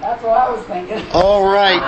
That's 0.00 0.22
what 0.22 0.36
I 0.36 0.50
was 0.50 0.64
thinking. 0.66 1.02
All 1.12 1.46
right. 1.46 1.80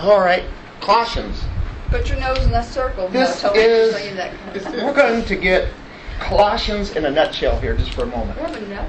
All 0.00 0.20
right. 0.20 0.44
Colossians. 0.80 1.42
Put 1.88 2.08
your 2.08 2.18
nose 2.18 2.42
in 2.44 2.50
that 2.50 2.64
circle. 2.64 3.08
This 3.08 3.42
no, 3.42 3.52
is- 3.52 3.92
that 4.16 4.38
kind 4.38 4.56
of 4.56 4.62
stuff. 4.62 4.74
We're 4.74 4.94
going 4.94 5.24
to 5.24 5.36
get 5.36 5.68
Colossians 6.18 6.96
in 6.96 7.04
a 7.04 7.10
nutshell 7.10 7.58
here 7.60 7.76
just 7.76 7.92
for 7.94 8.02
a 8.02 8.06
moment. 8.06 8.38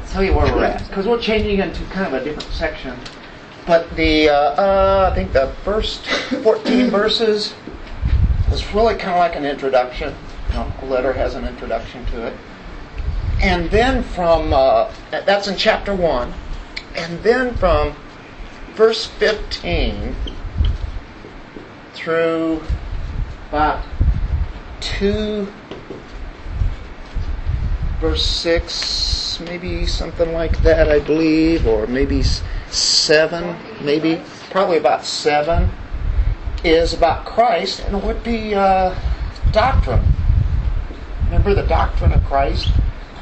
Tell 0.10 0.24
you 0.24 0.34
where 0.34 0.54
we're 0.54 0.64
at 0.64 0.88
because 0.88 1.08
we're 1.08 1.20
changing 1.20 1.60
into 1.60 1.84
kind 1.86 2.14
of 2.14 2.22
a 2.22 2.24
different 2.24 2.54
section. 2.54 2.96
But 3.66 3.94
the 3.96 4.30
uh, 4.30 4.34
uh, 4.34 5.10
I 5.12 5.16
think 5.16 5.34
the 5.34 5.54
first 5.64 6.06
14 6.06 6.90
verses 6.90 7.54
was 8.50 8.74
really 8.74 8.96
kind 8.96 9.14
of 9.14 9.20
like 9.20 9.36
an 9.36 9.46
introduction. 9.46 10.14
You 10.50 10.56
know, 10.56 10.74
a 10.82 10.86
letter 10.86 11.14
has 11.14 11.36
an 11.36 11.46
introduction 11.46 12.06
to 12.08 12.28
it, 12.28 12.34
and 13.42 13.70
then 13.72 14.04
from 14.04 14.54
uh, 14.54 14.94
that's 15.12 15.48
in 15.48 15.58
chapter 15.58 15.96
one, 15.96 16.34
and 16.96 17.22
then 17.24 17.56
from 17.56 17.96
verse 18.76 19.06
15 19.06 20.16
through 21.94 22.62
about 23.50 23.84
two 24.80 25.48
verse 28.04 28.26
6, 28.26 29.40
maybe 29.46 29.86
something 29.86 30.34
like 30.34 30.62
that, 30.64 30.90
I 30.90 31.00
believe, 31.00 31.66
or 31.66 31.88
maybe 31.88 32.22
7, 32.22 33.56
maybe, 33.82 34.22
probably 34.50 34.78
about 34.78 35.06
7, 35.06 35.70
is 36.66 36.94
about 36.94 37.26
Christ, 37.26 37.80
and 37.82 38.04
would 38.04 38.22
be 38.22 38.54
uh, 38.54 38.94
doctrine. 39.54 40.04
Remember 41.26 41.54
the 41.54 41.64
doctrine 41.64 42.12
of 42.12 42.22
Christ? 42.26 42.70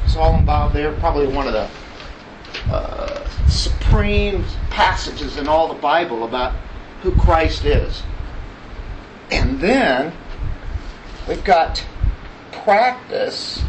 It's 0.03 0.15
all 0.15 0.35
involved 0.35 0.73
there. 0.73 0.91
Probably 0.93 1.27
one 1.27 1.45
of 1.45 1.53
the 1.53 1.69
uh, 2.71 3.27
supreme 3.47 4.43
passages 4.69 5.37
in 5.37 5.47
all 5.47 5.67
the 5.67 5.79
Bible 5.79 6.23
about 6.23 6.53
who 7.01 7.11
Christ 7.15 7.65
is. 7.65 8.03
And 9.29 9.59
then 9.59 10.13
we've 11.27 11.43
got 11.43 11.83
practice 12.51 13.61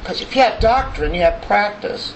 because 0.00 0.22
if 0.22 0.34
you 0.34 0.42
have 0.42 0.60
doctrine, 0.60 1.14
you 1.14 1.20
have 1.20 1.40
practice. 1.42 2.14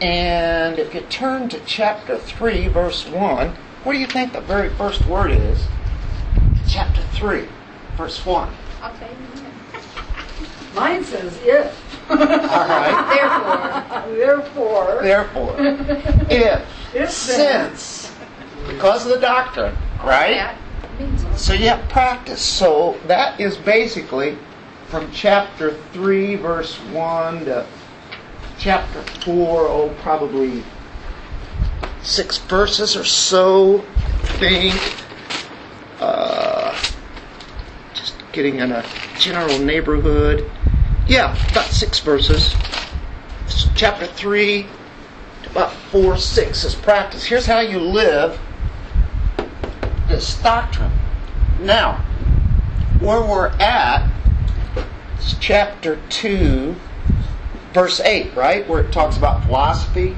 And 0.00 0.78
if 0.78 0.94
you 0.94 1.00
turn 1.02 1.48
to 1.50 1.60
chapter 1.66 2.16
3, 2.16 2.68
verse 2.68 3.06
1, 3.06 3.48
what 3.82 3.92
do 3.92 3.98
you 3.98 4.06
think 4.06 4.32
the 4.32 4.40
very 4.40 4.70
first 4.70 5.04
word 5.06 5.30
is? 5.30 5.66
Chapter 6.68 7.02
3, 7.02 7.46
verse 7.96 8.24
1. 8.24 8.48
I'll 8.80 8.94
tell 8.94 9.08
you 9.08 9.16
in 9.16 9.22
a 9.24 9.42
minute. 9.42 10.74
Mine 10.74 11.04
says 11.04 11.38
if. 11.42 11.87
All 12.10 12.16
right. 12.16 14.06
Therefore, 14.06 14.98
Therefore. 15.02 15.02
Therefore, 15.02 15.54
if, 16.30 16.94
If 16.94 17.10
since, 17.10 18.12
because 18.66 19.06
of 19.06 19.12
the 19.12 19.20
doctrine, 19.20 19.74
right? 20.02 20.56
that 20.82 21.00
means 21.00 21.20
something. 21.20 21.38
So 21.38 21.52
you 21.52 21.68
have 21.68 21.88
practice. 21.88 22.40
So 22.40 22.98
that 23.06 23.38
is 23.40 23.56
basically 23.56 24.36
from 24.88 25.10
chapter 25.12 25.74
3, 25.92 26.36
verse 26.36 26.76
1 26.76 27.44
to 27.44 27.66
chapter 28.58 29.02
4, 29.22 29.60
oh, 29.68 29.94
probably 30.00 30.62
six 32.02 32.38
verses 32.38 32.96
or 32.96 33.04
so, 33.04 33.80
I 33.80 34.26
think. 34.38 35.04
Uh, 36.00 36.76
just 37.94 38.14
getting 38.32 38.60
in 38.60 38.72
a 38.72 38.84
general 39.18 39.58
neighborhood. 39.58 40.50
Yeah, 41.08 41.34
about 41.52 41.70
six 41.70 42.00
verses. 42.00 42.54
Chapter 43.74 44.04
3 44.04 44.66
to 45.44 45.50
about 45.50 45.72
4, 45.72 46.18
6 46.18 46.64
is 46.64 46.74
practice. 46.74 47.24
Here's 47.24 47.46
how 47.46 47.60
you 47.60 47.80
live 47.80 48.38
this 50.06 50.38
doctrine. 50.42 50.92
Now, 51.60 51.94
where 53.00 53.22
we're 53.22 53.48
at 53.58 54.06
is 55.18 55.34
chapter 55.40 55.98
2, 56.10 56.76
verse 57.72 58.00
8, 58.00 58.36
right? 58.36 58.68
Where 58.68 58.82
it 58.82 58.92
talks 58.92 59.16
about 59.16 59.46
philosophy, 59.46 60.14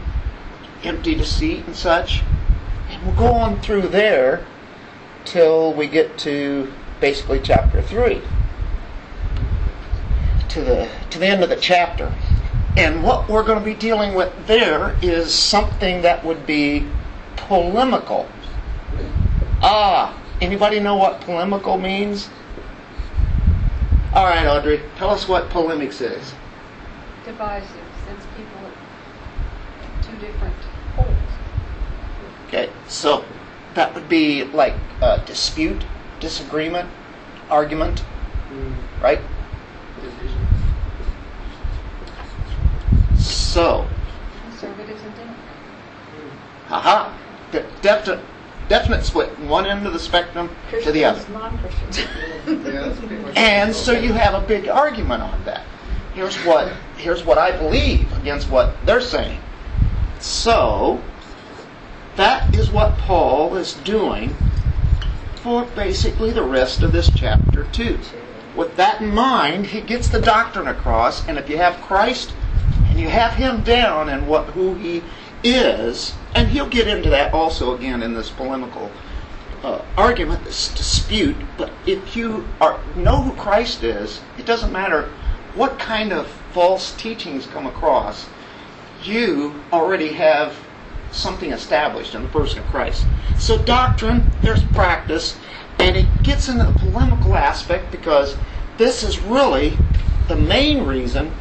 empty 0.82 1.14
deceit, 1.14 1.66
and 1.66 1.76
such. 1.76 2.24
And 2.88 3.06
we'll 3.06 3.14
go 3.14 3.32
on 3.32 3.60
through 3.60 3.82
there 3.82 4.44
till 5.24 5.72
we 5.72 5.86
get 5.86 6.18
to 6.18 6.72
basically 7.00 7.38
chapter 7.38 7.80
3. 7.80 8.20
To 10.60 10.66
the, 10.66 10.90
to 11.08 11.18
the 11.18 11.26
end 11.26 11.42
of 11.42 11.48
the 11.48 11.56
chapter. 11.56 12.14
And 12.76 13.02
what 13.02 13.30
we're 13.30 13.44
going 13.44 13.58
to 13.58 13.64
be 13.64 13.72
dealing 13.72 14.12
with 14.14 14.30
there 14.46 14.94
is 15.00 15.34
something 15.34 16.02
that 16.02 16.22
would 16.22 16.46
be 16.46 16.86
polemical. 17.36 18.28
Ah, 19.62 20.22
anybody 20.42 20.78
know 20.78 20.96
what 20.96 21.22
polemical 21.22 21.78
means? 21.78 22.28
All 24.12 24.26
right, 24.26 24.46
Audrey, 24.46 24.82
tell 24.96 25.08
us 25.08 25.26
what 25.26 25.48
polemics 25.48 26.02
is. 26.02 26.34
divisive, 27.24 27.70
sends 28.04 28.26
people 28.36 28.60
at 28.66 30.02
two 30.02 30.16
different 30.18 30.56
poles. 30.94 31.16
Okay, 32.48 32.68
so 32.86 33.24
that 33.72 33.94
would 33.94 34.10
be 34.10 34.44
like 34.44 34.74
a 35.00 35.22
dispute, 35.24 35.84
disagreement, 36.20 36.90
argument, 37.48 38.04
right? 39.00 39.20
So, 43.50 43.84
Conservatives 44.44 45.02
and 45.02 45.12
Democrats. 45.16 45.48
haha, 46.68 47.12
de- 47.50 47.66
definite, 47.82 48.24
definite 48.68 49.02
split, 49.04 49.36
one 49.40 49.66
end 49.66 49.88
of 49.88 49.92
the 49.92 49.98
spectrum 49.98 50.48
to 50.84 50.92
the 50.92 51.04
other. 51.04 51.28
non-Christians. 51.32 51.98
And 53.36 53.74
so 53.74 53.90
you 53.90 54.12
have 54.12 54.40
a 54.40 54.46
big 54.46 54.68
argument 54.68 55.24
on 55.24 55.44
that. 55.46 55.64
Here's 56.14 56.36
what 56.44 56.72
here's 56.96 57.24
what 57.24 57.38
I 57.38 57.56
believe 57.56 58.16
against 58.18 58.48
what 58.50 58.74
they're 58.86 59.00
saying. 59.00 59.40
So 60.20 61.02
that 62.14 62.54
is 62.54 62.70
what 62.70 62.98
Paul 62.98 63.56
is 63.56 63.74
doing 63.74 64.36
for 65.34 65.64
basically 65.74 66.30
the 66.30 66.44
rest 66.44 66.84
of 66.84 66.92
this 66.92 67.10
chapter 67.10 67.64
2. 67.72 67.98
With 68.54 68.76
that 68.76 69.00
in 69.00 69.12
mind, 69.12 69.66
he 69.66 69.80
gets 69.80 70.08
the 70.08 70.20
doctrine 70.20 70.68
across, 70.68 71.26
and 71.26 71.36
if 71.36 71.48
you 71.48 71.56
have 71.56 71.80
Christ 71.80 72.30
and 72.30 72.39
you 73.00 73.08
have 73.08 73.34
him 73.34 73.62
down 73.62 74.08
and 74.08 74.28
what 74.28 74.46
who 74.50 74.74
he 74.74 75.02
is, 75.42 76.14
and 76.34 76.48
he'll 76.48 76.68
get 76.68 76.86
into 76.86 77.10
that 77.10 77.32
also 77.32 77.74
again 77.74 78.02
in 78.02 78.14
this 78.14 78.30
polemical 78.30 78.90
uh, 79.62 79.82
argument, 79.96 80.44
this 80.44 80.72
dispute. 80.74 81.36
But 81.56 81.72
if 81.86 82.14
you 82.14 82.46
are 82.60 82.78
know 82.94 83.22
who 83.22 83.32
Christ 83.32 83.82
is, 83.82 84.20
it 84.38 84.46
doesn't 84.46 84.72
matter 84.72 85.10
what 85.54 85.78
kind 85.78 86.12
of 86.12 86.26
false 86.52 86.94
teachings 86.94 87.46
come 87.46 87.66
across. 87.66 88.28
You 89.02 89.62
already 89.72 90.12
have 90.12 90.56
something 91.10 91.52
established 91.52 92.14
in 92.14 92.22
the 92.22 92.28
person 92.28 92.60
of 92.60 92.66
Christ. 92.66 93.06
So 93.38 93.62
doctrine, 93.62 94.30
there's 94.42 94.62
practice, 94.62 95.36
and 95.78 95.96
it 95.96 96.06
gets 96.22 96.48
into 96.48 96.64
the 96.64 96.72
polemical 96.72 97.34
aspect 97.34 97.90
because 97.90 98.36
this 98.76 99.02
is 99.02 99.18
really 99.18 99.76
the 100.28 100.36
main 100.36 100.84
reason 100.86 101.32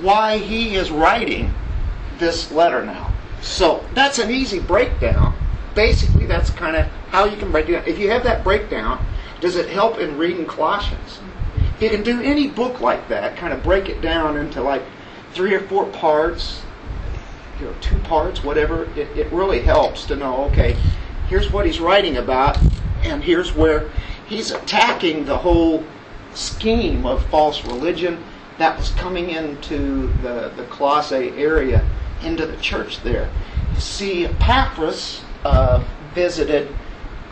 why 0.00 0.38
he 0.38 0.76
is 0.76 0.90
writing 0.90 1.52
this 2.18 2.50
letter 2.52 2.84
now. 2.84 3.12
So 3.40 3.84
that's 3.94 4.18
an 4.18 4.30
easy 4.30 4.58
breakdown. 4.60 5.34
Basically, 5.74 6.26
that's 6.26 6.50
kind 6.50 6.76
of 6.76 6.86
how 7.10 7.24
you 7.24 7.36
can 7.36 7.52
break 7.52 7.68
it 7.68 7.72
down. 7.72 7.84
If 7.86 7.98
you 7.98 8.10
have 8.10 8.24
that 8.24 8.42
breakdown, 8.42 9.04
does 9.40 9.56
it 9.56 9.68
help 9.68 9.98
in 9.98 10.18
reading 10.18 10.46
Colossians? 10.46 11.20
You 11.80 11.90
can 11.90 12.02
do 12.02 12.20
any 12.20 12.48
book 12.48 12.80
like 12.80 13.08
that, 13.08 13.36
kind 13.36 13.52
of 13.52 13.62
break 13.62 13.88
it 13.88 14.00
down 14.00 14.36
into 14.36 14.60
like 14.60 14.82
three 15.32 15.54
or 15.54 15.60
four 15.60 15.86
parts, 15.86 16.62
you 17.60 17.66
know, 17.66 17.74
two 17.80 17.98
parts, 18.00 18.42
whatever. 18.42 18.84
It, 18.96 19.16
it 19.16 19.32
really 19.32 19.60
helps 19.60 20.04
to 20.06 20.16
know, 20.16 20.44
okay, 20.46 20.76
here's 21.28 21.52
what 21.52 21.66
he's 21.66 21.78
writing 21.78 22.16
about, 22.16 22.58
and 23.02 23.22
here's 23.22 23.54
where 23.54 23.90
he's 24.26 24.50
attacking 24.50 25.24
the 25.24 25.38
whole 25.38 25.84
scheme 26.34 27.06
of 27.06 27.24
false 27.26 27.64
religion 27.64 28.22
that 28.58 28.76
was 28.76 28.90
coming 28.90 29.30
into 29.30 30.08
the, 30.22 30.52
the 30.56 30.64
Colossae 30.68 31.30
area, 31.30 31.88
into 32.22 32.44
the 32.46 32.56
church 32.58 33.00
there. 33.02 33.30
You 33.74 33.80
see, 33.80 34.26
Epaphras 34.26 35.22
uh, 35.44 35.84
visited 36.14 36.68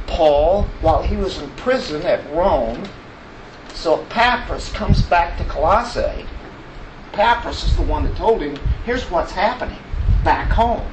Paul 0.06 0.64
while 0.80 1.02
he 1.02 1.16
was 1.16 1.38
in 1.38 1.50
prison 1.50 2.02
at 2.02 2.28
Rome. 2.32 2.88
So 3.74 4.02
Epaphras 4.02 4.70
comes 4.70 5.02
back 5.02 5.36
to 5.38 5.44
Colossae. 5.44 6.26
Epaphras 7.12 7.64
is 7.64 7.76
the 7.76 7.82
one 7.82 8.04
that 8.04 8.16
told 8.16 8.40
him, 8.42 8.56
here's 8.84 9.10
what's 9.10 9.32
happening 9.32 9.78
back 10.22 10.50
home. 10.50 10.86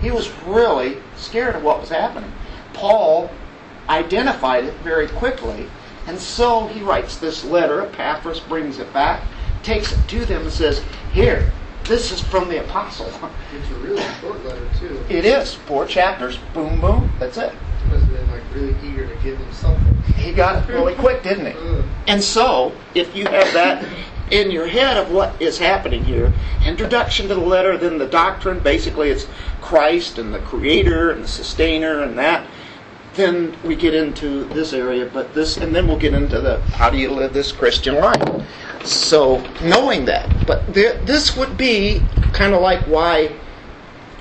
He 0.00 0.10
was 0.10 0.30
really 0.44 0.98
scared 1.16 1.56
of 1.56 1.62
what 1.62 1.80
was 1.80 1.88
happening. 1.88 2.30
Paul 2.72 3.30
identified 3.88 4.64
it 4.64 4.74
very 4.76 5.08
quickly, 5.08 5.68
and 6.06 6.18
so 6.18 6.66
he 6.66 6.82
writes 6.82 7.16
this 7.16 7.44
letter. 7.44 7.82
Epaphras 7.82 8.40
brings 8.40 8.78
it 8.78 8.92
back, 8.92 9.22
takes 9.62 9.92
it 9.92 10.08
to 10.08 10.24
them, 10.24 10.42
and 10.42 10.52
says, 10.52 10.82
Here, 11.12 11.50
this 11.84 12.12
is 12.12 12.20
from 12.20 12.48
the 12.48 12.64
apostle. 12.64 13.06
It's 13.54 13.70
a 13.70 13.74
really 13.74 14.02
short 14.20 14.44
letter, 14.44 14.68
too. 14.78 15.04
It 15.08 15.24
is 15.24 15.54
four 15.54 15.86
chapters. 15.86 16.38
Boom, 16.54 16.80
boom. 16.80 17.10
That's 17.18 17.36
it. 17.36 17.52
He 17.52 17.90
must 17.90 18.04
have 18.04 18.12
been 18.12 18.30
like 18.30 18.42
really 18.54 18.76
eager 18.84 19.06
to 19.06 19.14
give 19.22 19.38
him 19.38 19.52
something. 19.52 20.02
He 20.14 20.32
got 20.32 20.62
it 20.62 20.72
really 20.72 20.94
quick, 20.94 21.22
didn't 21.22 21.46
he? 21.46 21.52
Ugh. 21.52 21.84
And 22.06 22.22
so, 22.22 22.72
if 22.94 23.14
you 23.16 23.26
have 23.26 23.52
that 23.52 23.84
in 24.30 24.50
your 24.50 24.66
head 24.66 24.96
of 24.96 25.10
what 25.10 25.40
is 25.42 25.58
happening 25.58 26.04
here, 26.04 26.32
introduction 26.64 27.28
to 27.28 27.34
the 27.34 27.40
letter, 27.40 27.76
then 27.76 27.98
the 27.98 28.06
doctrine, 28.06 28.60
basically 28.60 29.10
it's 29.10 29.26
Christ 29.60 30.18
and 30.18 30.32
the 30.32 30.38
creator 30.40 31.10
and 31.10 31.24
the 31.24 31.28
sustainer 31.28 32.02
and 32.02 32.18
that, 32.18 32.46
then 33.14 33.54
we 33.62 33.76
get 33.76 33.94
into 33.94 34.44
this 34.44 34.72
area, 34.72 35.10
but 35.12 35.34
this, 35.34 35.58
and 35.58 35.74
then 35.74 35.86
we'll 35.86 35.98
get 35.98 36.14
into 36.14 36.40
the 36.40 36.60
how 36.72 36.88
do 36.88 36.96
you 36.96 37.10
live 37.10 37.34
this 37.34 37.52
Christian 37.52 37.96
life. 37.96 38.46
So, 38.84 39.38
knowing 39.62 40.04
that, 40.06 40.46
but 40.46 40.74
there, 40.74 40.94
this 41.04 41.36
would 41.36 41.56
be 41.56 42.02
kind 42.32 42.54
of 42.54 42.60
like 42.62 42.80
why 42.86 43.32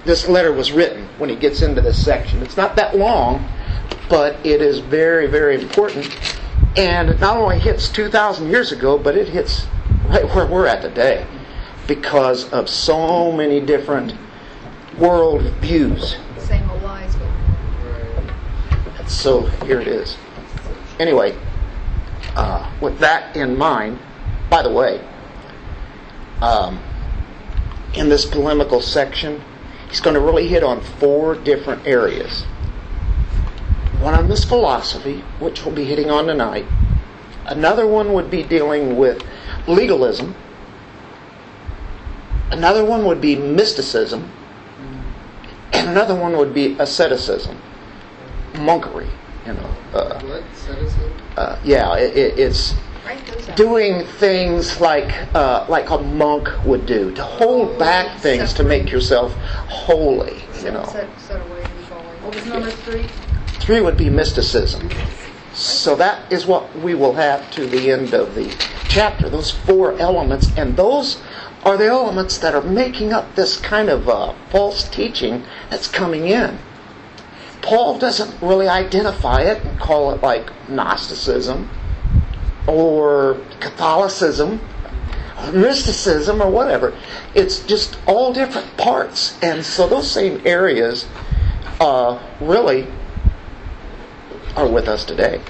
this 0.05 0.27
letter 0.27 0.51
was 0.51 0.71
written 0.71 1.07
when 1.17 1.29
he 1.29 1.35
gets 1.35 1.61
into 1.61 1.81
this 1.81 2.03
section. 2.03 2.41
It's 2.41 2.57
not 2.57 2.75
that 2.75 2.95
long, 2.95 3.47
but 4.09 4.35
it 4.45 4.61
is 4.61 4.79
very, 4.79 5.27
very 5.27 5.61
important. 5.61 6.09
And 6.77 7.09
it 7.09 7.19
not 7.19 7.37
only 7.37 7.59
hits 7.59 7.89
2,000 7.89 8.49
years 8.49 8.71
ago, 8.71 8.97
but 8.97 9.15
it 9.15 9.29
hits 9.29 9.67
right 10.07 10.25
where 10.35 10.45
we're 10.45 10.67
at 10.67 10.81
today 10.81 11.25
because 11.87 12.49
of 12.51 12.69
so 12.69 13.31
many 13.31 13.59
different 13.59 14.13
world 14.97 15.41
views. 15.55 16.17
Same 16.37 16.69
old 16.69 16.81
lies. 16.83 17.15
So 19.07 19.41
here 19.65 19.81
it 19.81 19.87
is. 19.87 20.17
Anyway, 20.99 21.35
uh, 22.35 22.71
with 22.79 22.99
that 22.99 23.35
in 23.35 23.57
mind, 23.57 23.99
by 24.51 24.62
the 24.62 24.69
way, 24.69 25.01
um, 26.42 26.80
in 27.95 28.09
this 28.09 28.25
polemical 28.25 28.81
section, 28.81 29.42
he's 29.89 30.00
going 30.00 30.13
to 30.13 30.19
really 30.19 30.48
hit 30.48 30.62
on 30.63 30.81
four 30.81 31.33
different 31.33 31.88
areas. 31.88 32.44
One 34.00 34.13
on 34.13 34.30
this 34.30 34.44
philosophy, 34.44 35.21
which 35.39 35.65
we'll 35.65 35.74
be 35.74 35.86
hitting 35.86 36.12
on 36.12 36.27
tonight. 36.27 36.65
Another 37.45 37.88
one 37.88 38.13
would 38.13 38.30
be 38.30 38.44
dealing 38.44 38.98
with 38.98 39.24
legalism. 39.68 40.36
Another 42.51 42.86
one 42.86 43.06
would 43.06 43.21
be 43.21 43.36
mysticism. 43.36 44.31
And 45.74 45.89
another 45.89 46.13
one 46.13 46.38
would 46.38 46.54
be 46.54 46.75
asceticism 46.77 47.57
monkery. 48.54 49.09
You 49.45 49.54
know, 49.54 49.75
uh, 49.94 50.21
What? 50.21 50.44
Citizen? 50.56 51.12
uh, 51.38 51.59
yeah, 51.63 51.95
it, 51.95 52.15
it, 52.15 52.39
it's 52.39 52.74
write 52.74 52.75
those 52.75 52.75
out. 52.75 52.90
Doing 53.56 54.06
things 54.06 54.80
like 54.80 55.12
uh, 55.36 55.65
like 55.69 55.89
a 55.89 55.98
monk 55.98 56.50
would 56.65 56.86
do 56.86 57.13
to 57.13 57.24
hold 57.24 57.77
back 57.77 58.19
things 58.19 58.53
to 58.53 58.63
make 58.63 58.92
yourself 58.92 59.33
holy. 59.68 60.44
You 60.63 60.71
know, 60.71 60.86
set, 60.86 61.19
set 61.19 61.42
away 61.50 61.63
What 62.21 62.36
was 62.36 62.45
number 62.45 62.71
three? 62.71 63.07
three 63.59 63.81
would 63.81 63.98
be 63.98 64.09
mysticism. 64.09 64.89
So 65.53 65.95
that 65.95 66.31
is 66.31 66.45
what 66.45 66.74
we 66.77 66.95
will 66.95 67.13
have 67.13 67.51
to 67.51 67.65
the 67.65 67.92
end 67.92 68.13
of 68.13 68.36
the 68.36 68.50
chapter. 68.88 69.30
Those 69.30 69.51
four 69.51 69.97
elements, 70.00 70.51
and 70.56 70.77
those 70.77 71.21
are 71.63 71.77
the 71.77 71.88
elements 71.88 72.38
that 72.39 72.56
are 72.56 72.62
making 72.62 73.13
up 73.13 73.36
this 73.36 73.59
kind 73.59 73.89
of 73.89 74.07
uh, 74.07 74.33
false 74.50 74.88
teaching 74.89 75.44
that's 75.69 75.88
coming 75.88 76.27
in. 76.27 76.57
Paul 77.62 78.00
doesn't 78.00 78.42
really 78.42 78.68
identify 78.68 79.42
it 79.42 79.63
and 79.63 79.80
call 79.80 80.12
it 80.12 80.24
like 80.24 80.51
Gnosticism 80.68 81.69
or 82.67 83.37
Catholicism 83.59 84.59
mysticism 85.53 86.39
or 86.39 86.51
whatever. 86.51 86.95
It's 87.33 87.65
just 87.65 87.97
all 88.05 88.31
different 88.31 88.77
parts. 88.77 89.39
And 89.41 89.65
so 89.65 89.87
those 89.87 90.09
same 90.09 90.39
areas 90.45 91.07
uh, 91.79 92.19
really 92.39 92.85
are 94.55 94.67
with 94.67 94.87
us 94.87 95.03
today. 95.03 95.41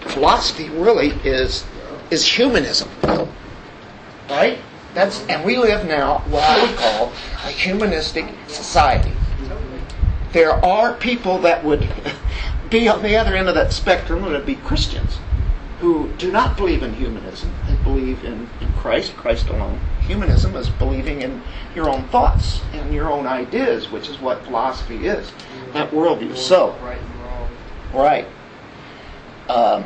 Philosophy 0.00 0.68
really 0.68 1.12
is 1.24 1.64
is 2.10 2.26
humanism. 2.26 2.90
Right? 4.28 4.58
That's 4.92 5.26
and 5.28 5.44
we 5.44 5.56
live 5.56 5.86
now 5.86 6.18
what 6.28 6.42
I 6.44 6.66
would 6.66 6.76
call 6.76 7.12
a 7.46 7.50
humanistic 7.50 8.26
society 8.48 9.12
there 10.32 10.52
are 10.64 10.94
people 10.94 11.38
that 11.38 11.64
would 11.64 11.88
be 12.70 12.88
on 12.88 13.02
the 13.02 13.16
other 13.16 13.34
end 13.34 13.48
of 13.48 13.54
that 13.54 13.72
spectrum, 13.72 14.24
and 14.24 14.32
would 14.32 14.46
be 14.46 14.56
Christians, 14.56 15.18
who 15.80 16.08
do 16.18 16.32
not 16.32 16.56
believe 16.56 16.82
in 16.82 16.92
humanism. 16.94 17.52
They 17.68 17.76
believe 17.84 18.24
in, 18.24 18.48
in 18.60 18.72
Christ, 18.78 19.14
Christ 19.16 19.48
alone. 19.48 19.78
Humanism 20.00 20.56
is 20.56 20.68
believing 20.68 21.22
in 21.22 21.40
your 21.74 21.88
own 21.88 22.02
thoughts 22.08 22.60
and 22.72 22.92
your 22.92 23.10
own 23.10 23.26
ideas, 23.26 23.90
which 23.90 24.08
is 24.08 24.18
what 24.20 24.42
philosophy 24.44 25.06
is, 25.06 25.30
that 25.74 25.90
worldview. 25.92 26.36
So, 26.36 26.74
Right 26.82 26.98
and 26.98 27.20
wrong. 27.20 27.48
right, 27.94 28.26
um, 29.48 29.84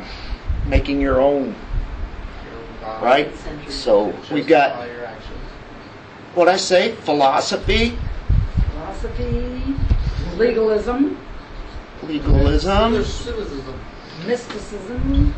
making 0.67 0.99
your 0.99 1.21
own, 1.21 1.53
Your 2.83 2.89
own 2.95 3.01
right? 3.03 3.31
So 3.69 4.13
we've 4.31 4.47
got 4.47 4.87
your 4.89 5.05
actions. 5.05 5.39
what 6.33 6.47
I 6.47 6.57
say, 6.57 6.93
philosophy, 6.93 7.97
Philosophy, 8.71 9.75
legalism, 10.37 11.17
legalism, 12.03 13.03
Cynicism. 13.03 13.79
mysticism, 14.25 15.33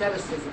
and 0.00 0.14
asceticism. 0.14 0.52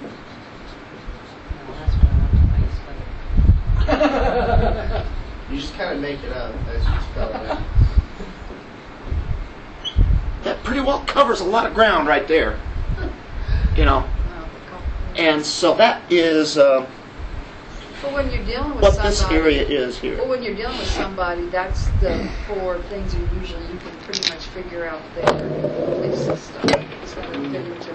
You 5.51 5.60
just 5.60 5.75
kind 5.75 5.94
of 5.94 6.01
make 6.01 6.24
it 6.24 6.31
up 6.34 6.56
as 6.69 6.84
you 6.84 7.01
spell 7.12 7.30
it 7.30 7.36
out. 7.51 7.62
that 10.44 10.63
pretty 10.63 10.80
well 10.80 11.04
covers 11.06 11.42
a 11.42 11.44
lot 11.44 11.68
of 11.68 11.75
ground 11.75 12.07
right 12.07 12.28
there. 12.28 12.60
You 13.75 13.86
know, 13.86 14.04
and 15.16 15.45
so 15.45 15.75
that 15.75 16.01
is 16.12 16.57
uh, 16.57 16.88
But 18.01 18.13
when 18.13 18.31
you're 18.31 18.44
dealing 18.45 18.74
with 18.74 18.81
what 18.81 18.94
somebody, 18.95 19.10
this 19.12 19.24
area 19.25 19.62
is 19.62 20.00
here. 20.00 20.18
Well, 20.18 20.30
when 20.30 20.42
you're 20.42 20.56
dealing 20.56 20.78
with 20.78 20.90
somebody, 20.90 21.45
that's 21.50 21.86
the 22.00 22.28
four 22.48 22.80
things 22.84 23.13
you 23.13 23.30
usually 23.40 23.62
you 23.63 23.78
can 23.78 23.98
pretty 24.06 24.28
much 24.30 24.45
figure 24.45 24.88
out 24.88 25.01
their 25.13 25.50
belief 25.50 26.16
system. 26.16 26.69
It's 27.04 27.13
going 27.13 27.31
to 27.31 27.50
fit 27.51 27.68
into 27.68 27.93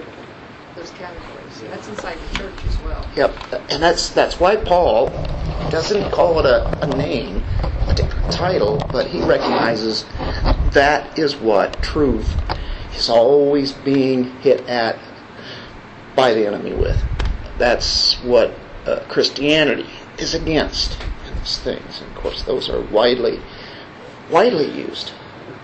those 0.89 0.99
categories. 0.99 1.61
That's 1.63 1.89
inside 1.89 2.19
the 2.19 2.39
church 2.39 2.65
as 2.67 2.79
well. 2.79 3.07
Yep, 3.17 3.71
and 3.71 3.83
that's 3.83 4.11
that's 4.11 4.41
why 4.41 4.57
Paul 4.57 5.09
doesn't 5.71 6.11
call 6.11 6.39
it 6.41 6.47
a, 6.47 6.83
a 6.83 6.97
name, 6.97 7.43
a 7.87 7.95
title, 8.31 8.79
but 8.91 9.07
he 9.07 9.21
recognizes 9.23 10.05
that 10.73 11.19
is 11.19 11.37
what 11.37 11.83
truth 11.83 12.35
is 12.95 13.09
always 13.09 13.73
being 13.73 14.25
hit 14.41 14.61
at 14.69 14.99
by 16.15 16.35
the 16.35 16.47
enemy 16.47 16.75
with. 16.75 17.03
That's 17.59 18.15
what 18.23 18.55
uh, 18.87 19.01
Christianity 19.09 19.89
is 20.19 20.35
against 20.35 20.99
in 21.27 21.35
those 21.37 21.59
things. 21.59 22.01
And 22.01 22.17
of 22.17 22.23
course, 22.23 22.43
those 22.43 22.69
are 22.69 22.81
widely 22.81 23.41
widely 24.31 24.71
used 24.71 25.13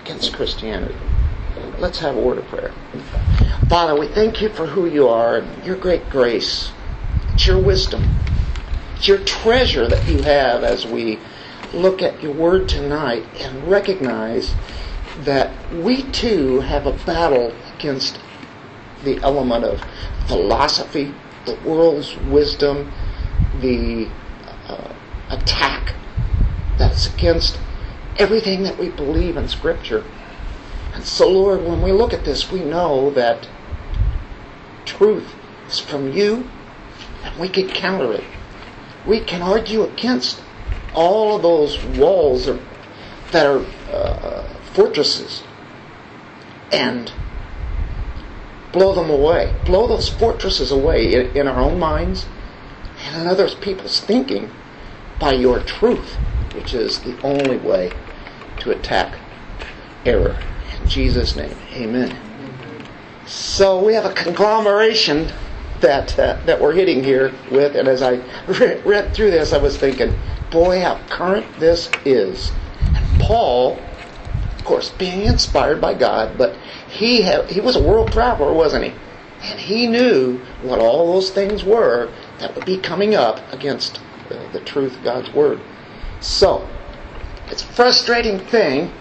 against 0.01 0.33
Christianity. 0.33 0.95
Let's 1.79 1.99
have 1.99 2.15
a 2.15 2.21
word 2.21 2.37
of 2.37 2.45
prayer. 2.45 2.71
Father, 3.67 3.99
we 3.99 4.07
thank 4.07 4.41
you 4.41 4.49
for 4.49 4.67
who 4.67 4.87
you 4.87 5.07
are 5.07 5.37
and 5.39 5.65
your 5.65 5.75
great 5.75 6.09
grace. 6.09 6.71
It's 7.33 7.47
your 7.47 7.59
wisdom. 7.59 8.03
It's 8.95 9.07
your 9.07 9.17
treasure 9.19 9.87
that 9.87 10.07
you 10.07 10.21
have 10.21 10.63
as 10.63 10.85
we 10.85 11.19
look 11.73 12.01
at 12.01 12.21
your 12.23 12.33
word 12.33 12.69
tonight 12.69 13.23
and 13.39 13.67
recognize 13.67 14.55
that 15.19 15.51
we 15.73 16.03
too 16.11 16.61
have 16.61 16.85
a 16.85 16.93
battle 17.05 17.53
against 17.75 18.19
the 19.03 19.17
element 19.17 19.63
of 19.63 19.81
philosophy, 20.27 21.13
the 21.45 21.57
world's 21.65 22.15
wisdom, 22.17 22.91
the 23.59 24.09
uh, 24.67 24.93
attack 25.29 25.93
that's 26.77 27.13
against 27.13 27.59
everything 28.17 28.63
that 28.63 28.77
we 28.77 28.89
believe 28.89 29.37
in 29.37 29.47
Scripture. 29.47 30.03
And 30.95 31.03
so, 31.03 31.29
Lord, 31.29 31.63
when 31.65 31.81
we 31.81 31.91
look 31.91 32.13
at 32.13 32.23
this, 32.23 32.49
we 32.49 32.61
know 32.61 33.11
that 33.11 33.49
truth 34.85 35.35
is 35.67 35.77
from 35.77 36.13
you, 36.13 36.49
and 37.21 37.37
we 37.37 37.49
can 37.49 37.67
counter 37.67 38.13
it. 38.13 38.23
We 39.05 39.19
can 39.19 39.41
argue 39.41 39.83
against 39.83 40.41
all 40.93 41.35
of 41.35 41.41
those 41.41 41.83
walls 41.83 42.47
or, 42.47 42.59
that 43.31 43.45
are 43.45 43.65
uh, 43.91 44.47
fortresses 44.73 45.43
and 46.71 47.11
blow 48.71 48.95
them 48.95 49.09
away. 49.09 49.53
Blow 49.65 49.87
those 49.87 50.07
fortresses 50.07 50.71
away 50.71 51.13
in, 51.13 51.35
in 51.35 51.47
our 51.47 51.59
own 51.59 51.77
minds 51.77 52.25
and 53.03 53.21
in 53.21 53.27
other 53.27 53.49
people's 53.49 53.99
thinking 53.99 54.49
by 55.19 55.33
your 55.33 55.59
truth, 55.59 56.15
which 56.53 56.73
is 56.73 56.99
the 57.01 57.19
only 57.21 57.57
way 57.57 57.91
to 58.59 58.71
attack 58.71 59.19
error. 60.05 60.41
Jesus' 60.87 61.35
name, 61.35 61.55
amen. 61.73 62.17
So 63.25 63.83
we 63.83 63.93
have 63.93 64.05
a 64.05 64.13
conglomeration 64.13 65.31
that 65.81 66.17
uh, 66.17 66.39
that 66.45 66.59
we're 66.61 66.73
hitting 66.73 67.03
here 67.03 67.33
with, 67.51 67.75
and 67.75 67.87
as 67.87 68.01
I 68.01 68.21
re- 68.47 68.81
read 68.81 69.13
through 69.13 69.31
this, 69.31 69.53
I 69.53 69.57
was 69.57 69.77
thinking, 69.77 70.13
boy, 70.51 70.81
how 70.81 70.99
current 71.09 71.45
this 71.59 71.89
is. 72.05 72.51
And 72.93 73.21
Paul, 73.21 73.79
of 74.57 74.63
course, 74.63 74.89
being 74.91 75.23
inspired 75.23 75.81
by 75.81 75.93
God, 75.93 76.37
but 76.37 76.55
he 76.89 77.21
had, 77.21 77.49
he 77.49 77.61
was 77.61 77.75
a 77.75 77.83
world 77.83 78.11
traveler, 78.11 78.53
wasn't 78.53 78.85
he? 78.85 78.93
And 79.41 79.59
he 79.59 79.87
knew 79.87 80.39
what 80.61 80.79
all 80.79 81.13
those 81.13 81.29
things 81.29 81.63
were 81.63 82.09
that 82.39 82.55
would 82.55 82.65
be 82.65 82.77
coming 82.77 83.15
up 83.15 83.41
against 83.53 83.99
uh, 84.29 84.51
the 84.51 84.61
truth 84.61 84.95
of 84.97 85.03
God's 85.03 85.31
word. 85.33 85.59
So, 86.21 86.67
it's 87.47 87.63
a 87.63 87.67
frustrating 87.67 88.39
thing 88.39 88.91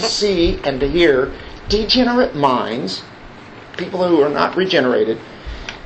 to 0.00 0.08
see 0.08 0.60
and 0.64 0.80
to 0.80 0.88
hear 0.88 1.32
degenerate 1.68 2.34
minds, 2.34 3.02
people 3.76 4.06
who 4.06 4.20
are 4.22 4.28
not 4.28 4.56
regenerated, 4.56 5.18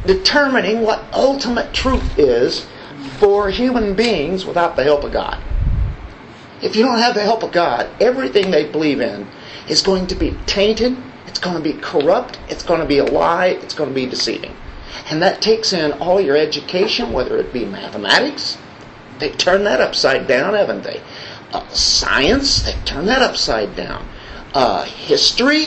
determining 0.06 0.82
what 0.82 1.04
ultimate 1.12 1.72
truth 1.72 2.18
is 2.18 2.66
for 3.18 3.50
human 3.50 3.94
beings 3.94 4.44
without 4.44 4.76
the 4.76 4.84
help 4.84 5.04
of 5.04 5.12
God. 5.12 5.42
If 6.62 6.76
you 6.76 6.84
don't 6.84 6.98
have 6.98 7.14
the 7.14 7.22
help 7.22 7.42
of 7.42 7.52
God, 7.52 7.88
everything 8.00 8.50
they 8.50 8.70
believe 8.70 9.00
in 9.00 9.26
is 9.68 9.82
going 9.82 10.06
to 10.08 10.14
be 10.14 10.36
tainted, 10.46 10.96
it's 11.26 11.38
going 11.38 11.56
to 11.56 11.62
be 11.62 11.78
corrupt, 11.78 12.38
it's 12.48 12.62
going 12.62 12.80
to 12.80 12.86
be 12.86 12.98
a 12.98 13.04
lie, 13.04 13.46
it's 13.46 13.74
going 13.74 13.90
to 13.90 13.94
be 13.94 14.06
deceiving. 14.06 14.54
And 15.10 15.20
that 15.20 15.42
takes 15.42 15.72
in 15.72 15.92
all 15.92 16.20
your 16.20 16.36
education, 16.36 17.12
whether 17.12 17.36
it 17.38 17.52
be 17.52 17.64
mathematics, 17.64 18.56
they 19.18 19.30
turn 19.30 19.64
that 19.64 19.80
upside 19.80 20.26
down, 20.26 20.54
haven't 20.54 20.82
they? 20.82 21.02
Uh, 21.54 21.68
science, 21.68 22.62
they've 22.62 22.84
turned 22.84 23.06
that 23.06 23.22
upside 23.22 23.76
down. 23.76 24.04
Uh, 24.52 24.82
history, 24.84 25.66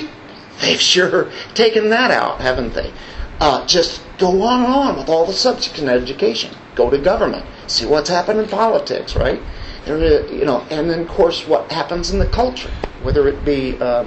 they've 0.62 0.82
sure 0.94 1.32
taken 1.54 1.90
that 1.90 2.12
out, 2.12 2.42
haven't 2.42 2.74
they? 2.74 2.92
Uh, 3.40 3.66
just 3.66 4.02
go 4.18 4.42
on 4.42 4.66
and 4.66 4.74
on 4.74 4.98
with 4.98 5.08
all 5.10 5.26
the 5.26 5.32
subjects 5.34 5.80
in 5.80 5.88
education. 5.88 6.54
Go 6.76 6.90
to 6.90 6.98
government, 6.98 7.46
see 7.68 7.86
what's 7.86 8.10
happened 8.10 8.40
in 8.40 8.48
politics, 8.50 9.16
right? 9.16 9.40
There, 9.86 9.98
is- 9.98 10.30
you 10.32 10.44
know, 10.46 10.62
and 10.70 10.90
then 10.90 11.02
of 11.02 11.08
course 11.08 11.48
what 11.48 11.72
happens 11.72 12.12
in 12.12 12.20
the 12.20 12.26
culture, 12.28 12.70
whether 13.04 13.28
it 13.30 13.46
be, 13.46 13.78
uh, 13.80 14.04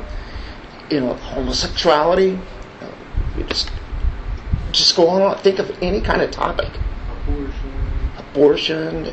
you 0.90 1.00
know, 1.00 1.14
homosexuality. 1.14 2.38
Uh, 2.82 3.38
you 3.38 3.44
just 3.44 3.70
just 4.72 4.94
go 4.96 5.08
on. 5.08 5.22
and 5.22 5.30
on. 5.34 5.38
Think 5.38 5.58
of 5.58 5.70
any 5.82 6.00
kind 6.00 6.20
of 6.20 6.30
topic 6.30 6.68
abortion. 7.26 7.52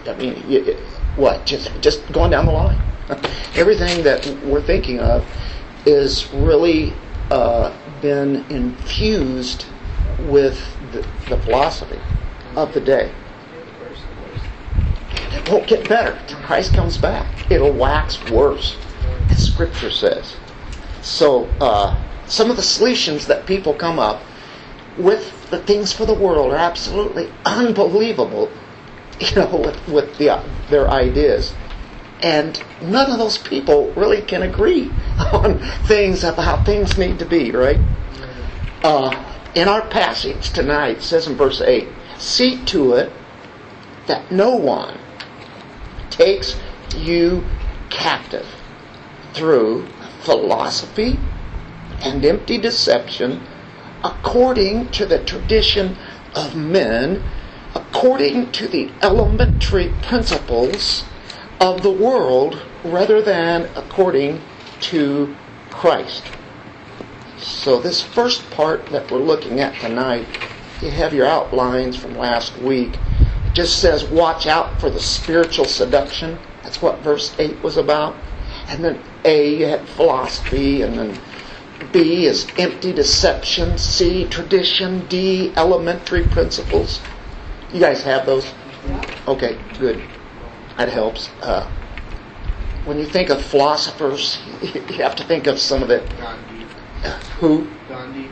I 0.08 0.16
mean, 0.16 0.36
what? 1.16 1.46
Just 1.46 1.72
just 1.82 2.12
going 2.12 2.32
down 2.32 2.46
the 2.46 2.52
line. 2.52 2.80
Everything 3.56 4.04
that 4.04 4.26
we're 4.44 4.62
thinking 4.62 5.00
of 5.00 5.26
is 5.86 6.32
really 6.34 6.94
uh, 7.32 7.74
been 8.02 8.46
infused 8.50 9.66
with 10.28 10.60
the, 10.92 11.08
the 11.30 11.38
philosophy 11.42 12.00
of 12.56 12.74
the 12.74 12.82
day. 12.82 13.12
It 15.32 15.50
won't 15.50 15.68
get 15.68 15.88
better 15.88 16.18
Christ 16.48 16.74
comes 16.74 16.98
back. 16.98 17.52
It'll 17.52 17.72
wax 17.72 18.24
worse, 18.30 18.78
as 19.30 19.46
Scripture 19.46 19.92
says. 19.92 20.36
So, 21.02 21.46
uh, 21.60 22.02
some 22.26 22.50
of 22.50 22.58
the 22.58 22.64
solutions 22.64 23.28
that 23.28 23.46
people 23.46 23.74
come 23.74 24.00
up 24.00 24.22
with 24.98 25.50
the 25.50 25.60
things 25.60 25.94
for 25.94 26.06
the 26.06 26.14
world 26.14 26.54
are 26.54 26.58
absolutely 26.58 27.30
unbelievable 27.46 28.50
you 29.20 29.36
know, 29.36 29.58
with, 29.58 29.88
with 29.88 30.18
the, 30.18 30.44
their 30.70 30.90
ideas. 30.90 31.54
And 32.22 32.62
none 32.82 33.12
of 33.12 33.20
those 33.20 33.38
people 33.38 33.92
really 33.94 34.22
can 34.22 34.44
agree 34.44 34.92
on 35.34 35.60
things 35.86 36.24
about 36.24 36.44
how 36.44 36.64
things 36.64 36.98
need 36.98 37.20
to 37.20 37.26
be, 37.26 37.52
right? 37.52 37.80
Uh, 38.84 39.24
in 39.56 39.68
our 39.68 39.82
passage 39.88 40.52
tonight, 40.52 41.02
says 41.02 41.28
in 41.28 41.36
verse 41.36 41.62
8, 41.62 41.88
see 42.18 42.64
to 42.66 42.94
it 42.94 43.12
that 44.08 44.32
no 44.32 44.56
one 44.56 44.98
takes 46.10 46.60
you 46.96 47.44
captive 47.90 48.48
through 49.34 49.88
philosophy 50.22 51.20
and 52.02 52.24
empty 52.26 52.58
deception 52.58 53.42
according 54.04 54.90
to 54.92 55.06
the 55.06 55.24
tradition 55.24 55.98
of 56.36 56.56
men 56.56 57.24
according 57.76 58.52
to 58.54 58.68
the 58.68 58.90
elementary 59.02 59.94
principles 60.04 61.04
of 61.60 61.82
the 61.82 61.92
world 61.92 62.62
rather 62.84 63.22
than 63.22 63.70
according 63.76 64.42
to 64.80 65.36
Christ. 65.72 66.24
So, 67.38 67.80
this 67.80 68.02
first 68.02 68.50
part 68.52 68.88
that 68.88 69.12
we're 69.12 69.20
looking 69.20 69.60
at 69.60 69.80
tonight, 69.80 70.28
you 70.82 70.90
have 70.92 71.14
your 71.14 71.28
outlines 71.28 71.96
from 71.96 72.16
last 72.18 72.58
week. 72.60 72.98
It 73.46 73.54
just 73.54 73.80
says, 73.80 74.06
Watch 74.06 74.48
out 74.48 74.80
for 74.80 74.90
the 74.90 75.00
spiritual 75.00 75.66
seduction. 75.66 76.38
That's 76.64 76.82
what 76.82 77.00
verse 77.00 77.36
8 77.38 77.62
was 77.62 77.78
about. 77.78 78.16
And 78.68 78.84
then 78.84 79.00
A, 79.24 79.56
you 79.56 79.66
had 79.68 79.88
philosophy, 79.90 80.82
and 80.82 80.98
then 80.98 81.20
B 81.92 82.26
is 82.26 82.48
empty 82.58 82.92
deception, 82.92 83.78
C, 83.78 84.26
tradition, 84.26 85.06
D, 85.08 85.54
elementary 85.56 86.24
principles. 86.24 87.00
You 87.74 87.80
guys 87.80 88.02
have 88.04 88.26
those? 88.26 88.54
Okay, 89.28 89.58
good. 89.78 90.02
That 90.78 90.90
helps. 90.90 91.30
Uh, 91.42 91.70
when 92.86 92.98
you 92.98 93.06
think 93.06 93.30
of 93.30 93.44
philosophers, 93.44 94.40
you 94.62 95.04
have 95.04 95.16
to 95.18 95.24
think 95.24 95.48
of 95.48 95.60
some 95.60 95.82
of 95.82 95.90
the 95.90 96.00
Gandhi. 96.18 96.66
who. 97.40 97.68
Gandhi. 97.90 98.30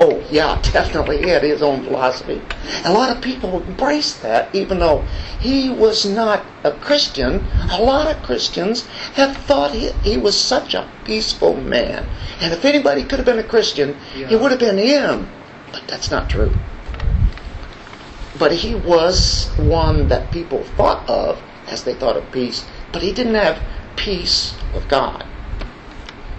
Oh, 0.00 0.24
yeah, 0.32 0.60
definitely. 0.72 1.18
He 1.18 1.28
had 1.28 1.44
his 1.44 1.62
own 1.62 1.84
philosophy. 1.84 2.42
A 2.84 2.92
lot 2.92 3.14
of 3.14 3.22
people 3.22 3.62
embraced 3.62 4.22
that, 4.22 4.52
even 4.52 4.80
though 4.80 5.04
he 5.38 5.70
was 5.70 6.04
not 6.04 6.44
a 6.64 6.72
Christian. 6.72 7.46
A 7.70 7.80
lot 7.80 8.08
of 8.08 8.20
Christians 8.24 8.86
have 9.14 9.36
thought 9.36 9.70
he, 9.70 9.92
he 10.02 10.16
was 10.16 10.36
such 10.36 10.74
a 10.74 10.90
peaceful 11.04 11.54
man. 11.54 12.08
And 12.40 12.52
if 12.52 12.64
anybody 12.64 13.04
could 13.04 13.20
have 13.20 13.26
been 13.26 13.38
a 13.38 13.44
Christian, 13.44 13.96
it 14.16 14.40
would 14.40 14.50
have 14.50 14.60
been 14.60 14.78
him. 14.78 15.28
But 15.70 15.86
that's 15.86 16.10
not 16.10 16.28
true. 16.28 16.52
But 18.42 18.50
he 18.50 18.74
was 18.74 19.52
one 19.56 20.08
that 20.08 20.32
people 20.32 20.64
thought 20.76 21.08
of 21.08 21.40
as 21.68 21.84
they 21.84 21.94
thought 21.94 22.16
of 22.16 22.32
peace. 22.32 22.66
But 22.90 23.00
he 23.00 23.12
didn't 23.12 23.36
have 23.36 23.62
peace 23.94 24.56
with 24.74 24.88
God. 24.88 25.24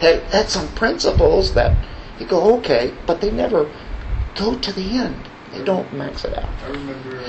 They 0.02 0.20
had 0.26 0.50
some 0.50 0.68
principles 0.76 1.54
that 1.54 1.74
you 2.20 2.26
go, 2.26 2.58
okay, 2.58 2.94
but 3.06 3.22
they 3.22 3.32
never 3.32 3.72
go 4.36 4.58
to 4.60 4.74
the 4.74 4.98
end. 4.98 5.16
They 5.54 5.64
don't 5.64 5.94
max 5.94 6.26
it 6.26 6.38
out. 6.38 6.50
I 6.66 6.72
remember 6.72 7.22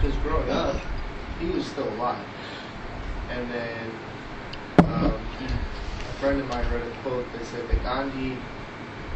because 0.00 0.16
growing 0.22 0.48
up, 0.48 0.76
he 1.40 1.46
was 1.50 1.66
still 1.66 1.88
alive, 1.94 2.24
and 3.30 3.50
then 3.50 3.90
um, 4.84 5.18
a 5.98 6.12
friend 6.20 6.40
of 6.40 6.46
mine 6.46 6.64
read 6.72 6.86
a 6.86 6.90
quote 7.02 7.26
that 7.32 7.44
said 7.46 7.68
that 7.68 7.82
Gandhi 7.82 8.38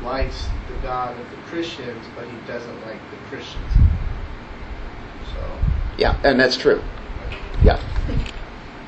likes 0.03 0.49
the 0.67 0.75
God 0.83 1.17
of 1.21 1.31
the 1.31 1.37
Christians, 1.47 2.05
but 2.17 2.27
he 2.27 2.37
doesn't 2.49 2.81
like 2.85 2.99
the 3.13 3.17
Christians. 3.29 3.71
So 5.35 5.41
Yeah, 5.97 6.17
and 6.25 6.39
that's 6.39 6.57
true. 6.57 6.83
Yeah. 7.65 7.81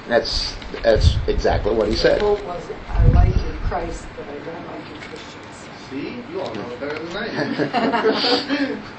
That's 0.09 0.56
that's 0.82 1.18
exactly 1.26 1.73
what 1.75 1.87
he 1.88 1.94
The 1.94 2.00
said. 2.00 2.18
quote 2.20 2.42
was, 2.44 2.62
I 2.88 3.06
like 3.09 3.28
your 3.28 3.54
Christ, 3.64 4.06
but 4.16 4.26
I 4.28 4.38
don't 4.38 4.66
like 4.66 4.88
your 4.88 4.99
Christians. 4.99 5.68
see, 5.90 6.23
you 6.32 6.40
all 6.40 6.54
know 6.54 6.76
better 6.80 6.99
than 6.99 7.16
I 7.16 7.28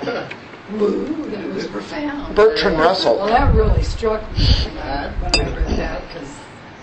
do. 0.05 0.27
Woo, 0.77 1.29
that 1.31 1.45
was 1.53 1.67
profound. 1.67 2.36
Bertrand 2.36 2.77
Well, 2.77 2.88
Russell. 2.88 3.25
that 3.25 3.53
really 3.53 3.83
struck 3.83 4.21
me 4.38 4.45
when 4.45 4.77
I 4.77 5.10
when 5.12 5.36
I 5.36 5.57
read 5.57 5.77
that, 5.79 6.01
because 6.07 6.29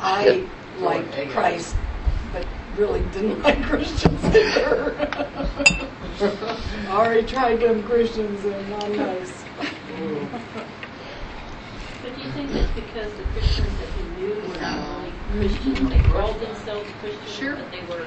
I 0.01 0.45
liked 0.79 1.31
Christ, 1.31 1.75
but 2.33 2.45
really 2.77 3.01
didn't 3.13 3.43
like 3.43 3.63
Christians 3.63 4.23
either. 4.25 5.09
I 6.21 6.87
already 6.91 7.27
tried 7.27 7.61
them 7.61 7.83
Christians, 7.85 8.45
and 8.45 8.69
not 8.71 8.91
nice. 8.97 9.45
But 12.03 12.15
do 12.17 12.23
you 12.23 12.31
think 12.33 12.51
it's 12.55 12.71
because 12.73 13.13
the 13.15 13.25
Christians 13.25 13.69
that 13.79 13.89
he 13.91 14.03
knew 14.21 14.35
were 14.49 14.61
not 14.61 14.79
really 15.35 15.49
Christians? 15.49 15.91
They 15.91 15.99
called 16.11 16.41
themselves 16.41 16.89
Christians, 17.01 17.31
Sure. 17.31 17.57
but 17.57 17.71
they 17.71 17.83
were 17.87 18.07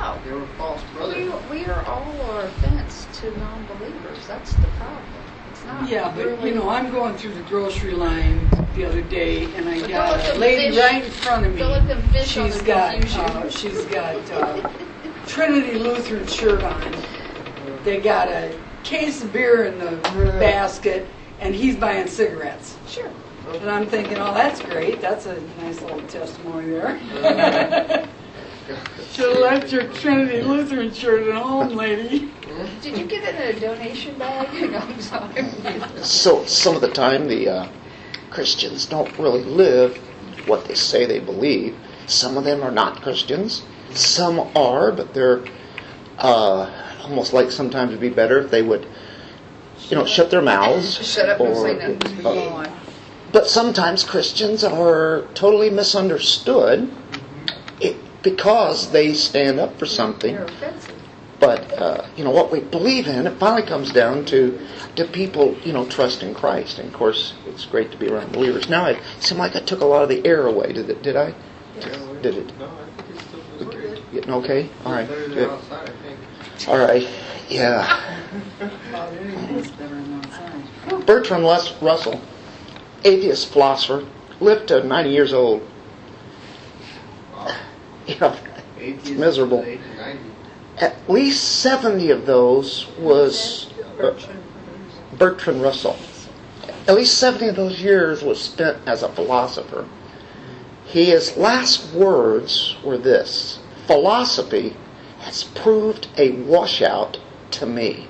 No. 0.00 0.18
they 0.24 0.32
were 0.32 0.46
false 0.58 0.82
We, 0.92 0.98
brothers. 0.98 1.32
we 1.50 1.64
are 1.66 1.82
all 1.86 2.20
our 2.30 2.42
offense 2.44 3.06
to 3.20 3.36
non-believers. 3.38 4.26
That's 4.26 4.52
the 4.54 4.66
problem. 4.78 5.04
It's 5.50 5.64
not 5.64 5.88
Yeah, 5.88 6.12
but 6.14 6.24
really- 6.26 6.50
you 6.50 6.54
know, 6.56 6.68
I'm 6.68 6.90
going 6.90 7.16
through 7.16 7.34
the 7.34 7.42
grocery 7.42 7.92
line 7.92 8.48
the 8.74 8.84
other 8.84 9.02
day, 9.02 9.44
and 9.56 9.68
I 9.68 9.80
But 9.80 9.88
got 9.90 10.08
don't 10.10 10.18
let 10.18 10.28
a 10.28 10.32
them 10.32 10.40
lady 10.40 10.68
fish- 10.76 10.78
right 10.84 11.04
in 11.04 11.10
front 11.10 11.46
of 11.46 11.52
me. 11.54 11.58
don't 11.60 11.70
let 11.72 11.88
them 11.88 12.02
fish 12.12 12.36
on 12.36 12.46
She's 12.46 12.58
the 12.58 12.64
got, 12.66 12.92
confusion. 12.92 13.20
uh, 13.20 13.48
she's 13.50 13.84
got 13.86 14.30
uh, 14.32 14.68
Trinity 15.26 15.78
Lutheran 15.78 16.26
shirt 16.26 16.62
on. 16.64 16.80
They 17.84 18.00
got 18.00 18.28
a 18.28 18.58
case 18.82 19.22
of 19.22 19.32
beer 19.32 19.64
in 19.64 19.78
the 19.78 19.96
basket, 20.38 21.06
and 21.40 21.54
he's 21.54 21.76
buying 21.76 22.06
cigarettes. 22.06 22.76
Sure. 22.86 23.10
And 23.54 23.70
I'm 23.70 23.86
thinking, 23.86 24.18
oh, 24.18 24.34
that's 24.34 24.60
great. 24.60 25.00
That's 25.00 25.26
a 25.26 25.40
nice 25.60 25.80
little 25.80 26.02
testimony 26.02 26.70
there. 26.70 28.08
Should 29.12 29.30
have 29.30 29.38
left 29.38 29.72
your 29.72 29.84
Trinity 29.94 30.42
Lutheran 30.42 30.92
shirt 30.92 31.26
at 31.26 31.34
home, 31.34 31.70
lady. 31.70 32.30
Did 32.82 32.98
you 32.98 33.06
get 33.06 33.24
it 33.24 33.34
in 33.34 33.56
a 33.56 33.60
donation 33.60 34.18
bag? 34.18 34.70
No, 34.70 34.78
I'm 34.78 35.00
sorry. 35.00 36.02
So 36.02 36.44
some 36.44 36.74
of 36.74 36.82
the 36.82 36.90
time, 36.90 37.28
the 37.28 37.48
uh, 37.48 37.68
Christians 38.30 38.84
don't 38.84 39.16
really 39.18 39.44
live 39.44 39.96
what 40.46 40.66
they 40.66 40.74
say 40.74 41.06
they 41.06 41.20
believe. 41.20 41.76
Some 42.06 42.36
of 42.36 42.44
them 42.44 42.62
are 42.62 42.70
not 42.70 43.00
Christians. 43.00 43.62
Some 43.94 44.40
are, 44.54 44.92
but 44.92 45.14
they're 45.14 45.42
uh, 46.18 46.70
almost 47.02 47.32
like 47.32 47.50
sometimes 47.50 47.90
it'd 47.90 48.00
be 48.00 48.08
better 48.08 48.38
if 48.40 48.50
they 48.50 48.62
would, 48.62 48.86
you 49.88 49.96
know, 49.96 50.04
shut 50.04 50.30
their 50.30 50.42
mouths. 50.42 50.94
Shut 51.14 51.28
up 51.28 51.40
and 51.40 51.56
say 51.56 51.74
nothing. 51.76 52.26
uh, 52.26 52.32
Go. 52.32 52.64
But 53.32 53.46
sometimes 53.46 54.04
Christians 54.04 54.64
are 54.64 55.24
totally 55.34 55.70
misunderstood 55.70 56.90
it, 57.80 57.96
because 58.22 58.90
they 58.90 59.12
stand 59.12 59.60
up 59.60 59.78
for 59.78 59.86
something. 59.86 60.34
They're 60.34 60.44
offensive. 60.44 60.94
But 61.40 61.72
uh, 61.78 62.08
you 62.16 62.24
know 62.24 62.30
what 62.32 62.50
we 62.50 62.60
believe 62.60 63.06
in, 63.06 63.26
it 63.26 63.38
finally 63.38 63.62
comes 63.62 63.92
down 63.92 64.24
to 64.26 64.58
do 64.96 65.06
people 65.06 65.56
you 65.64 65.72
know 65.72 65.86
trust 65.86 66.22
in 66.24 66.34
Christ. 66.34 66.78
And 66.80 66.88
of 66.88 66.94
course, 66.94 67.34
it's 67.46 67.64
great 67.64 67.92
to 67.92 67.96
be 67.96 68.08
around 68.08 68.32
believers. 68.32 68.68
Now 68.68 68.86
it 68.86 68.98
seemed 69.20 69.38
like 69.38 69.54
I 69.54 69.60
took 69.60 69.80
a 69.80 69.84
lot 69.84 70.02
of 70.02 70.08
the 70.08 70.26
air 70.26 70.46
away. 70.48 70.72
Did 70.72 70.90
it? 70.90 71.02
Did 71.02 71.14
I? 71.16 71.32
Did 72.22 72.34
it? 72.38 72.58
No, 72.58 72.66
I 72.66 73.02
think 73.02 73.10
it's 73.10 73.24
still 73.28 73.70
good. 73.70 73.97
Getting 74.12 74.32
okay? 74.32 74.70
All 74.84 74.92
right. 74.92 75.06
Good. 75.06 75.50
Outside, 75.50 75.92
All 76.66 76.78
right. 76.78 77.06
Yeah. 77.48 78.00
About 78.88 79.12
anything 79.12 79.56
is 79.56 79.70
better 79.72 79.94
than 79.94 80.14
outside. 80.24 81.06
Bertrand 81.06 81.44
Russell, 81.44 82.20
atheist 83.04 83.52
philosopher, 83.52 84.06
lived 84.40 84.68
to 84.68 84.82
90 84.84 85.10
years 85.10 85.32
old. 85.32 85.66
You 88.06 88.18
know, 88.20 88.34
Atheist 88.78 89.18
Miserable. 89.18 89.58
to 89.58 89.64
the 89.64 89.72
age 89.72 89.80
of 89.80 89.96
90. 89.96 90.20
at 90.78 91.10
least 91.10 91.60
70 91.60 92.10
of 92.10 92.24
those 92.24 92.88
was 92.98 93.70
uh, 94.00 94.14
Bertrand 95.18 95.60
Russell. 95.60 95.98
At 96.86 96.94
least 96.94 97.18
70 97.18 97.48
of 97.48 97.56
those 97.56 97.82
years 97.82 98.22
was 98.22 98.40
spent 98.40 98.78
as 98.86 99.02
a 99.02 99.10
philosopher. 99.10 99.86
His 100.86 101.36
last 101.36 101.92
words 101.92 102.76
were 102.82 102.96
this 102.96 103.58
Philosophy 103.88 104.76
has 105.20 105.42
proved 105.42 106.06
a 106.16 106.30
washout 106.30 107.18
to 107.52 107.66
me. 107.66 108.06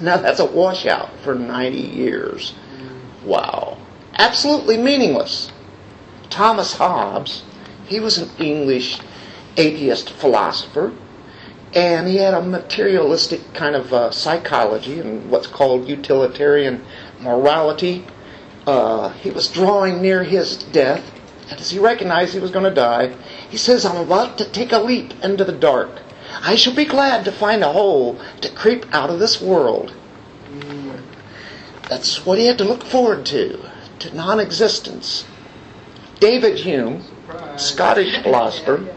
Now 0.00 0.18
that's 0.18 0.38
a 0.38 0.44
washout 0.44 1.10
for 1.24 1.34
90 1.34 1.78
years. 1.78 2.54
Wow. 3.24 3.78
Absolutely 4.18 4.76
meaningless. 4.76 5.50
Thomas 6.30 6.74
Hobbes, 6.74 7.42
he 7.86 7.98
was 8.00 8.18
an 8.18 8.28
English 8.38 9.00
atheist 9.56 10.10
philosopher 10.10 10.92
and 11.74 12.06
he 12.06 12.16
had 12.16 12.34
a 12.34 12.42
materialistic 12.42 13.40
kind 13.54 13.74
of 13.74 13.92
uh, 13.92 14.10
psychology 14.10 15.00
and 15.00 15.30
what's 15.30 15.46
called 15.46 15.88
utilitarian 15.88 16.84
morality. 17.20 18.04
Uh, 18.66 19.08
he 19.08 19.30
was 19.30 19.48
drawing 19.48 20.02
near 20.02 20.22
his 20.22 20.56
death, 20.56 21.02
and 21.50 21.58
as 21.58 21.70
he 21.70 21.78
recognized 21.78 22.34
he 22.34 22.40
was 22.40 22.50
going 22.50 22.64
to 22.64 22.74
die, 22.74 23.14
he 23.52 23.58
says, 23.58 23.84
I'm 23.84 23.98
about 23.98 24.38
to 24.38 24.46
take 24.46 24.72
a 24.72 24.78
leap 24.78 25.12
into 25.22 25.44
the 25.44 25.52
dark. 25.52 26.00
I 26.40 26.54
shall 26.54 26.74
be 26.74 26.86
glad 26.86 27.26
to 27.26 27.30
find 27.30 27.62
a 27.62 27.70
hole 27.70 28.18
to 28.40 28.48
creep 28.48 28.86
out 28.94 29.10
of 29.10 29.18
this 29.18 29.42
world. 29.42 29.94
That's 31.86 32.24
what 32.24 32.38
he 32.38 32.46
had 32.46 32.56
to 32.58 32.64
look 32.64 32.82
forward 32.82 33.26
to, 33.26 33.58
to 33.98 34.16
non 34.16 34.40
existence. 34.40 35.26
David 36.18 36.60
Hume, 36.60 37.02
Surprise. 37.02 37.68
Scottish 37.68 38.22
philosopher, 38.22 38.96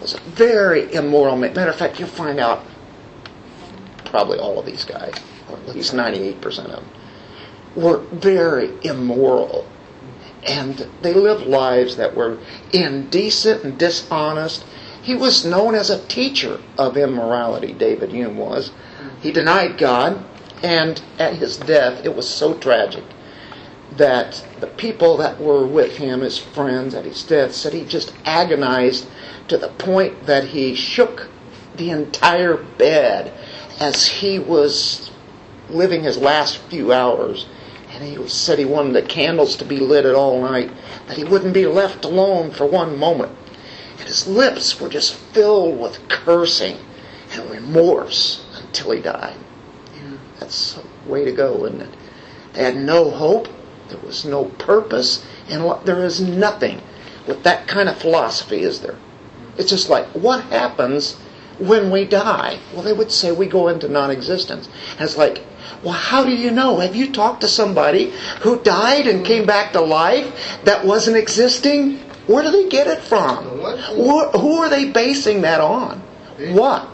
was 0.00 0.14
a 0.14 0.20
very 0.20 0.94
immoral 0.94 1.36
man. 1.36 1.52
Matter 1.52 1.72
of 1.72 1.76
fact, 1.76 1.98
you'll 1.98 2.08
find 2.08 2.38
out 2.38 2.64
probably 4.04 4.38
all 4.38 4.56
of 4.56 4.66
these 4.66 4.84
guys, 4.84 5.14
or 5.48 5.56
at 5.56 5.74
least 5.74 5.94
98% 5.94 6.44
of 6.46 6.70
them, 6.70 6.88
were 7.74 7.98
very 8.12 8.70
immoral. 8.84 9.66
And 10.46 10.86
they 11.02 11.12
lived 11.12 11.46
lives 11.46 11.96
that 11.96 12.14
were 12.14 12.38
indecent 12.72 13.64
and 13.64 13.78
dishonest. 13.78 14.64
He 15.02 15.14
was 15.14 15.44
known 15.44 15.74
as 15.74 15.90
a 15.90 16.04
teacher 16.06 16.60
of 16.78 16.96
immorality, 16.96 17.72
David 17.72 18.10
Hume 18.10 18.36
was. 18.36 18.70
He 19.20 19.32
denied 19.32 19.78
God, 19.78 20.24
and 20.62 21.00
at 21.18 21.34
his 21.34 21.56
death, 21.56 22.04
it 22.04 22.14
was 22.14 22.28
so 22.28 22.54
tragic 22.54 23.04
that 23.96 24.44
the 24.60 24.66
people 24.66 25.16
that 25.18 25.40
were 25.40 25.66
with 25.66 25.96
him, 25.96 26.20
his 26.20 26.38
friends 26.38 26.94
at 26.94 27.04
his 27.04 27.22
death, 27.24 27.54
said 27.54 27.72
he 27.72 27.84
just 27.84 28.12
agonized 28.24 29.06
to 29.48 29.58
the 29.58 29.68
point 29.68 30.26
that 30.26 30.44
he 30.44 30.74
shook 30.74 31.28
the 31.76 31.90
entire 31.90 32.56
bed 32.56 33.32
as 33.80 34.06
he 34.06 34.38
was 34.38 35.10
living 35.68 36.02
his 36.04 36.18
last 36.18 36.58
few 36.68 36.92
hours. 36.92 37.46
And 38.00 38.08
he 38.08 38.28
said 38.28 38.58
he 38.58 38.64
wanted 38.64 38.94
the 38.94 39.02
candles 39.02 39.56
to 39.56 39.64
be 39.66 39.78
lit 39.78 40.06
at 40.06 40.14
all 40.14 40.40
night, 40.40 40.70
that 41.06 41.18
he 41.18 41.24
wouldn't 41.24 41.52
be 41.52 41.66
left 41.66 42.06
alone 42.06 42.50
for 42.50 42.64
one 42.64 42.96
moment. 42.96 43.30
And 43.98 44.08
his 44.08 44.26
lips 44.26 44.80
were 44.80 44.88
just 44.88 45.12
filled 45.12 45.78
with 45.78 46.08
cursing 46.08 46.78
and 47.32 47.50
remorse 47.50 48.42
until 48.56 48.92
he 48.92 49.02
died. 49.02 49.36
That's 50.38 50.78
a 50.78 51.10
way 51.10 51.26
to 51.26 51.32
go, 51.32 51.66
isn't 51.66 51.82
it? 51.82 51.90
They 52.54 52.64
had 52.64 52.76
no 52.76 53.10
hope. 53.10 53.48
There 53.88 53.98
was 53.98 54.24
no 54.24 54.46
purpose. 54.46 55.22
And 55.50 55.70
there 55.84 56.02
is 56.02 56.22
nothing 56.22 56.80
with 57.26 57.42
that 57.42 57.68
kind 57.68 57.90
of 57.90 57.98
philosophy, 57.98 58.62
is 58.62 58.80
there? 58.80 58.96
It's 59.58 59.68
just 59.68 59.90
like, 59.90 60.06
what 60.14 60.44
happens 60.44 61.16
when 61.58 61.90
we 61.90 62.06
die? 62.06 62.60
Well, 62.72 62.82
they 62.82 62.94
would 62.94 63.12
say 63.12 63.30
we 63.30 63.46
go 63.46 63.68
into 63.68 63.90
non 63.90 64.10
existence. 64.10 64.70
And 64.92 65.02
it's 65.02 65.18
like, 65.18 65.42
well, 65.82 65.94
how 65.94 66.24
do 66.24 66.34
you 66.34 66.50
know? 66.50 66.78
Have 66.78 66.94
you 66.94 67.10
talked 67.10 67.40
to 67.40 67.48
somebody 67.48 68.12
who 68.42 68.60
died 68.62 69.06
and 69.06 69.24
came 69.24 69.46
back 69.46 69.72
to 69.72 69.80
life 69.80 70.60
that 70.64 70.84
wasn't 70.84 71.16
existing? 71.16 71.98
Where 72.26 72.42
do 72.42 72.50
they 72.50 72.68
get 72.68 72.86
it 72.86 73.00
from? 73.00 73.44
Who 73.44 74.28
who 74.28 74.58
are 74.58 74.68
they 74.68 74.90
basing 74.90 75.40
that 75.42 75.60
on? 75.60 76.00
What? 76.52 76.88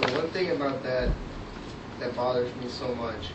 The 0.00 0.12
one 0.12 0.28
thing 0.30 0.50
about 0.50 0.82
that 0.82 1.10
that 2.00 2.14
bothers 2.16 2.52
me 2.56 2.68
so 2.68 2.92
much 2.96 3.30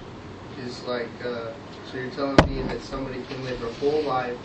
is 0.64 0.84
like, 0.84 1.08
uh, 1.24 1.54
so 1.90 1.98
you're 1.98 2.10
telling 2.12 2.38
me 2.48 2.62
that 2.64 2.82
somebody 2.82 3.22
can 3.24 3.44
live 3.46 3.60
their 3.62 3.72
whole 3.74 4.02
life 4.04 4.38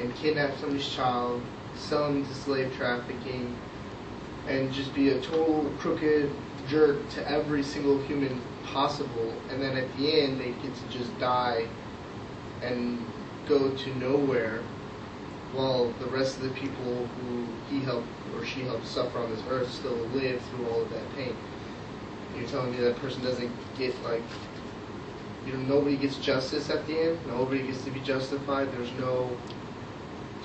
and 0.00 0.14
kidnap 0.16 0.56
somebody's 0.58 0.88
child, 0.88 1.40
sell 1.76 2.08
them 2.08 2.26
to 2.26 2.34
slave 2.34 2.74
trafficking, 2.76 3.56
and 4.48 4.72
just 4.72 4.92
be 4.92 5.10
a 5.10 5.20
total 5.20 5.72
crooked 5.78 6.30
jerk 6.68 7.08
to 7.10 7.30
every 7.30 7.62
single 7.62 8.02
human 8.02 8.40
possible, 8.74 9.32
and 9.50 9.62
then 9.62 9.76
at 9.76 9.96
the 9.96 10.20
end 10.20 10.38
they 10.38 10.50
get 10.50 10.74
to 10.74 10.98
just 10.98 11.16
die 11.18 11.66
and 12.60 13.02
go 13.46 13.70
to 13.70 13.94
nowhere 13.96 14.60
while 15.54 15.92
the 16.00 16.06
rest 16.06 16.36
of 16.38 16.42
the 16.42 16.50
people 16.50 17.06
who 17.06 17.46
he 17.70 17.80
helped 17.80 18.08
or 18.36 18.44
she 18.44 18.62
helped 18.62 18.86
suffer 18.86 19.18
on 19.18 19.30
this 19.30 19.42
earth 19.48 19.70
still 19.70 19.96
live 20.12 20.42
through 20.42 20.68
all 20.68 20.82
of 20.82 20.90
that 20.90 21.16
pain. 21.16 21.34
You're 22.36 22.48
telling 22.48 22.72
me 22.72 22.78
that 22.78 22.96
person 22.96 23.22
doesn't 23.22 23.52
get 23.78 23.94
like 24.02 24.22
you 25.46 25.52
know 25.52 25.76
nobody 25.76 25.96
gets 25.96 26.16
justice 26.16 26.68
at 26.70 26.86
the 26.86 26.98
end. 26.98 27.18
Nobody 27.28 27.62
gets 27.66 27.84
to 27.84 27.90
be 27.90 28.00
justified. 28.00 28.72
There's 28.72 28.92
no. 28.92 29.36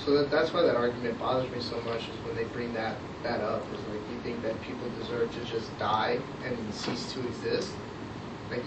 So 0.05 0.13
that 0.13 0.29
that's 0.29 0.53
why 0.53 0.61
that 0.61 0.75
argument 0.75 1.17
bothers 1.19 1.49
me 1.51 1.59
so 1.59 1.81
much 1.81 2.03
is 2.03 2.25
when 2.25 2.35
they 2.35 2.43
bring 2.45 2.73
that 2.73 2.97
that 3.23 3.41
up. 3.41 3.63
Is 3.73 3.79
like 3.87 4.01
you 4.11 4.19
think 4.23 4.43
that 4.43 4.61
people 4.61 4.87
deserve 4.99 5.33
to 5.33 5.45
just 5.45 5.75
die 5.79 6.19
and 6.45 6.73
cease 6.73 7.11
to 7.13 7.27
exist. 7.27 7.73
Like 8.49 8.63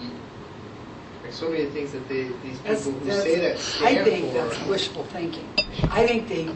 like 1.23 1.33
so 1.33 1.49
many 1.49 1.67
things 1.67 1.93
that 1.93 2.09
they 2.09 2.25
these 2.43 2.61
That's, 2.61 2.87
people 2.87 3.01
who 3.01 3.07
that's, 3.07 3.23
say 3.23 3.41
that 3.41 3.59
stand 3.59 3.99
I 3.99 4.05
think 4.05 4.27
for. 4.27 4.33
that's 4.35 4.67
wishful 4.67 5.05
thinking. 5.05 5.49
I 5.91 6.07
think 6.07 6.29
they 6.29 6.51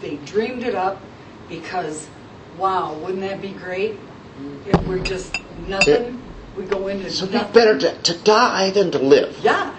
they 0.00 0.16
dreamed 0.24 0.62
it 0.62 0.74
up 0.74 1.00
because, 1.48 2.08
wow, 2.56 2.94
wouldn't 2.94 3.20
that 3.20 3.40
be 3.40 3.50
great 3.50 3.94
mm-hmm. 3.94 4.70
if 4.70 4.86
we're 4.86 5.02
just 5.02 5.34
nothing? 5.66 6.22
We 6.56 6.64
go 6.64 6.88
into 6.88 7.10
So 7.10 7.24
it'd 7.24 7.34
nothing. 7.34 7.52
better 7.52 7.78
to, 7.78 8.02
to 8.02 8.18
die 8.18 8.70
than 8.70 8.90
to 8.90 8.98
live. 8.98 9.38
Yeah, 9.42 9.74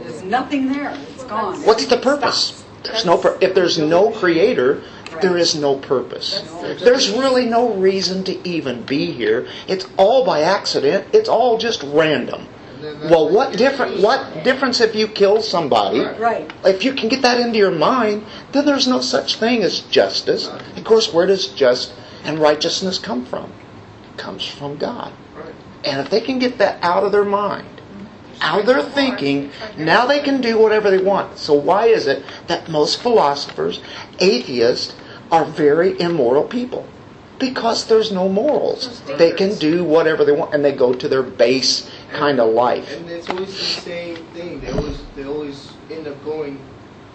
there's 0.00 0.22
nothing 0.22 0.72
there. 0.72 0.94
It's 1.10 1.24
gone. 1.24 1.62
What's 1.64 1.86
the 1.86 1.98
purpose? 1.98 2.64
stops. 2.82 3.02
There's 3.04 3.04
no 3.04 3.38
if 3.40 3.54
there's 3.54 3.78
no 3.78 4.10
creator, 4.10 4.82
there 5.20 5.36
is 5.36 5.54
no 5.54 5.76
purpose. 5.76 6.40
There's 6.80 7.10
really 7.10 7.46
no 7.46 7.74
reason 7.74 8.24
to 8.24 8.48
even 8.48 8.82
be 8.82 9.12
here. 9.12 9.48
It's 9.68 9.86
all 9.96 10.24
by 10.24 10.40
accident. 10.42 11.08
It's 11.12 11.28
all 11.28 11.58
just 11.58 11.82
random. 11.82 12.46
And 12.74 12.84
then 12.84 13.00
that's 13.00 13.10
Well, 13.10 13.32
what 13.32 13.56
different 13.56 14.00
what 14.00 14.44
difference 14.44 14.80
if 14.80 14.94
you 14.94 15.08
kill 15.08 15.42
somebody? 15.42 16.00
Right. 16.00 16.18
Right. 16.18 16.52
If 16.64 16.84
you 16.84 16.94
can 16.94 17.08
get 17.08 17.22
that 17.22 17.40
into 17.40 17.58
your 17.58 17.70
mind, 17.70 18.24
then 18.52 18.64
there's 18.64 18.86
no 18.86 19.00
such 19.00 19.36
thing 19.36 19.62
as 19.62 19.80
justice. 19.80 20.48
Of 20.48 20.84
course, 20.84 21.12
where 21.12 21.26
does 21.26 21.48
just 21.48 21.92
and 22.24 22.38
righteousness 22.38 22.98
come 22.98 23.24
from? 23.24 23.52
It 24.12 24.18
comes 24.18 24.46
from 24.46 24.76
God. 24.76 25.12
And 25.84 26.00
if 26.00 26.10
they 26.10 26.20
can 26.20 26.38
get 26.38 26.58
that 26.58 26.82
out 26.82 27.04
of 27.04 27.12
their 27.12 27.24
mind, 27.24 27.66
out 28.42 28.60
of 28.60 28.66
their 28.66 28.82
thinking, 28.82 29.50
now 29.76 30.06
they 30.06 30.20
can 30.20 30.40
do 30.40 30.58
whatever 30.58 30.90
they 30.90 31.02
want. 31.02 31.38
So 31.38 31.54
why 31.54 31.86
is 31.86 32.06
it 32.06 32.22
that 32.46 32.68
most 32.68 33.02
philosophers, 33.02 33.80
atheists, 34.18 34.94
are 35.30 35.44
very 35.44 35.98
immoral 36.00 36.44
people? 36.44 36.86
Because 37.38 37.86
there's 37.86 38.12
no 38.12 38.28
morals. 38.28 39.00
They 39.16 39.32
can 39.32 39.56
do 39.56 39.82
whatever 39.82 40.24
they 40.24 40.32
want 40.32 40.52
and 40.54 40.64
they 40.64 40.72
go 40.72 40.92
to 40.92 41.08
their 41.08 41.22
base 41.22 41.90
kind 42.12 42.38
of 42.38 42.52
life. 42.52 42.92
And 42.92 43.08
it's 43.08 43.30
always 43.30 43.48
the 43.48 43.80
same 43.80 44.16
thing. 44.34 44.60
They 44.60 44.70
always 44.70 45.02
they 45.16 45.24
always 45.24 45.72
end 45.90 46.06
up 46.06 46.22
going 46.22 46.60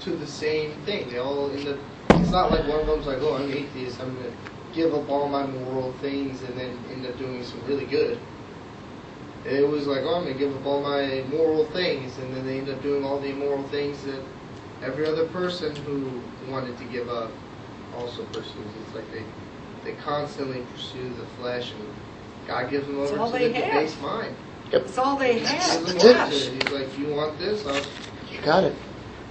to 0.02 0.12
the 0.16 0.26
same 0.26 0.72
thing. 0.86 1.10
They 1.10 1.20
all 1.20 1.52
end 1.52 1.68
up. 1.68 1.80
It's 2.12 2.32
not 2.32 2.50
like 2.50 2.68
one 2.68 2.80
of 2.80 2.88
them's 2.88 3.06
like, 3.06 3.20
oh, 3.22 3.36
I'm 3.36 3.52
atheist. 3.52 4.00
I'm 4.02 4.16
gonna 4.16 4.32
give 4.74 4.96
up 4.96 5.08
all 5.10 5.28
my 5.30 5.46
moral 5.46 5.94
things 6.02 6.42
and 6.42 6.58
then 6.58 6.78
end 6.92 7.06
up 7.06 7.18
doing 7.20 7.44
some 7.44 7.64
really 7.68 7.86
good. 7.86 8.20
It 9.46 9.68
was 9.68 9.86
like, 9.86 10.02
oh, 10.02 10.16
I'm 10.16 10.24
gonna 10.24 10.34
give 10.34 10.56
up 10.56 10.66
all 10.66 10.82
my 10.82 11.24
moral 11.30 11.66
things, 11.66 12.18
and 12.18 12.36
then 12.36 12.48
they 12.48 12.58
end 12.58 12.70
up 12.70 12.82
doing 12.82 13.06
all 13.06 13.20
the 13.20 13.30
immoral 13.30 13.62
things 13.68 14.04
that 14.06 14.20
every 14.82 15.06
other 15.06 15.28
person 15.28 15.76
who 15.76 16.20
wanted 16.50 16.78
to 16.80 16.84
give 16.86 17.10
up 17.10 17.30
also 17.96 18.24
pursues. 18.26 18.56
It's 18.86 18.96
like 18.96 19.10
they 19.12 19.24
they 19.84 19.94
constantly 19.98 20.64
pursue 20.74 21.10
the 21.10 21.26
flesh, 21.40 21.72
and 21.72 21.88
God 22.48 22.70
gives 22.70 22.88
them 22.88 23.00
over 23.00 23.16
to 23.18 23.32
the 23.32 23.54
have. 23.54 23.72
debased 23.74 24.02
mind. 24.02 24.36
It's 24.72 24.98
all 24.98 25.16
they 25.16 25.40
have. 25.40 25.84
doesn't 25.84 26.00
That's 26.00 26.48
it. 26.48 26.54
He's 26.64 26.72
like, 26.72 26.98
you 26.98 27.08
want 27.14 27.38
this? 27.38 27.66
I'll 27.66 27.76
You 28.32 28.42
got 28.44 28.64
it. 28.64 28.76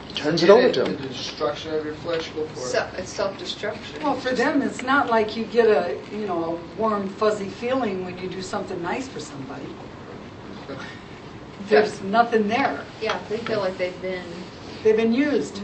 He 0.08 0.14
turns 0.14 0.42
it 0.42 0.46
get 0.46 0.52
over 0.52 0.72
to 0.72 0.84
The 0.84 0.96
them. 0.96 1.08
destruction 1.08 1.74
of 1.74 1.84
your 1.84 1.94
flesh. 1.94 2.28
Go 2.30 2.46
for 2.46 2.56
So, 2.60 2.88
it's 2.96 3.10
self-destruction. 3.10 4.02
Well, 4.02 4.14
for 4.14 4.30
them, 4.32 4.62
it's 4.62 4.82
not 4.82 5.10
like 5.10 5.36
you 5.36 5.44
get 5.44 5.66
a, 5.66 5.98
you 6.12 6.26
know, 6.26 6.44
a 6.56 6.80
warm, 6.80 7.08
fuzzy 7.08 7.48
feeling 7.48 8.04
when 8.04 8.16
you 8.18 8.28
do 8.28 8.40
something 8.42 8.80
nice 8.80 9.08
for 9.08 9.18
somebody. 9.20 9.66
it. 10.68 10.78
There's 11.68 12.00
nothing 12.02 12.46
there. 12.48 12.84
Yeah, 13.02 13.18
they 13.28 13.38
feel 13.38 13.58
like 13.60 13.76
they've 13.76 14.00
been, 14.00 14.24
They've 14.84 14.96
been 14.96 15.14
used. 15.14 15.62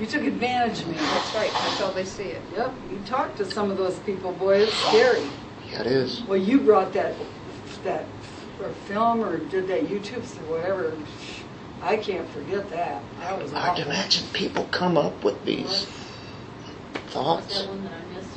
You 0.00 0.06
took 0.06 0.22
advantage 0.24 0.80
of 0.80 0.88
me. 0.88 0.94
that's 0.94 1.34
right, 1.34 1.50
that's 1.52 1.78
how 1.78 1.90
they 1.90 2.04
see 2.06 2.22
it. 2.24 2.40
Yep, 2.56 2.72
you 2.90 2.98
talked 3.04 3.36
to 3.36 3.50
some 3.50 3.70
of 3.70 3.76
those 3.76 3.98
people, 4.00 4.32
boy, 4.32 4.60
it's 4.62 4.72
scary. 4.72 5.22
Yeah, 5.70 5.82
it 5.82 5.86
is. 5.86 6.22
Well, 6.22 6.38
you 6.38 6.58
brought 6.60 6.94
that, 6.94 7.14
that, 7.84 8.06
or 8.62 8.70
film 8.88 9.22
or 9.22 9.36
did 9.36 9.68
that 9.68 9.88
YouTube 9.88 10.22
or 10.48 10.56
whatever. 10.56 10.96
I 11.82 11.96
can't 11.98 12.26
forget 12.30 12.68
that. 12.70 13.02
That 13.20 13.42
was 13.42 13.52
Hard 13.52 13.76
to 13.76 13.82
awful. 13.82 13.92
imagine 13.92 14.26
people 14.32 14.64
come 14.70 14.96
up 14.96 15.22
with 15.22 15.42
these 15.44 15.84
What's 15.84 17.12
thoughts. 17.12 17.58
that 17.60 17.68
one 17.68 17.84
that 17.84 17.92
I 17.92 18.14
missed? 18.16 18.30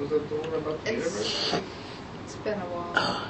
Was 0.00 0.10
that 0.10 0.28
the 0.28 0.34
one 0.36 0.54
about 0.62 0.84
the 0.84 0.92
It's- 0.92 1.04
universe? 1.06 1.60
It's 2.24 2.34
been 2.36 2.54
a 2.60 2.66
while. 2.66 2.92
Uh, 2.94 3.24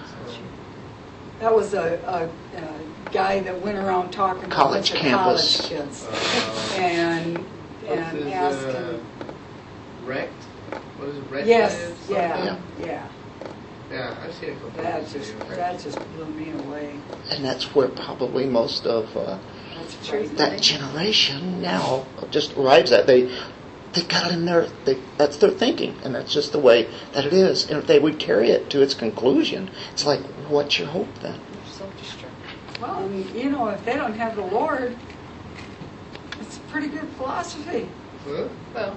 That 1.40 1.54
was 1.54 1.74
a, 1.74 2.00
a, 2.04 2.58
a 2.58 3.12
guy 3.12 3.40
that 3.40 3.60
went 3.62 3.78
around 3.78 4.10
talking 4.10 4.42
to 4.42 4.48
a 4.48 4.50
College 4.50 4.90
bunch 4.90 4.92
of 4.92 4.96
campus. 4.98 5.68
college 5.68 5.80
kids 5.86 6.04
Uh, 6.06 6.74
and 6.78 7.38
what's 7.38 7.90
and 8.00 8.18
his, 8.18 8.32
asking. 8.34 8.70
uh, 8.70 8.98
Wrecked? 10.04 10.32
What 10.98 11.08
is 11.10 11.16
it? 11.16 11.22
Wrecked? 11.30 11.46
yes, 11.46 11.80
Lives? 11.88 12.10
yeah, 12.10 12.58
yeah. 12.80 13.08
Yeah, 13.90 14.14
I've 14.22 14.34
seen 14.34 14.50
a 14.50 14.54
couple 14.54 14.82
That 14.82 15.00
of 15.02 15.12
just 15.12 15.32
videos. 15.32 15.56
that 15.56 15.80
just 15.80 15.98
blew 16.16 16.26
me 16.26 16.50
away. 16.52 16.92
And 17.30 17.42
that's 17.44 17.74
where 17.74 17.88
probably 17.88 18.44
most 18.44 18.84
of 18.86 19.16
uh, 19.16 19.38
That's 19.76 20.08
crazy. 20.10 20.34
that 20.34 20.60
generation 20.60 21.62
now 21.62 22.04
just 22.30 22.54
arrives 22.58 22.92
at. 22.92 23.06
They 23.06 23.30
they 23.94 24.02
got 24.02 24.30
it 24.30 24.34
in 24.34 24.44
their 24.44 24.68
they, 24.84 24.98
that's 25.16 25.36
their 25.38 25.50
thinking, 25.50 25.94
and 26.04 26.14
that's 26.14 26.32
just 26.32 26.52
the 26.52 26.58
way 26.58 26.88
that 27.12 27.24
it 27.24 27.32
is. 27.32 27.68
And 27.68 27.78
if 27.78 27.86
they 27.86 27.98
would 27.98 28.18
carry 28.18 28.50
it 28.50 28.70
to 28.70 28.82
its 28.82 28.94
conclusion, 28.94 29.70
it's 29.92 30.04
like, 30.06 30.20
what's 30.48 30.78
your 30.78 30.88
hope 30.88 31.08
then? 31.20 31.38
Self-destruction. 31.66 32.30
Well, 32.80 32.98
and, 33.04 33.26
you 33.34 33.50
know, 33.50 33.68
if 33.68 33.84
they 33.84 33.94
don't 33.96 34.14
have 34.14 34.36
the 34.36 34.42
Lord, 34.42 34.96
it's 36.40 36.56
a 36.58 36.60
pretty 36.62 36.88
good 36.88 37.08
philosophy. 37.10 37.88
Huh? 38.24 38.48
Well, 38.74 38.92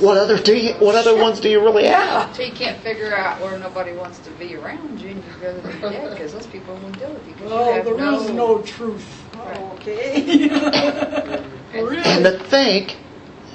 What 0.00 0.16
other 0.18 0.38
do 0.38 0.56
you, 0.56 0.72
what 0.74 0.94
other 0.94 1.16
ones 1.16 1.40
do 1.40 1.48
you 1.48 1.60
really 1.60 1.86
have? 1.88 2.28
until 2.30 2.46
you 2.46 2.52
can't 2.54 2.78
figure 2.78 3.14
out 3.14 3.40
where 3.40 3.58
nobody 3.58 3.92
wants 3.92 4.18
to 4.20 4.30
be 4.32 4.54
around 4.56 5.00
you, 5.00 5.10
and 5.10 5.24
you'd 5.24 5.40
rather 5.42 5.60
be 5.62 5.80
dead, 5.80 6.10
because 6.10 6.32
those 6.32 6.46
people 6.46 6.74
won't 6.76 6.98
deal 6.98 7.12
with 7.12 7.26
you. 7.26 7.34
'cause 7.34 7.42
you 7.42 7.48
Oh, 7.50 7.72
have 7.74 7.84
there 7.84 8.14
is 8.14 8.30
no 8.30 8.58
truth. 8.62 9.24
Oh, 9.34 9.44
right. 9.44 9.60
Okay. 9.80 10.48
really? 11.74 12.02
And 12.04 12.24
to 12.24 12.38
think 12.38 12.96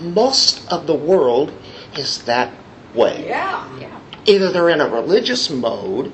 most 0.01 0.71
of 0.71 0.87
the 0.87 0.95
world 0.95 1.53
is 1.97 2.23
that 2.23 2.53
way. 2.93 3.27
yeah. 3.27 3.79
Yeah. 3.79 3.99
Either 4.25 4.51
they're 4.51 4.69
in 4.69 4.81
a 4.81 4.87
religious 4.87 5.49
mode 5.49 6.11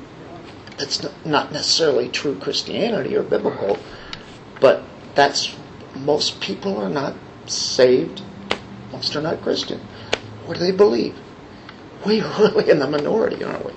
that's 0.78 1.06
not 1.26 1.52
necessarily 1.52 2.08
true 2.08 2.38
Christianity 2.40 3.16
or 3.16 3.24
biblical, 3.24 3.78
but 4.62 4.84
that's 5.16 5.56
most 5.96 6.40
people 6.40 6.78
are 6.78 6.90
not 6.90 7.16
saved. 7.48 8.22
Most 8.92 9.16
are 9.16 9.22
not 9.22 9.42
Christian. 9.42 9.80
What 10.46 10.58
do 10.58 10.64
they 10.64 10.72
believe? 10.72 11.16
We're 12.06 12.24
really 12.40 12.70
in 12.70 12.80
the 12.80 12.88
minority, 12.88 13.44
aren't 13.44 13.66
we? 13.66 13.74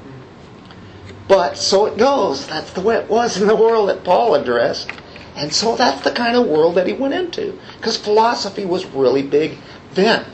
But 1.26 1.56
so 1.56 1.86
it 1.86 1.96
goes. 1.96 2.46
That's 2.46 2.72
the 2.72 2.80
way 2.80 2.96
it 2.96 3.08
was 3.08 3.40
in 3.40 3.48
the 3.48 3.56
world 3.56 3.88
that 3.88 4.04
Paul 4.04 4.34
addressed. 4.34 4.90
And 5.36 5.52
so 5.52 5.76
that's 5.76 6.02
the 6.02 6.10
kind 6.10 6.36
of 6.36 6.46
world 6.46 6.74
that 6.74 6.86
he 6.86 6.92
went 6.92 7.14
into. 7.14 7.58
Because 7.76 7.96
philosophy 7.96 8.64
was 8.64 8.84
really 8.86 9.22
big 9.22 9.56
then. 9.94 10.26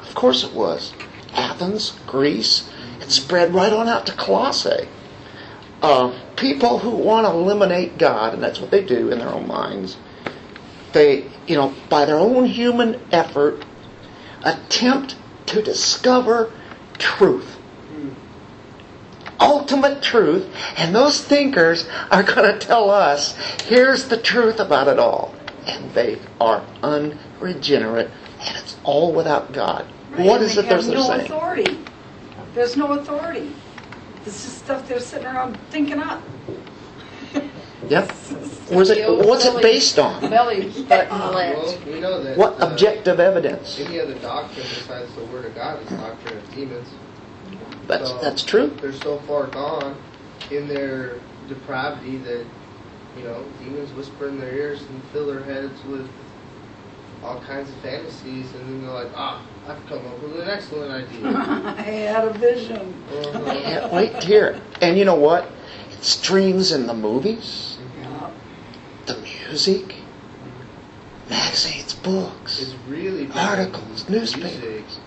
Of 0.00 0.14
course 0.14 0.44
it 0.44 0.52
was. 0.52 0.92
Athens, 1.32 1.98
Greece, 2.06 2.70
it 3.00 3.10
spread 3.10 3.54
right 3.54 3.72
on 3.72 3.88
out 3.88 4.06
to 4.06 4.12
Colossae. 4.12 4.88
Uh, 5.82 6.18
people 6.36 6.78
who 6.78 6.90
want 6.90 7.26
to 7.26 7.30
eliminate 7.30 7.98
God, 7.98 8.34
and 8.34 8.42
that's 8.42 8.60
what 8.60 8.70
they 8.70 8.82
do 8.82 9.10
in 9.10 9.18
their 9.18 9.28
own 9.28 9.46
minds, 9.46 9.96
they, 10.92 11.30
you 11.46 11.56
know, 11.56 11.74
by 11.90 12.06
their 12.06 12.18
own 12.18 12.46
human 12.46 13.00
effort, 13.12 13.64
attempt 14.42 15.16
to 15.46 15.62
discover 15.62 16.52
truth. 16.98 17.58
Ultimate 19.38 20.02
truth, 20.02 20.46
and 20.78 20.94
those 20.94 21.22
thinkers 21.22 21.86
are 22.10 22.22
going 22.22 22.50
to 22.50 22.58
tell 22.58 22.90
us 22.90 23.36
here's 23.64 24.08
the 24.08 24.16
truth 24.16 24.58
about 24.58 24.88
it 24.88 24.98
all. 24.98 25.34
And 25.66 25.92
they 25.92 26.18
are 26.40 26.64
unregenerate, 26.82 28.10
and 28.46 28.56
it's 28.56 28.76
all 28.84 29.12
without 29.12 29.52
God. 29.52 29.86
Right, 30.12 30.26
What 30.26 30.40
and 30.40 30.44
is 30.50 30.54
they 30.56 30.62
it 30.62 30.68
they're 30.68 30.76
have 30.78 30.86
no 30.88 31.02
saying? 31.08 31.20
authority. 31.22 31.78
There's 32.54 32.76
no 32.76 32.92
authority. 32.98 33.52
This 34.24 34.46
is 34.46 34.52
stuff 34.52 34.88
they're 34.88 35.00
sitting 35.00 35.26
around 35.26 35.56
thinking 35.70 36.00
up. 36.00 36.22
Yep. 37.88 38.10
Where's 38.70 38.90
it, 38.90 39.08
what's 39.08 39.44
it 39.44 39.62
based 39.62 39.98
on? 40.00 40.20
Belly 40.28 40.70
button 40.88 41.08
Well, 41.10 41.78
we 41.86 42.00
know 42.00 42.20
that. 42.20 42.36
What 42.36 42.60
uh, 42.60 42.68
objective 42.68 43.20
evidence? 43.20 43.78
Any 43.78 44.00
other 44.00 44.14
doctrine 44.18 44.66
besides 44.74 45.14
the 45.14 45.24
Word 45.26 45.44
of 45.44 45.54
God 45.54 45.80
is 45.84 45.90
doctrine 45.90 46.36
of 46.38 46.54
demons. 46.54 46.88
That's 47.86 48.10
So, 48.10 48.18
that's 48.20 48.42
true. 48.42 48.76
They're 48.80 48.92
so 48.92 49.18
far 49.20 49.46
gone 49.46 49.96
in 50.50 50.66
their 50.66 51.20
depravity 51.48 52.16
that, 52.18 52.44
you 53.16 53.22
know, 53.22 53.44
demons 53.60 53.92
whisper 53.92 54.28
in 54.28 54.40
their 54.40 54.52
ears 54.52 54.82
and 54.82 55.02
fill 55.12 55.26
their 55.26 55.44
heads 55.44 55.80
with 55.84 56.08
all 57.26 57.40
kinds 57.40 57.68
of 57.68 57.74
fantasies, 57.76 58.52
and 58.54 58.60
then 58.68 58.82
they're 58.82 58.90
like, 58.92 59.08
ah, 59.16 59.44
I've 59.68 59.84
come 59.86 59.98
up 60.06 60.22
with 60.22 60.40
an 60.40 60.48
excellent 60.48 60.92
idea. 60.92 61.28
I 61.76 61.82
had 61.82 62.24
a 62.28 62.32
vision. 62.32 62.94
Uh-huh. 63.10 63.52
Can't 63.52 63.92
wait 63.92 64.20
to 64.20 64.26
hear 64.26 64.46
it. 64.46 64.62
And 64.80 64.96
you 64.96 65.04
know 65.04 65.16
what? 65.16 65.50
It's 65.92 66.20
dreams 66.22 66.70
in 66.72 66.86
the 66.86 66.94
movies, 66.94 67.78
Yeah. 68.00 68.30
the 69.06 69.16
music, 69.18 69.96
magazines, 71.28 71.94
books, 71.94 72.60
It's 72.62 72.74
really 72.88 73.28
Articles, 73.34 74.06
in 74.06 74.12
music. 74.14 74.42
newspapers. 74.42 74.98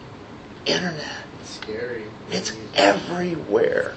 internet. 0.65 1.23
It's 1.39 1.49
scary. 1.51 2.03
It's 2.31 2.51
Music. 2.53 2.69
everywhere. 2.75 3.95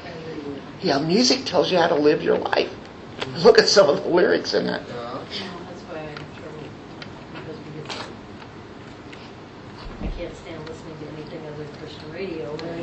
Yeah, 0.80 0.98
music 1.00 1.44
tells 1.44 1.72
you 1.72 1.78
how 1.78 1.88
to 1.88 1.94
live 1.96 2.22
your 2.22 2.38
life. 2.38 2.70
Look 3.38 3.58
at 3.58 3.66
some 3.68 3.88
of 3.88 4.02
the 4.04 4.08
lyrics 4.08 4.54
in 4.54 4.66
that. 4.66 4.82
Uh, 4.82 4.84
No, 4.84 5.18
that's 5.18 5.80
why 5.88 5.98
I 5.98 6.02
have 6.02 6.16
trouble, 6.36 6.68
because 7.32 7.56
we 7.56 7.82
get, 7.82 7.96
I 10.02 10.06
can't 10.18 10.36
stand 10.36 10.68
listening 10.68 10.96
to 10.98 11.06
anything 11.14 11.46
other 11.46 11.64
than 11.64 11.74
Christian 11.78 12.12
radio. 12.12 12.50
and 12.64 12.80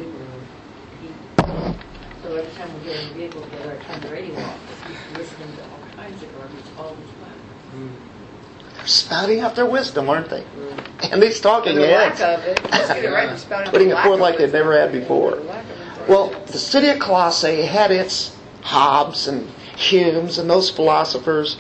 he- 1.01 1.19
So 2.29 2.35
every 2.35 2.51
time 2.51 2.71
we 2.77 2.85
get 2.85 2.95
in 2.99 3.07
the 3.07 3.13
vehicle 3.15 3.41
together, 3.41 3.75
I 3.81 3.91
turn 3.91 4.01
the 4.01 4.09
radio 4.09 4.39
off, 4.39 4.87
he's 4.87 5.17
listening 5.17 5.51
to 5.55 5.63
all 5.63 5.79
kinds 5.95 6.21
of 6.21 6.37
garbage 6.37 6.65
all 6.77 6.93
the 6.93 7.25
time. 7.25 7.97
They're 8.75 8.85
spouting 8.85 9.39
out 9.39 9.55
their 9.55 9.65
wisdom, 9.65 10.11
aren't 10.11 10.29
they? 10.29 10.41
Mm. 10.41 11.11
And 11.11 11.23
these 11.23 11.41
talking 11.41 11.71
And 11.71 11.81
the 11.81 11.87
lack 11.87 12.19
of 12.19 12.43
it. 12.43 12.59
It 12.63 13.09
right. 13.09 13.65
Putting 13.71 13.89
it 13.89 13.97
forth 14.03 14.19
like 14.19 14.37
they've 14.37 14.53
never 14.53 14.79
had 14.79 14.91
before. 14.91 15.37
The 15.37 15.41
lack 15.41 15.65
of 15.65 15.71
it. 15.71 16.07
Well, 16.07 16.29
the 16.45 16.59
city 16.59 16.89
of 16.89 16.99
Colossae 16.99 17.63
had 17.63 17.89
its 17.89 18.37
Hobbes 18.61 19.27
and 19.27 19.49
Humes 19.75 20.37
and 20.37 20.47
those 20.47 20.69
philosophers, 20.69 21.57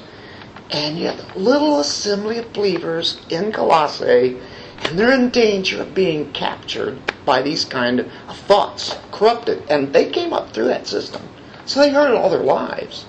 and 0.69 0.99
yet 0.99 1.19
a 1.35 1.39
little 1.39 1.79
assembly 1.79 2.37
of 2.37 2.53
believers 2.53 3.19
in 3.31 3.51
Colossae, 3.51 4.39
and 4.83 4.97
they're 4.97 5.13
in 5.13 5.29
danger 5.29 5.81
of 5.81 5.93
being 5.93 6.31
captured 6.31 6.97
by 7.25 7.41
these 7.41 7.65
kind 7.65 7.99
of 7.99 8.37
thoughts, 8.47 8.97
corrupted. 9.11 9.63
And 9.69 9.93
they 9.93 10.09
came 10.09 10.33
up 10.33 10.51
through 10.51 10.67
that 10.67 10.87
system. 10.87 11.21
So 11.65 11.79
they 11.79 11.91
heard 11.91 12.11
it 12.11 12.17
all 12.17 12.29
their 12.29 12.39
lives. 12.39 13.05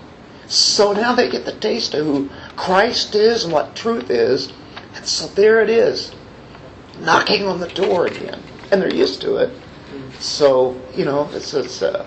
So 0.46 0.92
now 0.92 1.14
they 1.14 1.30
get 1.30 1.44
the 1.44 1.52
taste 1.52 1.94
of 1.94 2.04
who 2.04 2.28
Christ 2.56 3.14
is 3.14 3.44
and 3.44 3.52
what 3.52 3.76
truth 3.76 4.10
is. 4.10 4.52
And 4.94 5.06
so 5.06 5.26
there 5.28 5.62
it 5.62 5.70
is, 5.70 6.12
knocking 6.98 7.46
on 7.46 7.60
the 7.60 7.68
door 7.68 8.06
again. 8.06 8.42
And 8.70 8.82
they're 8.82 8.92
used 8.92 9.20
to 9.22 9.36
it. 9.36 9.50
So, 10.18 10.78
you 10.94 11.04
know, 11.04 11.30
it 11.32 11.40
says, 11.40 11.82
uh, 11.82 12.04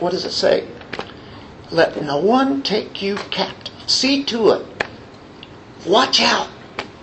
what 0.00 0.10
does 0.10 0.24
it 0.24 0.32
say? 0.32 0.66
Let 1.70 2.02
no 2.02 2.18
one 2.18 2.62
take 2.62 3.00
you 3.00 3.14
captive. 3.14 3.74
See 3.86 4.24
to 4.24 4.50
it. 4.50 4.66
Watch 5.86 6.20
out. 6.20 6.48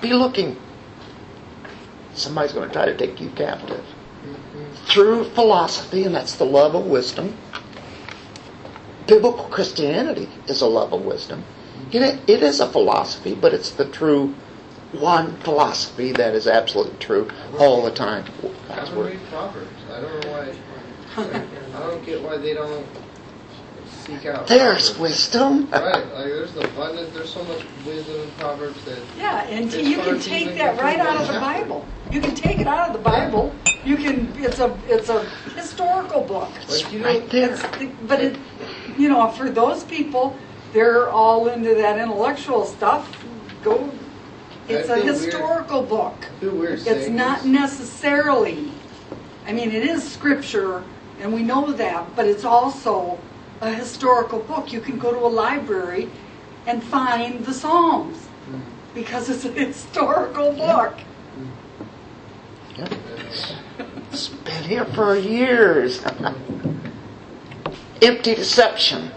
Be 0.01 0.13
looking. 0.13 0.57
Somebody's 2.19 2.53
going 2.53 2.67
to 2.67 2.73
try 2.73 2.85
to 2.85 2.95
take 2.95 3.21
you 3.21 3.29
captive. 3.29 3.85
Through 4.85 5.25
philosophy, 5.29 6.03
and 6.03 6.13
that's 6.13 6.35
the 6.35 6.45
love 6.45 6.75
of 6.75 6.85
wisdom. 6.85 7.37
Biblical 9.07 9.45
Christianity 9.45 10.29
is 10.47 10.61
a 10.61 10.67
love 10.67 10.93
of 10.93 11.01
wisdom. 11.01 11.43
It, 11.91 12.19
it 12.27 12.43
is 12.43 12.59
a 12.59 12.67
philosophy, 12.67 13.33
but 13.33 13.53
it's 13.53 13.71
the 13.71 13.85
true 13.85 14.35
one 14.91 15.37
philosophy 15.37 16.11
that 16.11 16.35
is 16.35 16.47
absolutely 16.47 16.97
true 16.97 17.31
all 17.57 17.83
the 17.83 17.91
time. 17.91 18.25
Don't 18.41 18.95
read 18.95 19.19
Proverbs. 19.29 19.69
I 19.91 20.01
don't 20.01 20.25
know 20.25 20.31
why. 20.31 20.55
I 21.17 21.79
don't 21.87 22.05
get 22.05 22.21
why 22.21 22.37
they 22.37 22.53
don't 22.53 22.85
seek 24.17 24.25
out. 24.25 24.47
There's 24.47 24.89
Proverbs. 24.91 24.99
wisdom. 24.99 25.69
Right, 25.71 25.83
like 25.83 26.03
there's 26.25 26.55
abundance. 26.57 27.13
There's 27.13 27.33
so 27.33 27.43
much 27.45 27.63
wisdom 27.85 28.21
in 28.21 28.31
Proverbs 28.31 28.83
that 28.85 28.99
Yeah, 29.17 29.43
and 29.43 29.71
you 29.73 29.97
can 29.97 30.19
take 30.19 30.55
that 30.57 30.79
right 30.79 30.99
out 30.99 31.21
of 31.21 31.27
the. 31.27 31.39
Bible. 31.39 31.85
You 32.11 32.21
can 32.21 32.35
take 32.35 32.59
it 32.59 32.67
out 32.67 32.87
of 32.89 32.93
the 32.93 33.01
Bible. 33.01 33.53
You 33.85 33.95
can. 33.97 34.31
It's 34.37 34.59
a. 34.59 34.77
It's 34.87 35.09
a 35.09 35.23
historical 35.55 36.21
book. 36.23 36.49
like 36.69 36.91
you 36.91 36.99
know. 36.99 37.05
Right 37.05 37.29
there. 37.29 37.51
It's, 37.53 37.63
but 38.07 38.19
it, 38.21 38.35
you 38.97 39.09
know, 39.09 39.29
for 39.31 39.49
those 39.49 39.83
people, 39.83 40.35
they're 40.73 41.09
all 41.09 41.47
into 41.47 41.75
that 41.75 41.99
intellectual 41.99 42.65
stuff. 42.65 43.23
Go. 43.63 43.89
It's 44.67 44.89
I 44.89 44.97
a 44.97 45.01
feel 45.01 45.05
weird. 45.13 45.23
historical 45.23 45.81
book. 45.83 46.15
I 46.21 46.39
feel 46.41 46.55
weird 46.55 46.79
It's 46.85 47.09
not 47.09 47.39
this. 47.39 47.45
necessarily. 47.47 48.71
I 49.47 49.51
mean, 49.53 49.71
it 49.71 49.83
is 49.83 50.03
scripture, 50.07 50.83
and 51.21 51.33
we 51.33 51.41
know 51.41 51.71
that, 51.73 52.15
but 52.15 52.27
it's 52.27 52.45
also 52.45 53.17
a 53.61 53.73
historical 53.73 54.39
book. 54.39 54.71
You 54.71 54.81
can 54.81 54.97
go 54.97 55.11
to 55.11 55.19
a 55.19 55.27
library 55.27 56.09
and 56.65 56.83
find 56.83 57.45
the 57.45 57.53
Psalms 57.53 58.25
Mm. 58.49 58.61
because 58.95 59.29
it's 59.29 59.45
a 59.45 59.51
historical 59.65 60.51
book. 60.53 60.95
Yep. 62.77 62.93
It's 64.11 64.29
been 64.29 64.63
here 64.63 64.85
for 64.85 65.15
years. 65.15 66.03
empty 68.01 68.33
deception. 68.35 69.11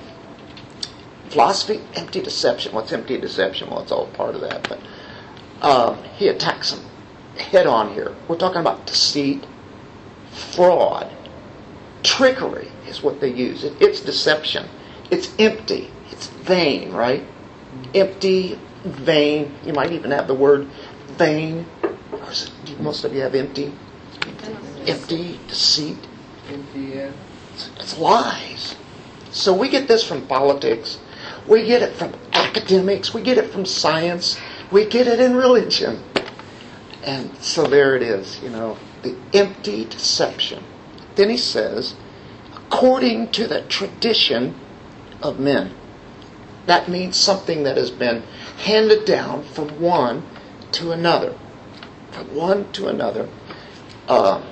Philosophy, 1.31 1.81
empty 1.95 2.21
deception. 2.21 2.75
What's 2.75 2.93
empty 2.93 3.17
deception? 3.19 3.71
Well, 3.71 3.81
it's 3.81 3.93
all 3.93 4.07
part 4.09 4.35
of 4.35 4.43
that. 4.43 4.69
But 4.69 4.81
uh, 5.63 5.95
he 6.17 6.29
attacks 6.29 6.73
them 6.73 6.85
head 7.39 7.67
on 7.67 7.95
here. 7.95 8.15
We're 8.29 8.37
talking 8.37 8.61
about 8.61 8.87
deceit, 8.87 9.47
fraud, 10.31 11.11
trickery 12.03 12.71
is 12.87 13.03
what 13.03 13.21
they 13.21 13.33
use. 13.33 13.65
It, 13.65 13.75
it's 13.81 14.01
deception. 14.01 14.69
It's 15.11 15.35
empty. 15.39 15.91
It's 16.11 16.29
vain, 16.29 16.93
right? 16.93 17.25
Empty, 17.95 18.59
vain. 18.85 19.55
You 19.65 19.73
might 19.73 19.93
even 19.93 20.11
have 20.11 20.27
the 20.27 20.35
word 20.35 20.69
vain. 21.19 21.67
Or 21.83 22.31
is 22.31 22.51
it, 22.67 22.81
most 22.81 23.05
of 23.05 23.15
you 23.15 23.21
have 23.21 23.35
empty? 23.35 23.73
Empty, 24.87 25.39
deceit. 25.49 25.99
Empty. 26.49 26.93
It's, 26.95 27.71
it's 27.79 27.99
lies. 27.99 28.77
So 29.31 29.55
we 29.55 29.69
get 29.69 29.89
this 29.89 30.07
from 30.07 30.27
politics. 30.27 30.99
We 31.49 31.67
get 31.67 31.83
it 31.83 31.95
from 31.95 32.15
academics. 32.33 33.15
We 33.15 33.23
get 33.23 33.39
it 33.39 33.51
from 33.51 33.65
science. 33.65 34.39
We 34.71 34.87
get 34.87 35.07
it 35.07 35.21
in 35.21 35.35
religion. 35.35 36.03
And 37.03 37.37
so 37.39 37.65
there 37.65 37.97
it 37.97 38.03
is, 38.03 38.41
you 38.43 38.51
know, 38.51 38.77
the 39.03 39.17
empty 39.35 39.87
deception. 39.87 40.63
Then 41.17 41.31
he 41.31 41.37
says, 41.37 41.95
according 42.55 43.33
to 43.33 43.47
the 43.47 43.63
tradition 43.63 44.55
of 45.23 45.39
men. 45.39 45.75
That 46.67 46.89
means 46.89 47.17
something 47.17 47.65
that 47.65 47.77
has 47.77 47.91
been 47.91 48.23
handed 48.59 49.05
down 49.05 49.43
from 49.43 49.81
one 49.81 50.25
to 50.73 50.93
another. 50.93 51.37
From 52.13 52.35
one 52.35 52.73
to 52.73 52.89
another. 52.89 53.29
Uh, 54.09 54.43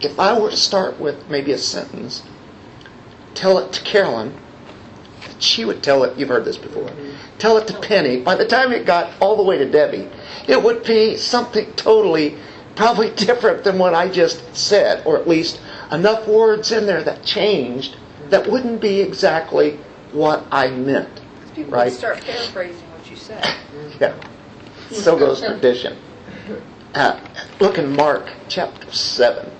if 0.00 0.18
I 0.18 0.38
were 0.38 0.50
to 0.50 0.56
start 0.56 1.00
with 1.00 1.28
maybe 1.28 1.52
a 1.52 1.58
sentence, 1.58 2.22
tell 3.34 3.58
it 3.58 3.72
to 3.72 3.82
Carolyn, 3.82 4.34
she 5.38 5.64
would 5.64 5.82
tell 5.82 6.04
it, 6.04 6.18
you've 6.18 6.28
heard 6.28 6.44
this 6.44 6.58
before, 6.58 6.90
tell 7.38 7.56
it 7.58 7.66
to 7.68 7.80
Penny. 7.80 8.20
By 8.20 8.34
the 8.34 8.46
time 8.46 8.72
it 8.72 8.86
got 8.86 9.12
all 9.20 9.36
the 9.36 9.42
way 9.42 9.58
to 9.58 9.70
Debbie, 9.70 10.08
it 10.46 10.62
would 10.62 10.84
be 10.84 11.16
something 11.16 11.72
totally, 11.74 12.36
probably 12.78 13.10
different 13.26 13.64
than 13.64 13.76
what 13.76 13.92
I 13.92 14.08
just 14.08 14.56
said, 14.56 15.04
or 15.04 15.18
at 15.18 15.28
least 15.28 15.60
enough 15.92 16.26
words 16.26 16.72
in 16.72 16.86
there 16.86 17.02
that 17.02 17.24
changed 17.24 17.96
that 18.30 18.48
wouldn't 18.48 18.80
be 18.80 19.00
exactly 19.00 19.78
what 20.12 20.46
I 20.50 20.68
meant. 20.68 21.20
People 21.54 21.72
Right. 21.72 21.92
start 21.92 22.20
paraphrasing 22.22 22.88
what 22.90 23.10
you 23.10 23.16
said. 23.16 23.44
Yeah. 24.00 24.14
So 24.90 25.18
goes 25.18 25.40
tradition. 25.40 25.98
Uh, 26.94 27.20
look 27.60 27.78
in 27.78 27.94
Mark 27.94 28.30
chapter 28.48 28.90
7. 28.90 29.50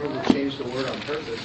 Or 0.00 0.08
they 0.08 0.32
change 0.32 0.56
the 0.56 0.64
word 0.64 0.86
on 0.86 0.98
purpose. 1.02 1.40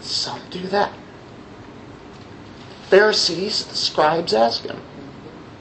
Some 0.00 0.40
do 0.50 0.66
that. 0.68 0.92
Pharisees, 2.90 3.66
the 3.66 3.76
scribes 3.76 4.34
ask 4.34 4.64
him, 4.64 4.80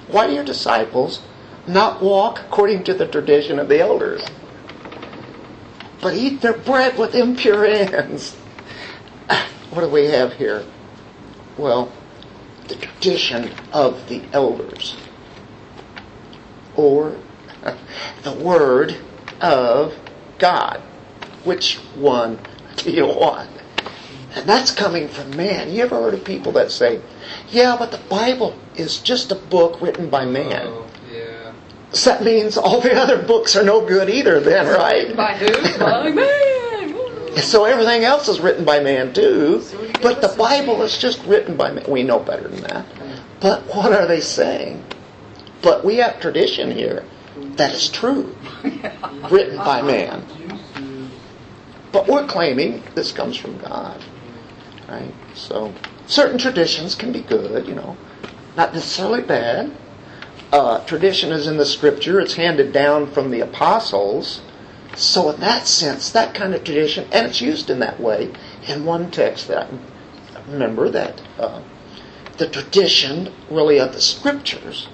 Why 0.08 0.26
do 0.26 0.34
your 0.34 0.44
disciples 0.44 1.22
not 1.68 2.02
walk 2.02 2.40
according 2.40 2.84
to 2.86 2.96
the 2.96 3.08
tradition 3.08 3.60
of 3.60 3.70
the 3.70 3.80
elders, 3.80 4.26
but 6.02 6.16
eat 6.16 6.42
their 6.42 6.58
bread 6.58 6.98
with 6.98 7.14
impure 7.14 7.68
hands? 7.68 8.36
What 9.70 9.82
do 9.82 9.90
we 9.90 10.06
have 10.06 10.34
here? 10.34 10.66
Well, 11.56 11.92
the 12.68 12.76
tradition 12.76 13.52
of 13.72 14.10
the 14.10 14.24
elders, 14.34 14.96
or 16.76 17.16
the 18.24 18.34
word 18.34 18.98
of 19.40 19.94
God. 20.40 20.82
Which 21.44 21.76
one 21.96 22.40
do 22.78 22.90
you 22.90 23.06
want? 23.06 23.59
And 24.36 24.48
that's 24.48 24.72
coming 24.72 25.08
from 25.08 25.36
man. 25.36 25.72
You 25.72 25.84
ever 25.84 25.96
heard 25.96 26.14
of 26.14 26.24
people 26.24 26.52
that 26.54 26.72
say, 26.72 27.02
yeah, 27.50 27.76
but 27.78 27.92
the 27.92 27.98
Bible 28.10 28.58
is 28.76 29.00
just 29.00 29.32
a 29.32 29.36
book 29.36 29.82
written 29.82 30.10
by 30.10 30.26
man? 30.26 30.68
Oh, 30.68 30.88
yeah. 31.12 31.54
So 31.92 32.12
that 32.12 32.24
means 32.24 32.58
all 32.58 32.80
the 32.80 32.94
other 32.96 33.22
books 33.22 33.56
are 33.56 33.64
no 33.64 33.86
good 33.86 34.10
either, 34.10 34.40
then, 34.40 34.68
right? 34.68 35.16
By 35.16 35.36
who? 35.36 35.80
By 35.80 36.12
man. 36.12 36.40
So 37.38 37.64
everything 37.64 38.04
else 38.04 38.28
is 38.28 38.40
written 38.42 38.66
by 38.66 38.80
man 38.80 39.14
too. 39.14 39.64
But 40.02 40.20
the 40.20 40.34
Bible 40.38 40.82
is 40.82 40.98
just 40.98 41.24
written 41.26 41.56
by 41.56 41.72
man. 41.72 41.86
We 41.88 42.04
know 42.04 42.20
better 42.20 42.48
than 42.48 42.62
that. 42.64 42.86
But 43.40 43.62
what 43.74 43.94
are 43.94 44.08
they 44.08 44.20
saying? 44.20 44.84
But 45.62 45.86
we 45.86 45.98
have 45.98 46.20
tradition 46.20 46.72
here 46.72 47.06
that 47.56 47.74
is 47.74 47.88
true, 47.90 48.36
written 49.30 49.58
by 49.58 49.82
man. 49.82 50.26
But 51.92 52.08
we're 52.08 52.28
claiming 52.28 52.84
this 52.96 53.12
comes 53.12 53.38
from 53.38 53.58
God. 53.60 54.04
Right? 54.90 55.14
So 55.36 55.74
certain 56.08 56.38
traditions 56.38 56.96
can 56.96 57.12
be 57.12 57.22
good, 57.22 57.68
you 57.68 57.76
know, 57.76 57.96
not 58.58 58.74
necessarily 58.74 59.22
bad. 59.22 59.72
Uh, 60.52 60.84
tradition 60.86 61.32
is 61.32 61.46
in 61.46 61.58
the 61.58 61.66
scripture, 61.66 62.20
it's 62.20 62.34
handed 62.34 62.74
down 62.74 63.12
from 63.12 63.30
the 63.30 63.42
apostles. 63.42 64.42
So, 64.96 65.30
in 65.30 65.40
that 65.42 65.68
sense, 65.68 66.10
that 66.12 66.34
kind 66.34 66.56
of 66.56 66.64
tradition, 66.64 67.08
and 67.12 67.28
it's 67.28 67.40
used 67.40 67.70
in 67.70 67.80
that 67.80 68.00
way 68.00 68.32
in 68.68 68.86
one 68.86 69.12
text 69.12 69.48
that 69.48 69.70
I 70.36 70.52
remember 70.52 70.90
that 70.90 71.22
uh, 71.38 71.62
the 72.38 72.50
tradition 72.50 73.32
really 73.50 73.80
of 73.80 73.94
the 73.94 74.02
scriptures, 74.02 74.88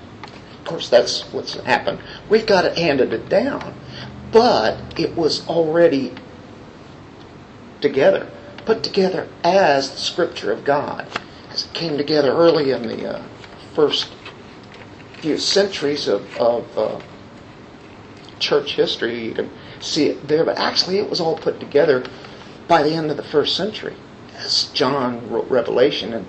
of 0.60 0.66
course, 0.66 0.90
that's 0.90 1.22
what's 1.32 1.54
happened. 1.54 2.00
We've 2.30 2.46
got 2.46 2.66
it 2.66 2.78
handed 2.78 3.14
it 3.14 3.30
down, 3.30 3.74
but 4.34 5.00
it 5.00 5.16
was 5.16 5.48
already 5.48 6.14
together, 7.80 8.30
put 8.66 8.84
together 8.84 9.28
as 9.44 9.92
the 9.92 9.98
Scripture 9.98 10.52
of 10.52 10.64
God, 10.64 11.08
as 11.52 11.66
it 11.66 11.74
came 11.74 11.98
together 11.98 12.32
early 12.32 12.72
in 12.72 12.84
the 12.88 13.18
uh, 13.18 13.24
first 13.74 14.12
few 15.20 15.38
centuries 15.38 16.08
of, 16.08 16.38
of 16.38 16.78
uh, 16.78 17.00
church 18.40 18.76
history. 18.76 19.26
You 19.26 19.34
can 19.34 19.50
see 19.80 20.08
it 20.08 20.28
there, 20.28 20.44
but 20.44 20.58
actually 20.58 20.98
it 20.98 21.10
was 21.10 21.20
all 21.20 21.38
put 21.38 21.60
together 21.60 22.06
by 22.68 22.84
the 22.84 22.94
end 22.94 23.12
of 23.12 23.18
the 23.18 23.24
first 23.24 23.56
century, 23.56 23.96
as 24.36 24.66
John 24.74 25.30
wrote 25.30 25.50
Revelation 25.50 26.14
in 26.14 26.26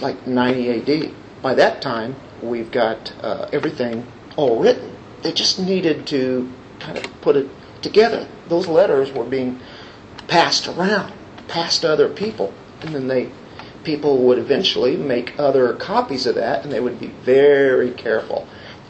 like 0.00 0.26
90 0.26 0.70
AD. 1.06 1.14
By 1.42 1.54
that 1.54 1.82
time, 1.82 2.16
we've 2.42 2.70
got 2.70 3.12
uh, 3.22 3.48
everything 3.52 4.06
all 4.36 4.60
written. 4.60 4.96
They 5.22 5.32
just 5.32 5.58
needed 5.58 6.06
to 6.08 6.50
kind 6.78 6.96
of 6.96 7.20
put 7.20 7.36
it 7.36 7.48
together. 7.82 8.26
Those 8.48 8.66
letters 8.66 9.12
were 9.12 9.24
being 9.24 9.60
passed 10.28 10.68
around, 10.68 11.12
passed 11.50 11.82
to 11.82 11.92
other 11.92 12.08
people, 12.08 12.54
and 12.80 12.94
then 12.94 13.08
they 13.08 13.30
people 13.84 14.18
would 14.18 14.38
eventually 14.38 14.96
make 14.96 15.38
other 15.38 15.74
copies 15.74 16.26
of 16.26 16.34
that, 16.34 16.64
and 16.64 16.72
they 16.72 16.80
would 16.80 17.00
be 17.00 17.08
very 17.24 17.90
careful. 17.90 18.46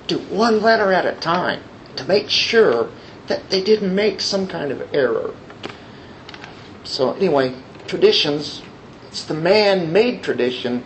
do 0.07 0.19
one 0.19 0.61
letter 0.61 0.93
at 0.93 1.07
a 1.07 1.13
time 1.21 1.63
to 1.97 2.05
make 2.05 2.29
sure 2.29 2.91
that 3.29 3.49
they 3.51 3.63
didn't 3.63 3.95
make 3.95 4.21
some 4.21 4.47
kind 4.47 4.73
of 4.73 4.93
error. 4.93 5.33
So 6.83 7.13
anyway, 7.13 7.55
traditions, 7.87 8.63
it's 9.09 9.25
the 9.25 9.35
man-made 9.35 10.25
tradition 10.25 10.85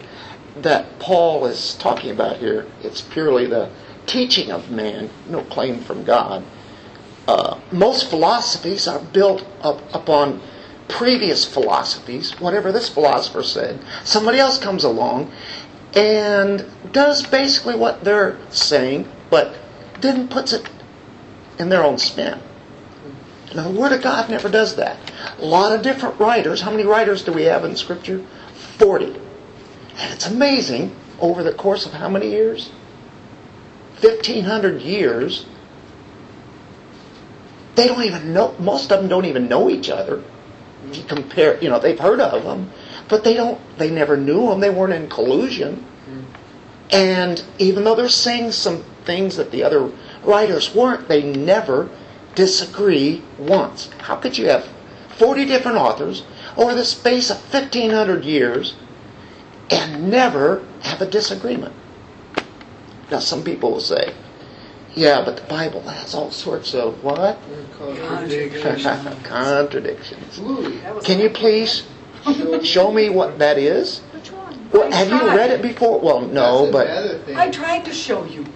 that 0.56 0.98
Paul 0.98 1.46
is 1.46 1.74
talking 1.74 2.10
about 2.10 2.36
here. 2.36 2.66
It's 2.82 3.00
purely 3.00 3.46
the 3.46 3.70
teaching 4.06 4.52
of 4.52 4.70
man, 4.70 5.08
no 5.28 5.40
claim 5.42 5.80
from 5.80 6.04
God. 6.04 6.44
Uh, 7.26 7.58
most 7.72 8.10
philosophies 8.10 8.86
are 8.86 9.00
built 9.00 9.46
up 9.62 9.80
upon 9.94 10.42
previous 10.88 11.44
philosophies, 11.44 12.38
whatever 12.40 12.72
this 12.72 12.88
philosopher 12.88 13.42
said. 13.42 13.80
Somebody 14.04 14.38
else 14.38 14.58
comes 14.58 14.84
along 14.84 15.32
and 15.94 16.64
does 16.92 17.24
basically 17.26 17.76
what 17.76 18.04
they're 18.04 18.38
saying, 18.50 19.10
but 19.30 19.54
then 20.00 20.28
puts 20.28 20.52
it 20.52 20.68
in 21.58 21.68
their 21.68 21.84
own 21.84 21.98
spin. 21.98 22.40
Now, 23.54 23.68
the 23.68 23.78
Word 23.78 23.92
of 23.92 24.02
God 24.02 24.28
never 24.28 24.48
does 24.48 24.74
that. 24.76 24.98
A 25.38 25.44
lot 25.44 25.72
of 25.72 25.82
different 25.82 26.18
writers. 26.18 26.60
How 26.60 26.72
many 26.72 26.82
writers 26.82 27.22
do 27.22 27.32
we 27.32 27.44
have 27.44 27.64
in 27.64 27.76
Scripture? 27.76 28.24
40. 28.78 29.06
And 29.06 30.12
it's 30.12 30.26
amazing 30.26 30.94
over 31.20 31.44
the 31.44 31.52
course 31.52 31.86
of 31.86 31.92
how 31.92 32.08
many 32.08 32.30
years? 32.30 32.70
1,500 34.00 34.82
years. 34.82 35.46
They 37.76 37.86
don't 37.86 38.02
even 38.02 38.32
know, 38.32 38.54
most 38.58 38.90
of 38.90 39.00
them 39.00 39.08
don't 39.08 39.24
even 39.24 39.48
know 39.48 39.70
each 39.70 39.88
other. 39.88 40.22
Compare, 41.08 41.60
you 41.60 41.68
know, 41.68 41.78
they've 41.78 41.98
heard 41.98 42.20
of 42.20 42.44
them, 42.44 42.70
but 43.08 43.24
they 43.24 43.34
don't, 43.34 43.60
they 43.78 43.90
never 43.90 44.16
knew 44.16 44.48
them. 44.48 44.60
They 44.60 44.70
weren't 44.70 44.92
in 44.92 45.08
collusion. 45.08 45.84
Mm-hmm. 46.08 46.22
And 46.90 47.44
even 47.58 47.84
though 47.84 47.94
they're 47.94 48.08
saying 48.08 48.52
some 48.52 48.84
things 49.04 49.36
that 49.36 49.50
the 49.50 49.62
other 49.62 49.90
writers 50.24 50.74
weren't, 50.74 51.08
they 51.08 51.22
never 51.22 51.88
disagree 52.34 53.22
once. 53.38 53.90
How 53.98 54.16
could 54.16 54.36
you 54.36 54.48
have 54.48 54.68
40 55.18 55.44
different 55.46 55.78
authors 55.78 56.24
over 56.56 56.74
the 56.74 56.84
space 56.84 57.30
of 57.30 57.36
1,500 57.52 58.24
years 58.24 58.76
and 59.70 60.10
never 60.10 60.64
have 60.80 61.00
a 61.00 61.06
disagreement? 61.06 61.74
Now, 63.10 63.18
some 63.18 63.44
people 63.44 63.72
will 63.72 63.80
say, 63.80 64.14
yeah, 64.94 65.22
but 65.24 65.36
the 65.36 65.42
Bible 65.42 65.80
has 65.82 66.14
all 66.14 66.30
sorts 66.30 66.74
of 66.74 67.02
what? 67.02 67.38
Contradiction. 67.78 69.22
Contradictions. 69.24 70.38
Louis, 70.38 70.78
That 70.78 70.94
was 70.94 71.04
Can 71.04 71.18
you 71.20 71.30
please 71.30 71.84
show 72.62 72.92
me 72.92 73.10
what 73.10 73.38
that 73.38 73.58
is? 73.58 74.00
Which 74.12 74.30
one? 74.32 74.68
Well, 74.72 74.90
have 74.90 75.08
you 75.08 75.20
read 75.36 75.50
it 75.50 75.62
before? 75.62 76.00
Well, 76.00 76.20
no, 76.22 76.70
but. 76.70 76.88
I 77.36 77.50
tried 77.50 77.84
to 77.84 77.92
show 77.92 78.24
you. 78.24 78.46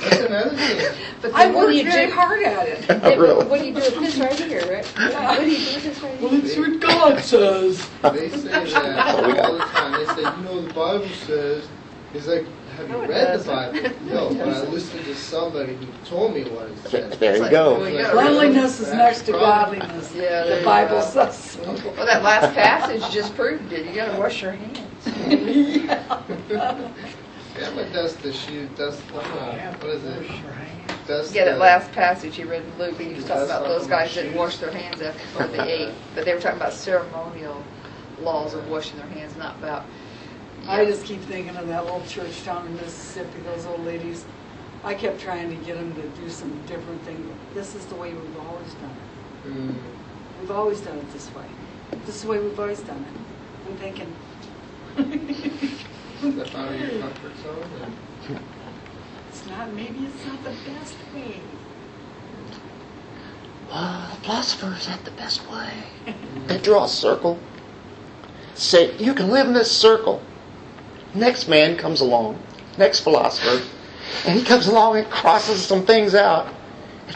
That's 0.00 0.20
another 0.20 0.50
thing. 0.56 0.96
But 1.20 1.34
I 1.34 1.46
then 1.46 1.54
what 1.54 1.66
worked 1.66 1.82
very 1.90 2.06
do? 2.06 2.12
hard 2.12 2.42
at 2.44 2.68
it. 2.68 2.84
Yeah, 2.88 2.94
oh, 3.02 3.10
but 3.10 3.18
Really? 3.18 3.44
What 3.46 3.58
do 3.60 3.66
you 3.66 3.74
do 3.74 3.80
with 3.80 3.98
this 3.98 4.16
right 4.18 4.32
here, 4.38 4.60
right? 4.72 4.86
What 4.96 5.40
do 5.40 5.50
you 5.50 5.58
do 5.58 5.74
with 5.74 5.82
this 5.82 6.00
right 6.00 6.16
here? 6.16 6.28
Well, 6.28 6.44
it's 6.44 6.56
what 6.56 6.80
God 6.80 7.18
says. 7.20 7.90
They 8.02 8.28
say 8.30 8.48
that 8.48 9.14
Oh, 9.16 9.42
all 9.42 9.52
the 9.54 9.58
time. 9.64 9.92
They 9.98 10.06
say, 10.14 10.36
you 10.36 10.44
know, 10.44 10.62
the 10.62 10.72
Bible 10.72 11.08
says. 11.26 11.68
It's 12.14 12.28
like, 12.28 12.46
have 12.78 12.90
you 12.90 13.06
read 13.06 13.40
the. 13.40 13.44
Bible? 13.44 13.90
No, 14.08 14.28
but 14.34 14.48
I 14.48 14.62
listened 14.68 15.04
to 15.04 15.14
somebody 15.14 15.74
who 15.74 15.86
told 16.06 16.34
me 16.34 16.44
what 16.44 16.68
it 16.70 16.78
says. 16.78 17.18
there 17.18 17.36
you 17.36 17.42
like, 17.42 17.50
go. 17.50 17.78
well, 17.80 17.88
yeah. 17.90 18.10
Cleanliness 18.10 18.80
is 18.80 18.92
next 18.92 19.22
to 19.22 19.32
godliness. 19.32 20.14
Yeah, 20.14 20.44
The 20.44 20.64
Bible 20.64 21.00
go. 21.00 21.02
says. 21.02 21.58
Well, 21.62 22.06
that 22.06 22.22
last 22.22 22.54
passage 22.54 23.02
just 23.12 23.34
proved 23.34 23.70
it. 23.72 23.86
You 23.86 23.94
gotta 23.94 24.18
wash 24.18 24.42
your 24.42 24.52
hands. 24.52 24.78
Yeah, 27.58 27.70
but 27.74 27.92
that's 27.92 28.14
the 28.14 28.32
shoe. 28.32 28.68
That's 28.76 28.96
uh, 29.12 29.74
what 29.80 29.90
is 29.90 30.04
it? 30.04 30.30
That's 31.08 31.34
Yeah, 31.34 31.46
that 31.46 31.52
the- 31.54 31.58
last 31.58 31.90
passage 31.90 32.36
he 32.36 32.44
read 32.44 32.62
in 32.62 32.78
Luke, 32.78 32.96
he 33.00 33.14
was 33.14 33.24
talking 33.24 33.42
about 33.44 33.64
those 33.64 33.88
guys 33.88 34.14
the 34.14 34.22
didn't 34.22 34.38
wash 34.38 34.58
their 34.58 34.70
hands 34.70 35.02
after 35.02 35.48
they 35.48 35.72
ate. 35.88 35.94
But 36.14 36.24
they 36.24 36.34
were 36.34 36.40
talking 36.40 36.58
about 36.60 36.72
ceremonial 36.72 37.64
laws 38.20 38.54
of 38.54 38.68
washing 38.70 38.98
their 38.98 39.08
hands, 39.08 39.36
not 39.36 39.56
about. 39.58 39.86
I 40.68 40.84
just 40.84 41.06
keep 41.06 41.22
thinking 41.22 41.56
of 41.56 41.66
that 41.68 41.84
little 41.84 42.04
church 42.06 42.44
down 42.44 42.66
in 42.66 42.76
Mississippi, 42.76 43.40
those 43.40 43.64
old 43.64 43.86
ladies. 43.86 44.26
I 44.84 44.94
kept 44.94 45.18
trying 45.18 45.48
to 45.48 45.64
get 45.64 45.76
them 45.76 45.94
to 45.94 46.02
do 46.20 46.28
some 46.28 46.60
different 46.66 47.00
thing. 47.02 47.34
This 47.54 47.74
is 47.74 47.86
the 47.86 47.94
way 47.94 48.12
we've 48.12 48.38
always 48.38 48.74
done 48.74 48.96
it. 49.46 49.48
Mm. 49.48 49.74
We've 50.40 50.50
always 50.50 50.82
done 50.82 50.98
it 50.98 51.10
this 51.12 51.34
way. 51.34 51.46
This 52.04 52.16
is 52.16 52.22
the 52.22 52.28
way 52.28 52.38
we've 52.40 52.60
always 52.60 52.80
done 52.80 53.02
it. 53.02 53.70
I'm 53.70 53.76
thinking. 53.78 54.14
Step 56.18 56.54
out 56.54 56.74
of 56.74 56.80
your 56.80 57.00
comfort 57.00 57.32
zone. 57.42 57.64
And, 58.28 58.40
It's 59.30 59.46
not, 59.46 59.72
maybe 59.72 60.04
it's 60.04 60.26
not 60.26 60.44
the 60.44 60.54
best 60.70 60.96
way. 61.14 61.40
Uh, 63.70 64.10
the 64.10 64.20
philosophers 64.20 64.86
had 64.86 65.02
the 65.06 65.12
best 65.12 65.48
way. 65.50 65.72
They 66.46 66.58
draw 66.58 66.84
a 66.84 66.88
circle. 66.88 67.38
Say, 68.54 68.94
you 68.98 69.14
can 69.14 69.30
live 69.30 69.46
in 69.46 69.54
this 69.54 69.70
circle. 69.74 70.20
Next 71.18 71.48
man 71.48 71.76
comes 71.76 72.00
along, 72.00 72.40
next 72.78 73.00
philosopher, 73.00 73.66
and 74.24 74.38
he 74.38 74.44
comes 74.44 74.68
along 74.68 74.96
and 74.96 75.10
crosses 75.10 75.64
some 75.64 75.84
things 75.84 76.14
out. 76.14 76.54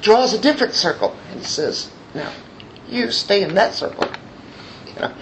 Draws 0.01 0.35
a 0.35 0.41
different 0.41 0.75
circle, 0.75 1.17
and 1.31 1.41
he 1.41 1.47
says, 1.47 1.91
now, 2.15 2.33
you 2.88 3.11
stay 3.11 3.43
in 3.43 3.55
that 3.55 3.75
circle. 3.75 4.11
You 4.87 4.95
know? 5.01 5.15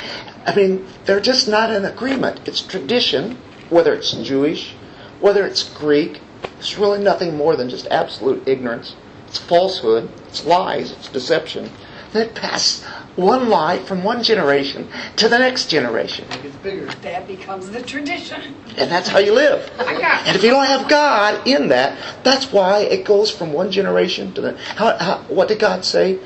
I 0.46 0.54
mean, 0.54 0.86
they're 1.04 1.20
just 1.20 1.46
not 1.46 1.70
in 1.70 1.84
agreement. 1.84 2.40
It's 2.46 2.62
tradition, 2.62 3.36
whether 3.68 3.92
it's 3.92 4.12
Jewish, 4.12 4.74
whether 5.20 5.46
it's 5.46 5.62
Greek. 5.62 6.20
It's 6.58 6.78
really 6.78 7.02
nothing 7.02 7.36
more 7.36 7.56
than 7.56 7.68
just 7.68 7.86
absolute 7.88 8.48
ignorance. 8.48 8.96
It's 9.28 9.38
falsehood. 9.38 10.10
It's 10.28 10.44
lies. 10.46 10.92
It's 10.92 11.08
deception. 11.08 11.70
That 12.12 12.34
pass 12.34 12.84
one 13.16 13.48
lie 13.48 13.78
from 13.78 14.02
one 14.04 14.22
generation 14.22 14.88
to 15.16 15.28
the 15.28 15.38
next 15.38 15.66
generation. 15.66 16.24
it 16.30 16.42
gets 16.42 16.56
bigger. 16.56 16.86
That 16.86 17.26
becomes 17.26 17.70
the 17.70 17.82
tradition. 17.82 18.54
And 18.76 18.90
that's 18.90 19.08
how 19.08 19.18
you 19.18 19.32
live. 19.34 19.70
I 19.78 20.00
got 20.00 20.26
And 20.26 20.36
if 20.36 20.42
you 20.42 20.50
don't 20.50 20.66
have 20.66 20.88
God 20.88 21.46
in 21.46 21.68
that, 21.68 21.98
that's 22.22 22.52
why 22.52 22.80
it 22.80 23.04
goes 23.04 23.30
from 23.30 23.52
one 23.52 23.70
generation 23.70 24.32
to 24.34 24.40
the. 24.40 24.56
How, 24.56 24.96
how, 24.98 25.18
what 25.28 25.48
did 25.48 25.58
God 25.58 25.84
say? 25.84 26.18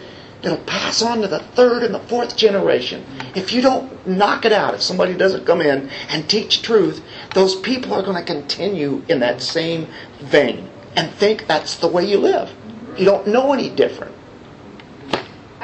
It'll 0.42 0.58
pass 0.58 1.00
on 1.00 1.22
to 1.22 1.28
the 1.28 1.38
third 1.38 1.84
and 1.84 1.94
the 1.94 2.00
fourth 2.00 2.36
generation. 2.36 3.02
If 3.34 3.52
you 3.52 3.62
don't 3.62 4.06
knock 4.06 4.44
it 4.44 4.52
out, 4.52 4.74
if 4.74 4.82
somebody 4.82 5.14
doesn't 5.14 5.46
come 5.46 5.62
in 5.62 5.88
and 6.10 6.28
teach 6.28 6.60
truth, 6.60 7.02
those 7.32 7.56
people 7.56 7.94
are 7.94 8.02
going 8.02 8.22
to 8.22 8.32
continue 8.32 9.02
in 9.08 9.20
that 9.20 9.40
same 9.40 9.86
vein 10.20 10.68
and 10.96 11.10
think 11.12 11.46
that's 11.46 11.76
the 11.76 11.88
way 11.88 12.04
you 12.04 12.18
live. 12.18 12.52
You 12.98 13.06
don't 13.06 13.26
know 13.26 13.54
any 13.54 13.70
different. 13.70 14.14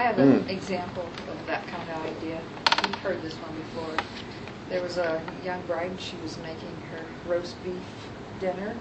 I 0.01 0.05
have 0.05 0.19
an 0.19 0.47
Mm. 0.47 0.49
example 0.49 1.13
of 1.29 1.45
that 1.45 1.67
kind 1.67 1.91
of 1.91 2.03
idea. 2.07 2.41
You've 2.89 3.01
heard 3.01 3.21
this 3.21 3.39
one 3.39 3.55
before. 3.55 3.99
There 4.71 4.81
was 4.81 4.97
a 4.97 5.23
young 5.43 5.61
bride, 5.67 5.91
and 5.91 6.01
she 6.01 6.17
was 6.17 6.39
making 6.39 6.81
her 6.91 7.05
roast 7.27 7.63
beef 7.63 8.09
dinner, 8.39 8.79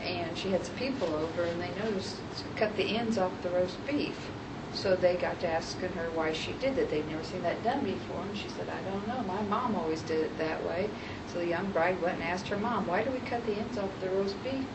and 0.00 0.36
she 0.36 0.50
had 0.50 0.66
some 0.66 0.74
people 0.74 1.14
over, 1.14 1.44
and 1.44 1.60
they 1.60 1.72
noticed 1.72 2.16
to 2.40 2.48
cut 2.48 2.74
the 2.74 2.96
ends 2.96 3.16
off 3.16 3.40
the 3.42 3.50
roast 3.50 3.86
beef. 3.86 4.32
So 4.72 4.96
they 4.96 5.16
got 5.16 5.38
to 5.40 5.48
asking 5.48 5.92
her 5.92 6.10
why 6.10 6.32
she 6.32 6.52
did 6.54 6.74
that. 6.76 6.90
They'd 6.90 7.06
never 7.06 7.22
seen 7.22 7.42
that 7.42 7.62
done 7.62 7.84
before, 7.84 8.24
and 8.24 8.36
she 8.36 8.48
said, 8.48 8.68
I 8.68 8.82
don't 8.82 9.06
know. 9.06 9.22
My 9.22 9.42
mom 9.42 9.76
always 9.76 10.02
did 10.02 10.20
it 10.20 10.36
that 10.38 10.64
way. 10.64 10.90
So 11.26 11.38
the 11.38 11.46
young 11.46 11.70
bride 11.70 12.00
went 12.02 12.14
and 12.16 12.24
asked 12.24 12.48
her 12.48 12.58
mom, 12.58 12.86
why 12.88 13.04
do 13.04 13.12
we 13.12 13.20
cut 13.20 13.44
the 13.44 13.54
ends 13.54 13.78
off 13.78 14.00
the 14.00 14.10
roast 14.10 14.42
beef? 14.42 14.66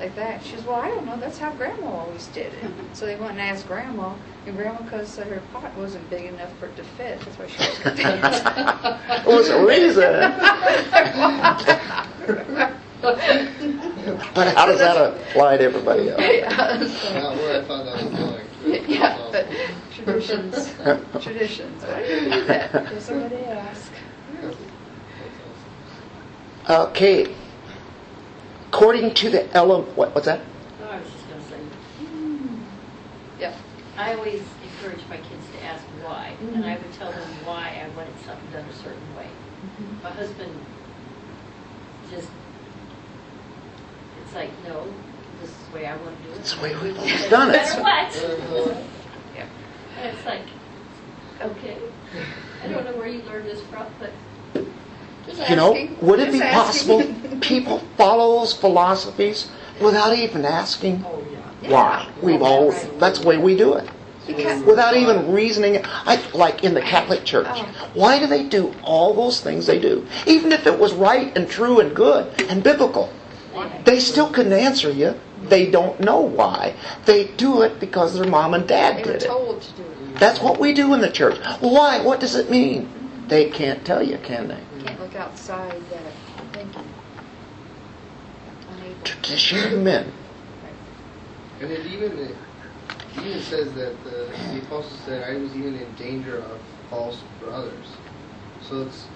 Like 0.00 0.16
that. 0.16 0.42
She 0.42 0.56
says, 0.56 0.64
well, 0.64 0.80
I 0.80 0.88
don't 0.88 1.04
know. 1.06 1.16
That's 1.18 1.38
how 1.38 1.52
Grandma 1.52 1.86
always 1.86 2.26
did 2.28 2.52
it. 2.54 2.70
so 2.94 3.06
they 3.06 3.16
went 3.16 3.32
and 3.32 3.40
asked 3.40 3.68
Grandma, 3.68 4.14
and 4.46 4.56
Grandma, 4.56 4.80
because 4.82 5.16
her 5.18 5.42
pot 5.52 5.76
wasn't 5.76 6.08
big 6.10 6.24
enough 6.24 6.56
for 6.58 6.66
it 6.66 6.76
to 6.76 6.82
fit, 6.82 7.20
that's 7.20 7.38
why 7.38 7.46
she 7.46 7.58
was 7.58 7.78
cut 7.78 7.96
the. 7.96 9.30
It 9.30 9.36
was 9.36 9.48
a 9.50 9.64
reason. 9.64 10.10
But 13.02 13.18
how 14.56 14.66
does 14.66 14.78
that 14.78 14.96
apply 14.96 15.58
to 15.58 15.64
everybody 15.64 16.08
else? 16.10 16.20
yeah, 16.20 16.86
so- 16.86 17.36
where 17.36 17.60
I 17.60 17.64
thought 17.64 17.84
that 17.84 18.04
was 18.04 18.14
going. 18.18 18.46
yeah, 18.88 19.28
but 19.30 19.46
traditions, 19.90 20.74
traditions. 21.22 21.82
Why 21.84 22.06
do 22.06 22.12
you 22.14 22.20
do 22.30 22.44
that? 22.44 22.72
Because 22.72 23.04
somebody 23.04 23.36
asked. 23.36 23.90
Okay. 26.68 27.34
According 28.72 29.14
to 29.14 29.30
the 29.30 29.52
element, 29.56 29.96
what, 29.96 30.14
what's 30.14 30.26
that? 30.26 30.40
No, 30.80 30.88
I 30.90 31.00
was 31.00 31.10
just 31.10 31.28
gonna 31.28 31.42
say, 31.42 31.58
Yep. 33.40 33.56
I 33.98 34.14
always 34.14 34.42
encourage 34.62 35.00
my 35.10 35.16
kids 35.16 35.44
to 35.58 35.64
ask 35.64 35.82
why, 36.04 36.34
and 36.54 36.64
I 36.64 36.76
would 36.76 36.92
tell 36.92 37.10
them 37.10 37.28
why 37.44 37.82
I 37.84 37.88
wanted 37.96 38.14
something 38.24 38.46
done 38.52 38.64
a 38.64 38.72
certain 38.74 39.16
way. 39.16 39.26
My 40.04 40.10
husband 40.10 40.52
just, 42.12 42.28
it's 44.24 44.34
like, 44.36 44.50
no, 44.64 44.86
this 45.40 45.50
is 45.50 45.56
the 45.68 45.74
way 45.74 45.86
I 45.86 45.96
want 45.96 46.16
to 46.22 46.28
do 46.28 46.32
it. 46.32 46.38
It's 46.38 46.54
the 46.54 46.62
way 46.62 46.76
we've 46.76 46.96
always 46.96 47.28
done 47.28 47.48
No 47.48 47.54
it. 47.54 47.56
matter 47.56 47.82
what. 47.82 48.14
Uh-huh. 48.70 48.82
Yep. 49.36 49.48
And 49.98 50.16
it's 50.16 50.26
like, 50.26 50.46
okay, 51.42 51.78
I 52.64 52.68
don't 52.68 52.84
know 52.84 52.96
where 52.96 53.08
you 53.08 53.22
learned 53.24 53.46
this 53.46 53.62
from, 53.64 53.86
but 53.98 54.10
Just 54.10 54.29
You 55.48 55.56
know, 55.56 55.88
would 56.00 56.20
it 56.20 56.32
be 56.32 56.40
possible 56.40 57.02
people 57.40 57.78
follow 57.96 58.38
those 58.40 58.52
philosophies 58.52 59.48
without 59.80 60.14
even 60.16 60.44
asking 60.44 61.04
Oh, 61.06 61.22
yeah. 61.62 61.70
why. 61.70 62.08
We've 62.22 62.42
all, 62.42 62.72
that's 62.98 63.20
the 63.20 63.26
way 63.26 63.38
we 63.38 63.56
do 63.56 63.74
it. 63.74 63.88
Because- 64.26 64.62
Without 64.62 64.96
even 64.96 65.32
reasoning, 65.32 65.80
I, 65.84 66.20
like 66.34 66.62
in 66.62 66.74
the 66.74 66.80
Catholic 66.82 67.24
Church. 67.24 67.46
Oh. 67.50 67.90
Why 67.94 68.18
do 68.18 68.26
they 68.26 68.44
do 68.44 68.72
all 68.84 69.14
those 69.14 69.40
things 69.40 69.66
they 69.66 69.80
do? 69.80 70.06
Even 70.26 70.52
if 70.52 70.66
it 70.66 70.78
was 70.78 70.92
right 70.92 71.36
and 71.36 71.48
true 71.48 71.80
and 71.80 71.94
good 71.96 72.26
and 72.48 72.62
biblical, 72.62 73.12
they 73.84 73.98
still 73.98 74.30
couldn't 74.30 74.52
answer 74.52 74.90
you. 74.90 75.14
They 75.42 75.70
don't 75.70 75.98
know 76.00 76.20
why. 76.20 76.74
They 77.06 77.28
do 77.28 77.62
it 77.62 77.80
because 77.80 78.14
their 78.14 78.28
mom 78.28 78.52
and 78.54 78.68
dad 78.68 79.02
did 79.02 79.16
it. 79.16 79.20
to 79.22 79.28
do 79.28 79.82
it. 79.82 80.14
That's 80.16 80.40
what 80.40 80.60
we 80.60 80.74
do 80.74 80.92
in 80.94 81.00
the 81.00 81.10
church. 81.10 81.38
Why? 81.60 82.00
What 82.02 82.20
does 82.20 82.34
it 82.34 82.50
mean? 82.50 82.88
They 83.26 83.48
can't 83.48 83.84
tell 83.84 84.02
you, 84.02 84.18
can 84.18 84.48
they? 84.48 84.60
Can't 85.20 85.28
look 85.28 85.32
outside 85.32 85.82
that 85.90 86.12
thinking. 86.52 86.94
Unable. 88.68 89.04
Tradition 89.04 89.74
of 89.74 89.82
men. 89.82 90.12
And 91.60 91.70
it 91.70 91.86
even 91.86 92.18
it 92.18 92.36
even 93.18 93.40
says 93.42 93.74
that 93.74 94.02
the, 94.04 94.32
the 94.52 94.60
apostle 94.66 94.96
said 95.04 95.28
I 95.28 95.38
was 95.38 95.54
even 95.54 95.76
in 95.76 95.94
danger 95.94 96.38
of 96.38 96.58
false 96.88 97.22
brothers. 97.38 97.86
So 98.62 98.82
it's 98.82 99.08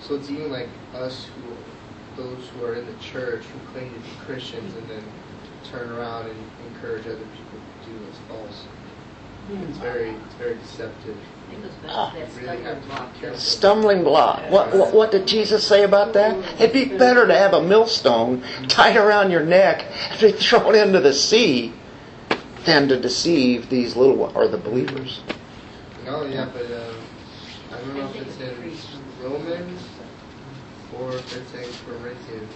so 0.00 0.14
it's 0.14 0.30
even 0.30 0.50
like 0.50 0.68
us 0.94 1.26
who 1.26 2.22
those 2.22 2.48
who 2.48 2.64
are 2.64 2.74
in 2.74 2.86
the 2.86 2.96
church 3.02 3.44
who 3.44 3.58
claim 3.72 3.92
to 3.92 4.00
be 4.00 4.08
Christians 4.24 4.74
and 4.74 4.88
then 4.88 5.04
turn 5.70 5.90
around 5.90 6.30
and 6.30 6.50
encourage 6.74 7.06
other 7.06 7.16
people 7.16 7.58
to 7.84 7.90
do 7.90 7.96
what's 8.06 8.18
false. 8.28 8.64
It's 9.50 9.78
very 9.78 10.10
it's 10.10 10.34
very 10.34 10.54
deceptive. 10.56 11.16
It 11.52 11.62
goes 11.62 11.70
Ah. 11.88 12.14
back 12.14 12.28
to 12.34 12.40
that 12.46 12.58
Really 12.58 12.62
have 12.64 12.80
stumbling 12.80 12.82
to 12.82 12.86
block. 12.88 13.12
be 13.14 13.20
careful. 13.20 13.38
Stumbling 13.40 14.02
block. 14.04 14.50
What, 14.50 14.74
what, 14.74 14.94
what 14.94 15.10
did 15.10 15.26
Jesus 15.26 15.66
say 15.66 15.84
about 15.84 16.12
that? 16.14 16.36
It'd 16.60 16.72
be 16.72 16.86
better 16.96 17.26
to 17.26 17.34
have 17.34 17.52
a 17.52 17.60
millstone 17.62 18.42
tied 18.68 18.96
around 18.96 19.30
your 19.30 19.44
neck 19.44 19.84
and 20.10 20.20
be 20.20 20.32
thrown 20.32 20.74
into 20.74 21.00
the 21.00 21.12
sea 21.12 21.72
than 22.64 22.88
to 22.88 22.98
deceive 22.98 23.68
these 23.68 23.96
little 23.96 24.16
one- 24.16 24.34
or 24.34 24.46
the 24.48 24.56
believers. 24.56 25.20
Oh 26.08 26.24
yeah, 26.26 26.46
but 26.52 26.64
um, 26.66 26.96
I 27.72 27.76
don't 27.78 27.96
know 27.96 28.08
if 28.08 28.16
it's 28.16 28.40
in 28.40 29.22
Romans 29.22 29.80
or 30.98 31.12
if 31.16 31.36
it's 31.36 31.52
in 31.54 31.86
Corinthians, 31.86 32.52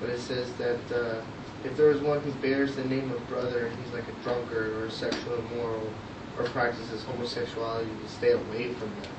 but 0.00 0.10
it 0.10 0.18
says 0.20 0.52
that 0.54 0.78
uh, 0.92 1.20
if 1.66 1.76
there 1.76 1.90
is 1.90 2.00
one 2.00 2.20
who 2.20 2.30
bears 2.34 2.76
the 2.76 2.84
name 2.84 3.10
of 3.10 3.28
brother 3.28 3.66
and 3.66 3.84
he's 3.84 3.92
like 3.92 4.04
a 4.08 4.22
drunkard 4.22 4.68
or 4.74 4.86
a 4.86 4.90
sexual 4.90 5.38
immoral 5.38 5.92
or 6.38 6.44
practices 6.44 7.02
homosexuality, 7.04 7.90
to 8.02 8.08
stay 8.08 8.32
away 8.32 8.72
from 8.74 8.88
them. 9.00 9.12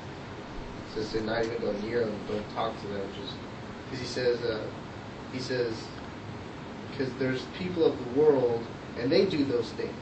Says 0.94 1.12
to 1.12 1.22
not 1.22 1.44
even 1.44 1.60
go 1.60 1.72
near 1.80 2.00
them, 2.00 2.18
don't 2.26 2.54
talk 2.54 2.80
to 2.80 2.86
them, 2.88 3.06
just 3.20 3.34
because 3.84 4.00
he 4.00 4.06
says 4.06 4.40
uh, 4.42 4.64
he 5.32 5.38
says 5.38 5.74
because 6.90 7.12
there's 7.14 7.42
people 7.58 7.84
of 7.84 7.96
the 7.98 8.20
world 8.20 8.64
and 8.98 9.12
they 9.12 9.26
do 9.26 9.44
those 9.44 9.70
things, 9.72 9.94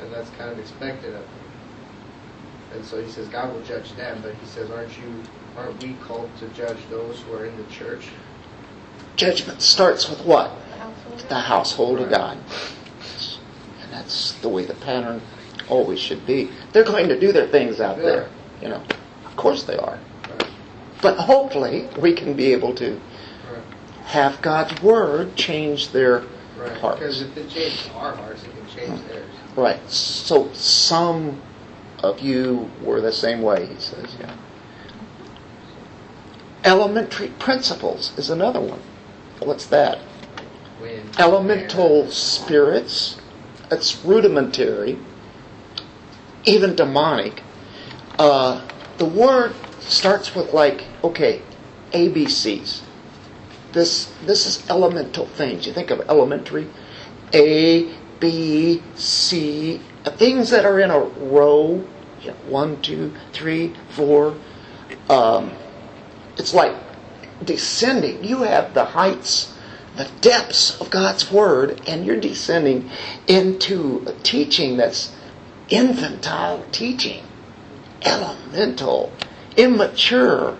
and 0.00 0.12
that's 0.12 0.28
kind 0.30 0.50
of 0.50 0.58
expected 0.58 1.14
of 1.14 1.20
them. 1.20 1.28
And 2.74 2.84
so 2.84 3.02
he 3.02 3.10
says 3.10 3.28
God 3.28 3.54
will 3.54 3.62
judge 3.62 3.94
them, 3.94 4.20
but 4.22 4.34
he 4.34 4.46
says, 4.46 4.70
aren't 4.70 4.96
you, 4.98 5.22
aren't 5.56 5.82
we 5.82 5.94
called 6.06 6.30
to 6.38 6.48
judge 6.48 6.78
those 6.88 7.20
who 7.20 7.34
are 7.34 7.46
in 7.46 7.56
the 7.56 7.64
church? 7.64 8.08
Judgment 9.16 9.60
starts 9.62 10.08
with 10.08 10.24
what? 10.24 10.52
The 11.28 11.38
household. 11.38 12.00
Of 12.00 12.10
God. 12.10 12.38
And 13.82 13.92
that's 13.92 14.32
the 14.40 14.48
way 14.48 14.64
the 14.64 14.74
pattern 14.74 15.20
always 15.68 16.00
should 16.00 16.26
be. 16.26 16.50
They're 16.72 16.84
going 16.84 17.08
to 17.08 17.18
do 17.18 17.32
their 17.32 17.46
things 17.46 17.80
out 17.80 17.98
there, 17.98 18.28
you 18.60 18.68
know. 18.68 18.82
Of 19.24 19.36
course 19.36 19.64
they 19.64 19.76
are. 19.76 19.98
But 21.02 21.16
hopefully 21.16 21.88
we 22.00 22.14
can 22.14 22.34
be 22.34 22.52
able 22.52 22.74
to 22.76 23.00
have 24.04 24.42
God's 24.42 24.82
word 24.82 25.36
change 25.36 25.92
their 25.92 26.24
Right. 26.60 26.76
hearts. 26.78 26.98
Because 26.98 27.22
if 27.22 27.36
it 27.36 27.48
changes 27.48 27.88
our 27.96 28.14
hearts, 28.14 28.42
it 28.44 28.50
can 28.50 28.66
change 28.68 29.00
hmm. 29.00 29.08
theirs. 29.08 29.30
Right. 29.56 29.90
So 29.90 30.52
some 30.52 31.40
of 32.02 32.20
you 32.20 32.70
were 32.82 33.00
the 33.00 33.12
same 33.12 33.42
way, 33.42 33.66
he 33.66 33.76
says, 33.80 34.16
yeah. 34.20 34.34
Elementary 36.64 37.28
principles 37.38 38.12
is 38.18 38.28
another 38.28 38.60
one. 38.60 38.80
What's 39.40 39.66
that? 39.66 39.98
Elemental 41.18 42.10
spirits. 42.10 43.20
It's 43.70 44.04
rudimentary, 44.04 44.98
even 46.44 46.74
demonic. 46.74 47.42
Uh, 48.18 48.66
the 48.98 49.04
word 49.04 49.54
starts 49.80 50.34
with 50.34 50.52
like, 50.52 50.84
okay, 51.04 51.42
ABCs. 51.92 52.82
This 53.72 54.12
this 54.26 54.46
is 54.46 54.68
elemental 54.68 55.26
things. 55.26 55.66
You 55.66 55.72
think 55.72 55.90
of 55.90 56.00
elementary, 56.08 56.66
A, 57.32 57.94
B, 58.18 58.82
C, 58.96 59.80
uh, 60.04 60.10
things 60.10 60.50
that 60.50 60.64
are 60.64 60.80
in 60.80 60.90
a 60.90 60.98
row. 60.98 61.84
You 62.20 62.28
know, 62.28 62.36
one, 62.48 62.82
two, 62.82 63.14
three, 63.32 63.74
four. 63.90 64.36
Um, 65.08 65.52
it's 66.36 66.52
like 66.52 66.74
descending. 67.44 68.24
You 68.24 68.42
have 68.42 68.74
the 68.74 68.84
heights, 68.84 69.56
the 69.96 70.08
depths 70.20 70.80
of 70.80 70.90
God's 70.90 71.30
Word, 71.30 71.80
and 71.86 72.06
you're 72.06 72.20
descending 72.20 72.90
into 73.26 74.04
a 74.06 74.12
teaching 74.22 74.76
that's 74.76 75.14
infantile 75.68 76.64
teaching, 76.72 77.24
elemental, 78.02 79.12
immature, 79.56 80.56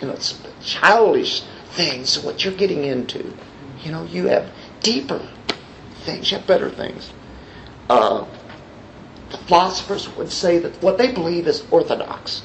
you 0.00 0.08
know, 0.08 0.14
it's 0.14 0.40
childish 0.62 1.42
things, 1.70 2.22
what 2.22 2.44
you're 2.44 2.54
getting 2.54 2.84
into. 2.84 3.32
You 3.82 3.92
know, 3.92 4.04
you 4.04 4.26
have 4.26 4.50
deeper 4.80 5.26
things, 6.04 6.30
you 6.30 6.38
have 6.38 6.46
better 6.46 6.70
things. 6.70 7.12
Uh, 7.88 8.24
the 9.30 9.38
philosophers 9.38 10.08
would 10.16 10.30
say 10.30 10.58
that 10.58 10.80
what 10.82 10.98
they 10.98 11.12
believe 11.12 11.46
is 11.46 11.64
orthodox, 11.70 12.42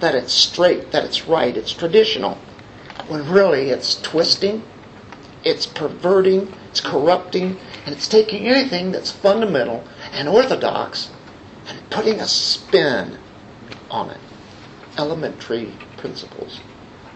that 0.00 0.14
it's 0.14 0.32
straight, 0.32 0.92
that 0.92 1.04
it's 1.04 1.26
right, 1.26 1.56
it's 1.56 1.72
traditional, 1.72 2.38
when 3.08 3.28
really 3.28 3.70
it's 3.70 4.00
twisting, 4.00 4.62
it's 5.44 5.66
perverting, 5.66 6.52
it's 6.70 6.80
corrupting, 6.80 7.56
and 7.84 7.94
it's 7.94 8.08
taking 8.08 8.46
anything 8.46 8.92
that's 8.92 9.10
fundamental 9.10 9.84
and 10.12 10.28
orthodox 10.28 11.10
and 11.66 11.90
putting 11.90 12.20
a 12.20 12.28
spin 12.28 13.18
on 13.90 14.10
it. 14.10 14.20
Elementary 14.98 15.72
principles. 15.96 16.60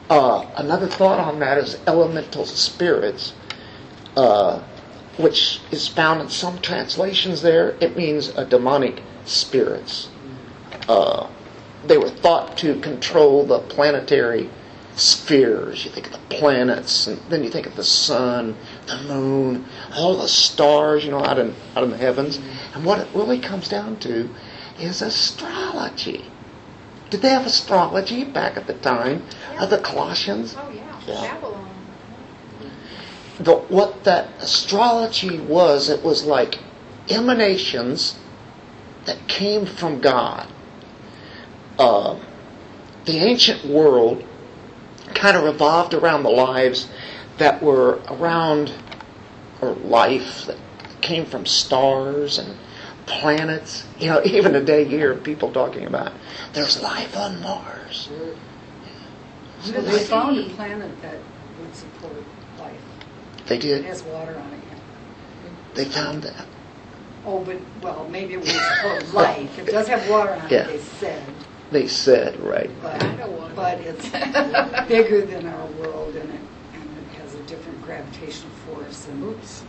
Uh, 0.09 0.47
another 0.57 0.87
thought 0.87 1.19
on 1.19 1.39
that 1.41 1.59
is 1.59 1.79
elemental 1.87 2.45
spirits, 2.45 3.33
uh, 4.17 4.63
which 5.17 5.61
is 5.71 5.89
found 5.89 6.21
in 6.21 6.29
some 6.29 6.59
translations 6.61 7.43
there. 7.43 7.77
It 7.81 7.97
means 7.97 8.29
a 8.31 8.45
demonic 8.45 9.03
spirits. 9.25 10.11
Uh, 10.89 11.29
they 11.87 11.99
were 11.99 12.11
thought 12.11 12.57
to 12.59 12.79
control 12.81 13.45
the 13.47 13.59
planetary 13.61 14.49
spheres. 14.95 15.85
You 15.85 15.91
think 15.91 16.07
of 16.07 16.13
the 16.13 16.37
planets, 16.37 17.07
and 17.07 17.19
then 17.29 17.45
you 17.45 17.51
think 17.51 17.67
of 17.67 17.77
the 17.77 17.85
sun, 17.85 18.57
the 18.87 19.03
moon, 19.03 19.65
all 19.97 20.17
the 20.17 20.29
stars, 20.29 21.05
you 21.05 21.11
know, 21.11 21.25
out 21.25 21.39
in 21.39 21.55
out 21.77 21.85
in 21.85 21.91
the 21.91 21.97
heavens. 21.97 22.39
And 22.75 22.85
what 22.85 23.01
it 23.01 23.09
really 23.15 23.39
comes 23.39 23.69
down 23.69 23.99
to 24.01 24.29
is 24.79 25.03
astrology. 25.03 26.25
Did 27.11 27.21
they 27.21 27.29
have 27.29 27.47
astrology 27.47 28.25
back 28.25 28.57
at 28.57 28.67
the 28.67 28.75
time 28.75 29.23
of 29.59 29.71
the 29.71 29.79
Colossians? 29.79 30.57
Oh, 30.59 30.71
yeah. 30.71 31.01
Yeah. 31.07 31.35
Babylon. 31.35 31.71
the, 33.39 33.57
what 33.57 34.05
that 34.05 34.31
astrology 34.41 35.39
was, 35.39 35.91
it 35.91 36.03
was 36.03 36.25
like 36.25 36.59
emanations 37.11 38.17
that 39.05 39.29
came 39.29 39.67
from 39.67 40.01
God. 40.01 40.49
Uh, 41.79 42.19
the 43.05 43.19
ancient 43.19 43.65
world 43.67 44.25
kind 45.15 45.37
of 45.37 45.45
revolved 45.45 45.95
around 45.95 46.23
the 46.23 46.31
lives 46.31 46.89
that 47.39 47.63
were 47.63 48.01
around, 48.09 48.73
or 49.61 49.73
life 49.75 50.47
that 50.47 50.57
came 51.01 51.25
from 51.27 51.47
stars 51.47 52.39
and 52.39 52.57
planets. 53.07 53.85
You 53.99 54.09
know, 54.09 54.23
even 54.25 54.53
today 54.53 54.83
you 54.83 54.99
hear 54.99 55.15
people 55.15 55.53
talking 55.53 55.87
about 55.87 56.13
there's 56.53 56.83
life 56.83 57.17
on 57.17 57.41
Mars. 57.41 58.09
But 59.65 59.85
They 59.87 59.99
found 60.01 60.39
a 60.39 60.49
planet 60.51 61.01
that 61.03 61.17
would 61.61 61.75
support 61.75 62.15
life. 62.59 62.81
They 63.47 63.59
did. 63.59 63.85
It 63.85 63.87
has 63.87 64.03
water 64.03 64.37
on 64.37 64.53
it. 64.53 64.61
They 65.75 65.85
found 65.85 66.23
that. 66.25 66.47
Oh, 67.25 67.45
but, 67.45 67.59
well, 67.81 68.09
maybe 68.11 68.35
it 68.35 68.41
was 68.41 68.51
support 68.51 69.15
life. 69.15 69.59
It 69.59 69.67
does 69.67 69.87
have 69.87 70.09
water 70.11 70.33
on 70.33 70.51
Yeah. 70.51 70.67
it, 70.67 70.67
they 70.67 70.79
said. 70.79 71.23
They 71.73 71.89
said, 71.89 72.39
right. 72.41 72.71
But, 72.83 73.03
I 73.03 73.17
know 73.17 73.31
one. 73.31 73.55
but 73.55 73.81
it's 73.81 74.09
bigger 74.89 75.23
than 75.25 75.47
our 75.47 75.67
world 75.81 76.15
and 76.15 76.29
it, 76.29 76.41
and 76.75 76.83
it 76.99 77.19
has 77.19 77.35
a 77.35 77.43
different 77.45 77.81
gravitational 77.83 78.53
force 78.69 79.09
and 79.09 79.23
oops. 79.25 79.65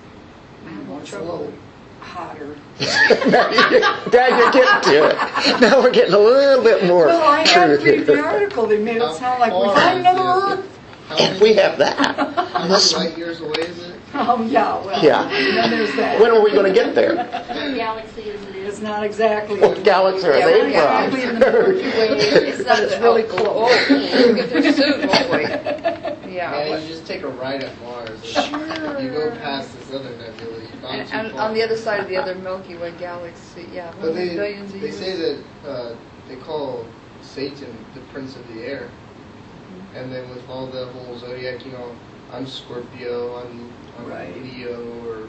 I'm 0.67 0.81
in 0.91 0.99
It's 0.99 1.13
a 1.13 1.19
little 1.19 1.53
hotter. 2.01 2.57
now, 2.81 3.49
you're, 3.69 3.79
now 3.79 4.37
you're 4.37 4.51
getting 4.51 4.91
to 4.91 5.07
it. 5.09 5.61
Now 5.61 5.81
we're 5.81 5.91
getting 5.91 6.13
a 6.13 6.19
little 6.19 6.61
bit 6.63 6.85
more 6.85 7.05
Well, 7.07 7.21
I 7.25 7.47
had 7.47 7.67
to 7.67 7.77
truth 7.77 7.85
read 7.85 8.05
the 8.05 8.19
article. 8.21 8.65
They 8.67 8.79
made 8.79 8.97
it 8.97 9.13
sound 9.15 9.39
like 9.39 9.53
we 9.53 9.65
far 9.67 9.75
found 9.77 9.99
another 10.01 10.19
it? 10.19 10.59
Earth. 10.59 10.79
How 11.07 11.15
And 11.17 11.41
we 11.41 11.53
have 11.53 11.77
that. 11.77 11.95
How 12.17 12.67
many 12.67 12.93
light 12.97 13.17
years 13.17 13.39
away 13.39 13.59
is 13.61 13.79
it? 13.79 13.95
Oh, 14.15 14.43
yeah, 14.43 14.83
well, 14.85 15.03
Yeah. 15.03 15.23
then 15.29 15.69
there's 15.71 15.95
that. 15.95 16.19
When 16.19 16.31
are 16.31 16.41
we 16.43 16.51
going 16.51 16.65
to 16.65 16.73
get 16.73 16.93
there? 16.95 17.15
What 17.15 17.75
galaxy 17.75 18.21
is 18.23 18.41
it 18.43 18.47
It's 18.49 18.52
in? 18.52 18.52
Not 18.83 19.03
exactly. 19.03 19.59
What 19.59 19.83
galaxy 19.83 20.27
are 20.27 20.37
Yeah, 20.37 20.45
they 20.45 20.59
not 20.73 21.07
exactly 21.09 21.23
in 21.23 21.39
the 21.39 21.39
Milky? 21.39 21.81
Way, 21.83 22.07
It's 22.49 22.63
but 22.63 22.79
it's 22.83 22.97
really 22.99 23.23
close. 23.23 23.47
Oh, 23.47 23.89
we'll 23.89 24.35
get 24.35 24.49
there 24.49 24.73
soon, 24.73 25.07
won't 25.07 25.31
we? 25.31 25.41
Yeah, 25.43 26.65
Yeah. 26.65 26.77
you 26.77 26.87
just 26.87 27.05
take 27.07 27.23
a 27.23 27.27
right 27.29 27.63
at 27.63 27.81
Mars. 27.81 28.09
and 28.35 29.03
You 29.03 29.09
go 29.11 29.31
past 29.37 29.73
this 29.79 29.93
other 29.93 30.09
nebula. 30.17 30.59
You've 30.61 30.81
gone 30.81 30.99
And, 30.99 31.09
and 31.13 31.39
on 31.39 31.53
the 31.53 31.61
other 31.63 31.77
side 31.77 31.99
of 31.99 32.07
the 32.07 32.17
other 32.17 32.35
Milky 32.35 32.75
Way 32.77 32.91
galaxy, 32.99 33.67
yeah, 33.71 33.91
But 34.01 34.13
they, 34.15 34.29
billions 34.35 34.73
of 34.73 34.81
they 34.81 34.87
years. 34.87 34.97
say 34.99 35.15
that 35.15 35.43
uh, 35.67 35.95
they 36.27 36.35
call 36.35 36.85
Satan 37.21 37.75
the 37.95 38.01
prince 38.13 38.35
of 38.35 38.47
the 38.53 38.61
air. 38.63 38.89
Mm-hmm. 38.89 39.97
And 39.97 40.11
then 40.13 40.29
with 40.29 40.47
all 40.49 40.67
the 40.67 40.85
whole 40.87 41.17
zodiac, 41.17 41.65
you 41.65 41.71
know, 41.71 41.95
I'm 42.31 42.45
Scorpio, 42.47 43.37
I'm, 43.41 43.71
I'm 43.99 44.07
Right. 44.09 44.35
Leo, 44.41 44.81
or 45.07 45.27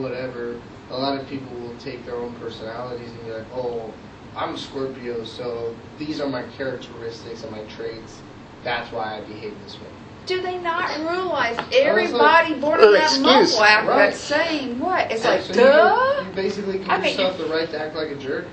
whatever. 0.00 0.60
A 0.90 0.96
lot 0.96 1.18
of 1.20 1.28
people 1.28 1.54
will 1.58 1.76
take 1.76 2.04
their 2.04 2.16
own 2.16 2.34
personalities 2.36 3.10
and 3.10 3.24
be 3.24 3.32
like, 3.32 3.46
oh, 3.54 3.92
I'm 4.36 4.56
Scorpio, 4.56 5.24
so 5.24 5.74
these 5.98 6.20
are 6.20 6.28
my 6.28 6.42
characteristics 6.56 7.42
and 7.42 7.52
my 7.52 7.62
traits. 7.64 8.20
That's 8.64 8.90
why 8.92 9.18
I 9.18 9.20
behave 9.22 9.54
this 9.64 9.74
way. 9.74 9.88
Do 10.26 10.42
they 10.42 10.58
not 10.58 10.96
realize 10.98 11.58
everybody 11.72 12.54
born 12.60 12.80
in 12.80 12.92
that 12.92 13.04
excuse. 13.04 13.24
mumble 13.24 13.58
Right. 13.60 13.86
that's 13.86 14.18
saying 14.18 14.78
what? 14.78 15.10
It's 15.10 15.24
like, 15.24 15.42
So 15.42 15.54
duh. 15.54 16.20
You, 16.20 16.26
you 16.26 16.32
basically 16.34 16.78
give 16.78 16.88
I 16.88 16.98
mean, 16.98 17.10
yourself 17.10 17.38
the 17.38 17.46
right 17.46 17.68
to 17.70 17.78
act 17.80 17.94
like 17.96 18.10
a 18.10 18.16
jerk. 18.16 18.46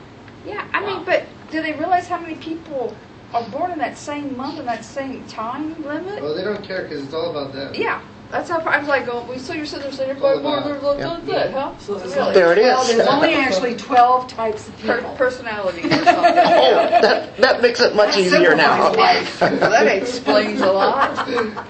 Yeah, 0.46 0.66
I 0.74 0.82
Wow. 0.82 0.98
mean, 0.98 1.06
but 1.06 1.26
do 1.52 1.62
they 1.62 1.74
realize 1.74 2.08
how 2.08 2.20
many 2.20 2.36
people 2.36 2.96
are 3.34 3.44
born 3.50 3.72
in 3.72 3.80
that 3.80 3.98
same 3.98 4.36
month 4.38 4.60
and 4.60 4.68
that 4.68 4.86
same 4.86 5.26
time 5.28 5.84
limit? 5.84 6.22
Well, 6.22 6.34
they 6.36 6.44
don't 6.44 6.64
care 6.64 6.84
because 6.84 7.04
it's 7.04 7.14
all 7.14 7.32
about 7.32 7.54
them. 7.54 7.74
Yeah, 7.76 8.02
that's 8.36 8.50
how 8.50 8.60
I'm 8.70 8.86
like, 8.86 9.08
oh, 9.08 9.26
we 9.30 9.38
saw 9.38 9.54
your 9.54 9.66
scissors 9.66 9.98
and 10.00 10.08
your 10.08 10.18
blood, 10.18 10.42
blah, 10.42 10.62
blah, 10.62 10.78
blah, 10.78 10.98
blah, 10.98 11.20
blah, 11.22 11.34
yep. 11.34 11.54
huh? 11.54 11.78
So 11.78 11.98
really? 11.98 12.34
There 12.34 12.52
it 12.52 12.58
is. 12.58 12.88
There's 12.88 13.08
only 13.08 13.34
actually 13.34 13.78
12 13.78 14.28
types 14.28 14.68
of 14.68 14.76
people. 14.78 14.96
Per- 14.96 15.16
personalities. 15.16 15.86
oh, 15.92 16.02
that, 16.02 17.38
that 17.38 17.62
makes 17.62 17.80
it 17.80 17.96
much 17.96 18.18
easier 18.18 18.54
now. 18.54 18.92
that 19.40 19.88
explains 19.88 20.60
a 20.62 20.72
lot. 20.72 21.28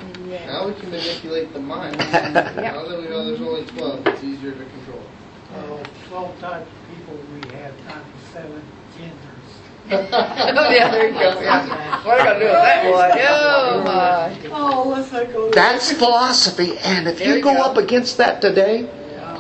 Now 0.47 0.68
we 0.68 0.74
can 0.74 0.91
manipulate 0.91 1.53
the 1.53 1.59
mind. 1.59 1.95
yep. 1.97 2.34
Now 2.55 2.86
that 2.86 2.99
we 2.99 3.07
know 3.07 3.26
there's 3.26 3.41
only 3.41 3.66
12, 3.66 4.07
it's 4.07 4.24
easier 4.24 4.51
to 4.51 4.66
control. 4.66 5.01
Uh, 5.53 5.84
12 6.09 6.39
types 6.39 6.70
of 6.70 6.95
people 6.95 7.18
we 7.34 7.55
have 7.55 7.88
times 7.88 8.05
7 8.34 8.61
yeah, 9.90 10.92
there 10.92 11.08
you 11.10 11.14
go. 11.14 11.40
Yeah. 11.42 12.04
What 12.06 12.20
are 12.20 12.24
we 12.24 12.24
gonna 12.24 12.40
do 12.40 12.46
with 12.46 12.54
that 12.54 12.92
one? 12.92 13.20
Oh 13.22 13.84
my. 13.86 14.50
Oh, 14.52 14.90
let's 14.90 15.12
not 15.12 15.32
go. 15.32 15.52
That's 15.52 15.92
philosophy, 15.92 16.78
and 16.80 17.08
if 17.08 17.20
you 17.20 17.36
you 17.36 17.42
go 17.42 17.54
go. 17.54 17.62
up 17.64 17.78
against 17.78 18.18
that 18.18 18.42
today, 18.42 18.90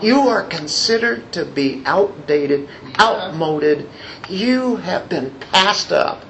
you 0.01 0.21
are 0.21 0.43
considered 0.43 1.31
to 1.33 1.45
be 1.45 1.81
outdated, 1.85 2.69
outmoded. 2.99 3.89
You 4.29 4.77
have 4.77 5.09
been 5.09 5.31
passed 5.51 5.91
up. 5.91 6.23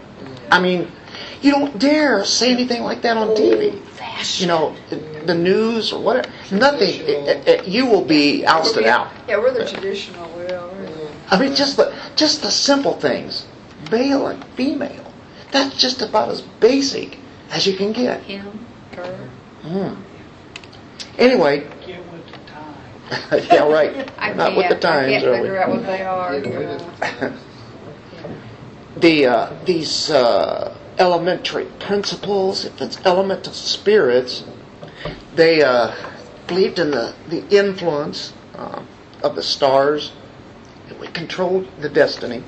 I 0.52 0.60
mean, 0.62 0.92
you 1.42 1.52
don't 1.52 1.78
dare 1.80 2.24
say 2.26 2.52
anything 2.52 2.84
like 2.84 3.02
that 3.02 3.18
on 3.18 3.30
TV. 3.30 3.82
You 4.40 4.48
know, 4.48 4.76
the 5.26 5.36
news 5.36 5.92
or 5.92 6.02
whatever. 6.02 6.30
Nothing. 6.52 7.02
It- 7.02 7.48
it- 7.48 7.68
you 7.68 7.86
will 7.86 8.04
be 8.04 8.46
ousted 8.46 8.86
out. 8.86 9.10
Yeah, 9.28 9.38
we're 9.38 9.52
the 9.52 9.66
traditional. 9.66 10.30
We 10.38 10.46
are. 10.54 10.70
I 11.32 11.38
mean, 11.40 11.56
just 11.56 11.76
the 11.78 11.94
just 12.16 12.42
the 12.44 12.52
simple 12.52 12.94
things, 12.94 13.46
male 13.96 14.28
and 14.28 14.44
female. 14.56 15.14
That's 15.52 15.76
just 15.78 16.02
about 16.02 16.30
as 16.30 16.42
basic 16.60 17.18
as 17.52 17.66
you 17.66 17.76
can 17.78 17.92
get. 17.94 18.22
Him, 18.24 18.66
her. 18.96 19.30
Mm. 19.64 19.98
Anyway, 21.18 21.60
Get 21.86 22.02
with 22.12 22.26
the 22.28 22.38
time. 22.52 23.46
yeah, 23.52 23.68
right. 23.72 24.12
I 24.20 24.30
We're 24.32 24.36
not 24.36 24.56
with 24.58 24.70
the 24.70 24.76
can't- 24.76 24.86
I 24.86 24.90
times, 24.90 25.12
can't 25.14 25.26
are 25.26 25.36
figure 25.38 25.52
we? 25.54 25.58
out 25.60 25.70
what 25.70 25.86
they 25.86 26.02
are. 26.04 26.40
Get 26.42 27.22
rid 27.22 27.34
The 28.98 29.26
uh, 29.26 29.54
these 29.66 30.10
uh, 30.10 30.74
elementary 30.98 31.66
principles, 31.80 32.64
if 32.64 32.82
it's 32.82 32.98
elemental 33.06 33.52
spirits, 33.52 34.46
they 35.36 35.62
uh, 35.62 35.94
believed 36.48 36.80
in 36.80 36.92
the 36.92 37.14
the 37.28 37.46
influence 37.50 38.34
uh, 38.56 38.82
of 39.22 39.36
the 39.36 39.44
stars. 39.44 40.12
That 40.88 41.00
we 41.00 41.08
controlled 41.08 41.68
the 41.82 41.90
destiny, 41.90 42.44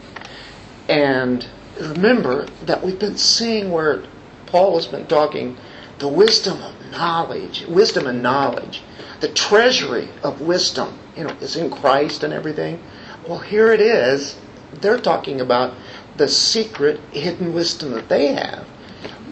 and 0.90 1.46
remember 1.80 2.46
that 2.66 2.84
we've 2.84 3.00
been 3.00 3.18
seeing 3.18 3.72
where 3.72 4.04
Paul 4.48 4.76
has 4.76 4.88
been 4.88 5.08
talking 5.08 5.58
the 6.00 6.08
wisdom 6.08 6.62
of 6.62 6.74
knowledge, 6.92 7.66
wisdom 7.68 8.08
and 8.08 8.22
knowledge, 8.22 8.84
the 9.20 9.28
treasury 9.30 10.10
of 10.24 10.42
wisdom, 10.42 10.98
you 11.16 11.24
know, 11.24 11.36
is 11.42 11.56
in 11.56 11.70
Christ 11.72 12.24
and 12.24 12.34
everything. 12.34 12.82
Well, 13.28 13.40
here 13.40 13.74
it 13.74 13.82
is. 13.82 14.38
They're 14.74 15.00
talking 15.00 15.42
about 15.42 15.74
the 16.18 16.28
secret 16.28 17.00
hidden 17.12 17.54
wisdom 17.54 17.92
that 17.92 18.10
they 18.10 18.34
have. 18.34 18.68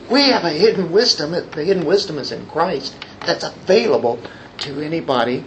We 0.09 0.29
have 0.29 0.43
a 0.43 0.49
hidden 0.49 0.91
wisdom. 0.91 1.31
The 1.31 1.63
hidden 1.63 1.85
wisdom 1.85 2.17
is 2.17 2.31
in 2.31 2.45
Christ 2.47 2.95
that's 3.21 3.43
available 3.43 4.19
to 4.59 4.81
anybody. 4.81 5.43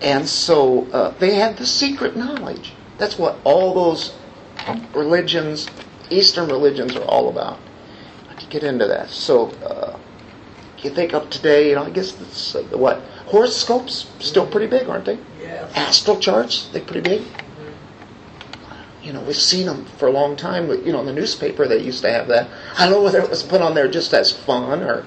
And 0.00 0.26
so 0.28 0.86
uh, 0.92 1.10
they 1.18 1.34
have 1.34 1.58
the 1.58 1.66
secret 1.66 2.16
knowledge. 2.16 2.72
That's 2.98 3.18
what 3.18 3.38
all 3.44 3.74
those 3.74 4.14
religions, 4.94 5.68
Eastern 6.10 6.48
religions, 6.48 6.96
are 6.96 7.04
all 7.04 7.28
about. 7.28 7.58
I 8.30 8.34
could 8.34 8.50
get 8.50 8.62
into 8.64 8.86
that. 8.86 9.10
So 9.10 9.48
uh, 9.64 9.98
you 10.78 10.90
think 10.90 11.12
of 11.12 11.30
today, 11.30 11.70
you 11.70 11.74
know, 11.74 11.84
I 11.84 11.90
guess 11.90 12.20
it's 12.20 12.54
uh, 12.54 12.62
what 12.72 13.00
horoscopes 13.26 14.10
still 14.18 14.46
pretty 14.46 14.66
big, 14.66 14.88
aren't 14.88 15.04
they? 15.04 15.18
Yes. 15.40 15.72
Astral 15.74 16.18
charts, 16.18 16.68
they 16.72 16.80
pretty 16.80 17.00
big. 17.00 17.22
You 19.02 19.14
know, 19.14 19.22
we've 19.22 19.34
seen 19.36 19.66
them 19.66 19.86
for 19.98 20.08
a 20.08 20.12
long 20.12 20.36
time. 20.36 20.66
but, 20.66 20.84
You 20.84 20.92
know, 20.92 21.00
in 21.00 21.06
the 21.06 21.12
newspaper 21.12 21.66
they 21.66 21.80
used 21.82 22.02
to 22.02 22.10
have 22.10 22.28
that. 22.28 22.48
I 22.76 22.84
don't 22.84 22.92
know 22.92 23.02
whether 23.02 23.20
it 23.20 23.30
was 23.30 23.42
put 23.42 23.60
on 23.62 23.74
there 23.74 23.88
just 23.88 24.12
as 24.12 24.30
fun 24.30 24.82
or 24.82 25.06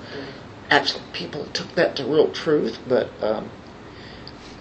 actually 0.70 1.04
people 1.14 1.46
took 1.54 1.76
that 1.76 1.96
to 1.98 2.06
real 2.06 2.32
truth, 2.32 2.80
but 2.88 3.10
um, 3.22 3.50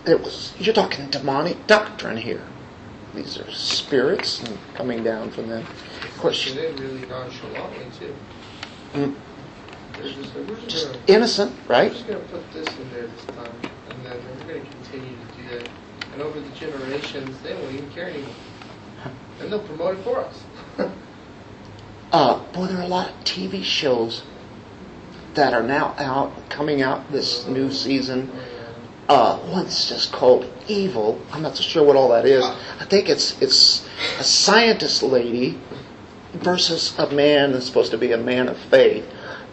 it 0.06 0.20
was. 0.20 0.52
You're 0.58 0.74
talking 0.74 1.08
demonic 1.08 1.66
doctrine 1.66 2.18
here. 2.18 2.42
These 3.14 3.38
are 3.38 3.50
spirits 3.50 4.42
and 4.42 4.58
coming 4.74 5.04
down 5.04 5.30
from 5.30 5.48
them. 5.48 5.66
Of 6.02 6.18
course, 6.18 6.46
it 6.46 6.80
really 6.80 7.06
nonchalantly 7.06 7.86
too. 7.98 8.14
Mm. 8.94 9.14
Just 9.96 10.34
like, 10.34 10.68
just, 10.68 10.86
gonna, 10.86 10.98
innocent, 11.06 11.54
right? 11.68 11.90
we're 11.90 11.94
just 11.94 12.06
gonna 12.06 12.20
put 12.20 12.52
this 12.52 12.66
in 12.78 12.90
there 12.92 13.06
this 13.06 13.24
time, 13.26 13.52
and 13.90 14.06
then 14.06 14.16
we're 14.40 14.54
gonna 14.54 14.70
continue 14.82 15.10
to 15.10 15.42
do 15.42 15.58
that. 15.58 15.68
And 16.14 16.22
over 16.22 16.40
the 16.40 16.50
generations, 16.50 17.38
they 17.42 17.54
won't 17.54 17.72
even 17.72 17.90
care 17.90 18.08
anymore, 18.08 18.34
and 19.40 19.52
they'll 19.52 19.60
promote 19.60 19.98
it 19.98 20.04
for 20.04 20.20
us. 20.20 20.44
Uh, 22.12 22.38
boy, 22.52 22.66
there 22.66 22.76
are 22.76 22.82
a 22.82 22.88
lot 22.88 23.08
of 23.08 23.14
TV 23.24 23.64
shows 23.64 24.22
that 25.32 25.54
are 25.54 25.62
now 25.62 25.94
out, 25.96 26.30
coming 26.50 26.82
out 26.82 27.10
this 27.10 27.46
new 27.46 27.72
season. 27.72 28.30
Uh, 29.12 29.38
one's 29.50 29.90
just 29.90 30.10
called 30.10 30.50
Evil. 30.68 31.20
I'm 31.32 31.42
not 31.42 31.54
so 31.54 31.62
sure 31.62 31.84
what 31.84 31.96
all 31.96 32.08
that 32.08 32.24
is. 32.24 32.42
I 32.42 32.86
think 32.86 33.10
it's 33.10 33.40
it's 33.42 33.86
a 34.18 34.24
scientist 34.24 35.02
lady 35.02 35.58
versus 36.32 36.96
a 36.98 37.10
man 37.10 37.52
that's 37.52 37.66
supposed 37.66 37.90
to 37.90 37.98
be 37.98 38.12
a 38.12 38.16
man 38.16 38.48
of 38.48 38.56
faith. 38.56 39.04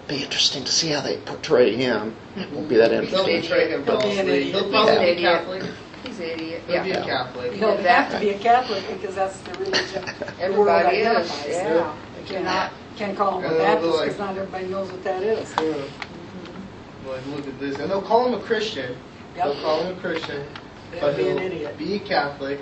Be 0.07 0.23
interesting 0.23 0.63
to 0.63 0.71
see 0.71 0.87
how 0.87 1.01
they 1.01 1.17
portray 1.17 1.75
him. 1.75 2.15
It 2.37 2.49
won't 2.53 2.69
be 2.69 2.77
that 2.77 2.93
interesting. 2.93 3.17
They'll 3.25 3.35
interesting. 3.35 3.57
betray 3.57 3.71
him 3.73 3.83
He'll 3.83 3.99
be 3.99 4.07
an 4.07 4.15
falsely. 4.15 4.31
idiot. 4.31 4.53
He'll 4.55 4.63
He's 4.63 4.71
probably 4.71 4.93
an 4.95 5.01
be 5.03 5.09
idiot. 5.11 5.33
Catholic. 5.39 5.63
He's 6.05 6.19
an 6.19 6.25
idiot. 6.25 6.61
He'll 6.67 6.83
be 6.83 6.91
a 6.91 7.03
Catholic. 7.03 7.53
You 7.53 7.59
don't 7.59 7.79
have 7.81 8.11
to 8.13 8.19
be 8.21 8.29
a 8.29 8.39
Catholic 8.39 8.83
because 8.87 9.15
that's 9.15 9.37
the 9.39 9.51
religion. 9.59 10.05
the 10.19 10.39
Everybody 10.41 10.97
is. 10.99 11.05
identifies. 11.07 11.45
Yeah. 11.47 11.95
You 12.17 12.25
cannot, 12.25 12.71
can't 12.95 13.17
call 13.17 13.39
him 13.39 13.43
a 13.43 13.47
And 13.49 13.55
they'll 13.57 13.65
Baptist 13.65 13.95
like- 13.97 14.03
because 14.05 14.19
not 14.19 14.37
everybody 14.37 14.67
knows 14.67 14.89
what 14.89 15.03
that 15.03 15.21
is. 15.21 15.53
Yeah. 15.59 17.11
Like, 17.11 17.25
look 17.27 17.45
at 17.47 17.59
this, 17.59 17.77
and 17.77 17.91
they'll 17.91 18.01
call 18.01 18.25
him 18.25 18.39
a 18.39 18.43
Christian. 18.43 18.95
They'll 19.35 19.55
call 19.61 19.83
him 19.83 19.97
a 19.97 19.99
Christian, 20.01 20.45
They'll 20.91 21.01
but 21.01 21.17
be 21.17 21.23
he'll 21.23 21.37
an 21.37 21.43
idiot. 21.43 21.77
be 21.77 21.95
a 21.95 21.99
Catholic, 21.99 22.59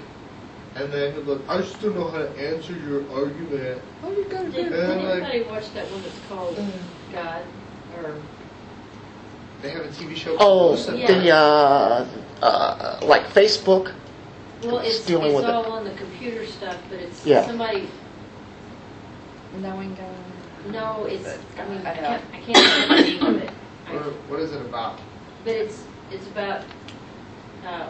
and 0.75 0.91
then 0.91 1.13
he'll 1.13 1.23
look. 1.23 1.41
I 1.49 1.57
just 1.57 1.81
don't 1.81 1.95
know 1.95 2.09
how 2.09 2.19
to 2.19 2.29
answer 2.39 2.73
your 2.73 3.01
argument. 3.11 3.81
Oh, 4.03 4.11
you 4.11 4.25
gotta 4.25 4.49
Did 4.49 4.69
do 4.69 4.75
Uh, 4.75 4.87
did 4.87 5.03
like- 5.03 5.23
anybody 5.23 5.41
watch 5.43 5.73
that 5.73 5.89
one 5.91 6.01
that's 6.03 6.19
called 6.29 6.57
God, 7.13 7.41
or, 7.97 8.15
They 9.61 9.69
have 9.71 9.85
a 9.85 9.89
TV 9.89 10.15
show. 10.15 10.33
Oh, 10.35 10.37
called 10.37 10.71
Lucifer. 10.71 10.97
the 10.97 11.31
uh, 11.31 12.05
uh, 12.43 12.99
like 13.03 13.27
Facebook. 13.29 13.93
well, 14.63 14.77
it's, 14.79 14.97
It's 14.97 15.05
dealing 15.07 15.27
it's 15.31 15.35
with 15.35 15.45
it. 15.45 15.49
all 15.51 15.71
on 15.71 15.83
the 15.83 15.91
computer 15.91 16.45
stuff, 16.45 16.77
but 16.89 16.99
it's 16.99 17.25
Yeah. 17.25 17.45
somebody, 17.47 17.87
Knowing 19.59 19.95
God. 19.95 20.71
no, 20.73 21.05
it's, 21.05 21.27
I 21.57 21.67
mean, 21.69 21.81
I 21.87 21.91
I 21.91 21.95
can't, 21.95 22.23
I 22.33 22.37
can't 22.39 22.89
remember 22.89 22.95
the 23.03 23.09
name 23.09 23.23
of 23.35 23.41
it. 23.41 23.49
I- 23.87 23.93
What, 23.93 24.03
what 24.29 24.39
is 24.41 24.51
it 24.51 24.61
about? 24.61 24.99
But 25.43 25.53
it's, 25.55 25.81
it's 26.11 26.27
about, 26.27 26.63
um, 27.65 27.89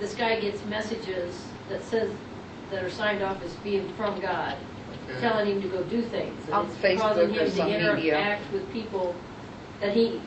this 0.00 0.14
guy 0.14 0.40
gets 0.40 0.64
messages 0.66 1.44
that 1.68 1.82
says, 1.84 2.10
that 2.70 2.82
are 2.82 2.90
signed 2.90 3.22
off 3.22 3.42
as 3.42 3.54
being 3.56 3.92
from 3.94 4.20
God, 4.20 4.56
Okay. 5.08 5.20
telling 5.20 5.46
him 5.46 5.62
to 5.62 5.68
go 5.68 5.82
do 5.84 6.00
things. 6.02 6.44
and 6.46 6.54
On 6.54 6.66
it's 6.66 6.76
Facebook 6.76 6.98
Causing 7.00 7.24
or 7.24 7.28
him 7.28 7.34
to 7.34 7.50
some 7.50 7.66
media. 7.70 7.92
interact 8.18 8.52
with 8.52 8.72
people 8.72 9.14
that 9.80 9.92
he 9.94 10.20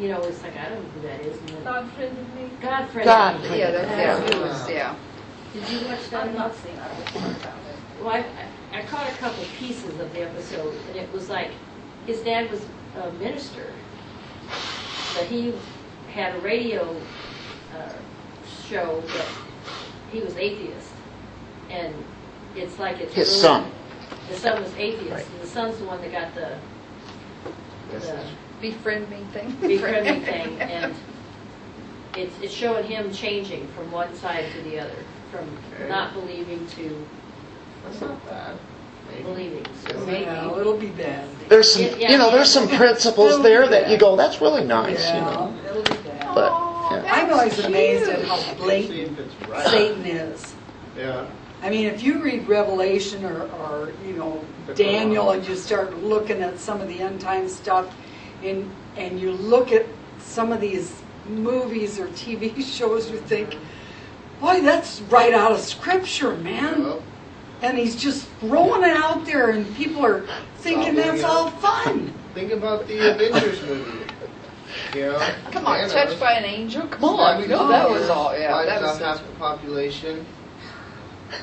you 0.00 0.08
know, 0.08 0.20
it's 0.22 0.42
like, 0.42 0.56
I 0.56 0.68
don't 0.68 0.82
know 0.82 0.90
who 0.90 1.00
that 1.02 1.20
is. 1.20 1.38
And 1.38 1.48
then 1.50 1.64
God 1.64 1.90
friended 1.92 2.34
me. 2.34 2.50
Godfrey. 2.60 3.04
Godfrey. 3.04 3.58
Yeah, 3.58 3.70
that's, 3.70 3.90
yeah, 3.90 4.36
it 4.38 4.40
was, 4.42 4.68
yeah. 4.68 4.94
Did 5.52 5.68
you 5.68 5.86
watch 5.86 6.10
that? 6.10 6.26
I'm 6.26 6.34
not 6.34 6.54
saying 6.56 6.78
I 6.78 6.88
was 6.98 7.08
smart 7.10 7.36
about 7.36 7.54
it. 7.58 8.02
Well, 8.02 8.24
I, 8.72 8.78
I 8.78 8.82
caught 8.82 9.08
a 9.08 9.14
couple 9.14 9.44
pieces 9.58 10.00
of 10.00 10.12
the 10.12 10.22
episode, 10.22 10.74
and 10.88 10.96
it 10.96 11.12
was 11.12 11.28
like, 11.30 11.52
his 12.06 12.20
dad 12.22 12.50
was 12.50 12.60
a 13.00 13.12
minister, 13.12 13.70
but 15.14 15.26
he 15.26 15.54
had 16.14 16.34
a 16.36 16.38
radio 16.38 16.96
uh, 17.76 17.92
show 18.68 19.00
that 19.00 19.26
he 20.12 20.20
was 20.20 20.36
atheist, 20.36 20.90
and 21.70 21.92
it's 22.54 22.78
like 22.78 23.00
it's 23.00 23.12
His 23.14 23.28
really- 23.28 23.40
son. 23.40 23.70
The 24.28 24.36
son 24.36 24.62
was 24.62 24.72
atheist, 24.76 25.10
Right. 25.10 25.26
and 25.26 25.40
the 25.42 25.46
son's 25.46 25.76
the 25.78 25.84
one 25.84 26.00
that 26.00 26.12
got 26.12 26.34
the, 26.34 26.56
the 27.90 28.20
Befriend 28.60 29.10
me 29.10 29.18
thing. 29.32 29.50
befriending 29.60 30.22
thing, 30.30 30.60
and 30.60 30.94
it's 32.16 32.34
it's 32.40 32.54
showing 32.54 32.84
him 32.86 33.12
changing 33.12 33.66
from 33.76 33.90
one 33.90 34.14
side 34.14 34.46
to 34.56 34.62
the 34.62 34.78
other, 34.80 34.94
from 35.30 35.46
Okay. 35.74 35.88
not 35.88 36.14
believing 36.14 36.64
to 36.76 37.04
That's 37.84 38.00
not 38.00 38.24
bad. 38.26 38.56
Maybe. 39.10 39.22
believing. 39.24 39.66
So 39.86 39.98
maybe. 40.06 40.24
Well, 40.24 40.58
it'll 40.58 40.78
be 40.78 40.88
bad. 40.88 41.28
There's 41.50 41.70
some, 41.74 41.82
Yeah, 41.82 41.96
yeah. 41.98 42.10
you 42.12 42.18
know, 42.18 42.30
there's 42.30 42.50
some 42.50 42.66
principles 42.82 43.42
there 43.42 43.68
that 43.68 43.90
you 43.90 43.98
go, 43.98 44.16
that's 44.16 44.40
really 44.40 44.64
nice, 44.64 45.00
you 45.08 45.14
Yeah, 45.16 45.20
know. 45.26 45.54
it'll 45.68 45.82
be 45.82 46.08
bad. 46.08 46.34
But, 46.34 46.50
yeah. 46.90 47.03
I'm 47.14 47.32
always 47.32 47.58
amazed 47.60 48.10
at 48.10 48.24
how 48.24 48.54
blatant 48.54 49.18
right. 49.48 49.66
Satan 49.68 50.04
is. 50.04 50.54
Yeah. 50.96 51.26
I 51.62 51.70
mean, 51.70 51.86
if 51.86 52.02
you 52.02 52.22
read 52.22 52.46
Revelation 52.46 53.24
or, 53.24 53.42
or 53.42 53.92
you 54.04 54.14
know, 54.14 54.44
Daniel 54.74 55.30
and 55.30 55.46
you 55.46 55.54
start 55.54 55.96
looking 56.02 56.42
at 56.42 56.58
some 56.58 56.80
of 56.80 56.88
the 56.88 57.00
end 57.00 57.20
time 57.20 57.48
stuff 57.48 57.94
and, 58.42 58.70
and 58.96 59.18
you 59.18 59.30
look 59.32 59.72
at 59.72 59.86
some 60.18 60.52
of 60.52 60.60
these 60.60 61.00
movies 61.26 61.98
or 61.98 62.08
TV 62.08 62.62
shows, 62.76 63.10
you 63.10 63.18
think, 63.18 63.56
boy, 64.40 64.60
that's 64.60 65.00
right 65.02 65.32
out 65.32 65.52
of 65.52 65.60
scripture, 65.60 66.36
man. 66.36 66.82
Well, 66.82 67.02
And 67.62 67.78
he's 67.78 67.96
just 67.96 68.26
throwing 68.40 68.82
it 68.82 68.96
out 68.96 69.24
there 69.24 69.50
and 69.50 69.74
people 69.76 70.04
are 70.04 70.26
thinking 70.56 70.94
Stop 70.94 70.96
that's 70.96 71.22
looking 71.22 71.24
all 71.24 71.50
fun. 71.50 72.14
think 72.34 72.52
about 72.52 72.86
the 72.88 73.14
Avengers 73.14 73.62
movie. 73.62 74.04
Know? 74.94 75.18
Come 75.50 75.66
on, 75.66 75.78
Thanos 75.78 75.92
touched 75.92 76.20
by 76.20 76.32
an 76.32 76.44
angel. 76.44 76.86
Come 76.88 77.04
on, 77.04 77.42
Thanos 77.42 77.48
no, 77.48 77.68
that 77.68 77.90
was 77.90 78.08
all. 78.08 78.36
Yeah, 78.38 78.64
that 78.64 78.82
was. 78.82 78.98
half 78.98 79.24
the 79.26 79.32
population. 79.32 80.26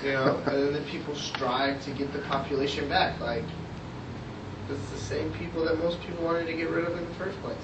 You 0.04 0.14
know, 0.14 0.38
and 0.46 0.56
then 0.56 0.74
the 0.74 0.90
people 0.90 1.16
strive 1.16 1.84
to 1.84 1.92
get 1.92 2.14
the 2.14 2.20
population 2.20 2.88
back. 2.88 3.20
Like, 3.20 3.44
it's 4.70 4.90
the 4.92 4.98
same 4.98 5.32
people 5.34 5.66
that 5.66 5.78
most 5.80 6.00
people 6.02 6.24
wanted 6.24 6.46
to 6.46 6.54
get 6.54 6.70
rid 6.70 6.86
of 6.86 6.98
in 6.98 7.06
the 7.06 7.16
first 7.16 7.40
place. 7.42 7.58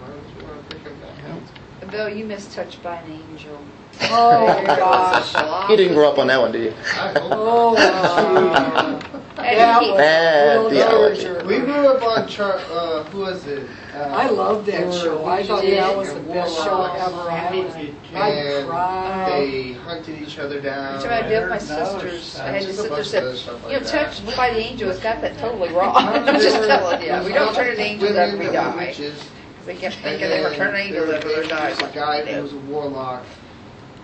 Why 0.00 0.08
don't 0.08 0.38
you 0.38 0.46
want 0.46 0.70
to 0.70 0.76
bring 0.76 0.98
them 0.98 1.40
back? 1.80 1.90
Bill, 1.90 2.08
you 2.08 2.24
missed 2.24 2.52
touched 2.52 2.82
by 2.82 2.96
an 2.96 3.12
angel. 3.12 3.58
Oh, 4.02 4.62
gosh. 4.66 5.70
You 5.70 5.76
didn't 5.76 5.94
grow 5.94 6.10
up 6.10 6.18
on 6.18 6.26
that 6.28 6.40
one, 6.40 6.52
did 6.52 6.64
you? 6.64 6.74
Oh, 7.16 7.74
not. 7.76 9.02
wow. 9.02 9.12
And 9.36 9.58
That 9.60 9.80
was 9.82 9.96
Bad 9.98 10.70
theology. 10.70 11.46
We 11.46 11.58
grew 11.60 11.86
up 11.88 12.02
on 12.02 12.26
Char. 12.26 12.54
Uh, 12.70 13.04
who 13.04 13.18
was 13.20 13.46
it? 13.46 13.68
Uh, 13.94 13.98
I 13.98 14.28
loved 14.30 14.66
that 14.66 14.92
show. 14.92 15.24
I 15.26 15.42
thought 15.46 15.62
that 15.62 15.96
was 15.96 16.12
the 16.14 16.20
best 16.20 16.56
show 16.56 16.70
Warlocks. 16.78 17.00
ever. 17.02 17.30
I 17.30 17.50
was, 17.54 17.74
I 18.14 18.28
And 18.30 18.66
cried. 18.68 19.28
they 19.42 19.72
hunted 19.74 20.22
each 20.22 20.38
other 20.38 20.58
down. 20.60 20.96
Which 20.96 21.06
I 21.06 21.28
did 21.28 21.42
with 21.42 21.50
my 21.50 21.58
There's 21.58 21.68
no 21.68 21.84
sisters. 22.00 22.40
I 22.40 22.48
had 22.48 22.60
to 22.62 22.66
Just 22.66 22.78
a 22.80 22.82
sit 22.82 22.90
there 22.90 22.96
and 22.96 22.96
bunch 22.96 23.06
of 23.14 23.22
other 23.22 23.36
stuff 23.36 23.44
say, 23.44 23.52
like 23.52 23.72
you 23.74 23.78
know, 23.78 23.84
that. 23.86 24.12
touched 24.16 24.36
by 24.36 24.50
the 24.54 24.58
angel 24.58 24.88
has 24.88 24.98
got 25.00 25.20
that 25.20 25.38
totally 25.38 25.68
wrong. 25.74 25.96
I'm 25.96 26.40
just 26.40 26.56
telling 26.66 27.02
you. 27.02 27.24
We 27.28 27.32
don't 27.34 27.54
turn 27.54 27.68
into 27.68 27.82
angels 27.82 28.16
after 28.16 28.38
we 28.38 28.46
Women 28.46 28.52
that 28.54 28.74
were 28.74 28.80
die. 28.80 28.86
witches. 28.86 29.28
They 29.66 29.74
kept 29.76 29.94
And 29.96 30.02
thinking 30.04 30.28
they 30.30 30.40
were 30.42 30.48
then 30.50 30.58
turning 30.58 30.86
angels 30.88 31.06
there 31.08 31.16
after 31.18 31.28
was 31.28 31.36
they 31.36 31.48
died. 31.48 31.82
a 31.82 31.94
guy 31.94 32.24
who 32.34 32.42
was 32.42 32.52
a 32.54 32.58
warlock, 32.58 33.22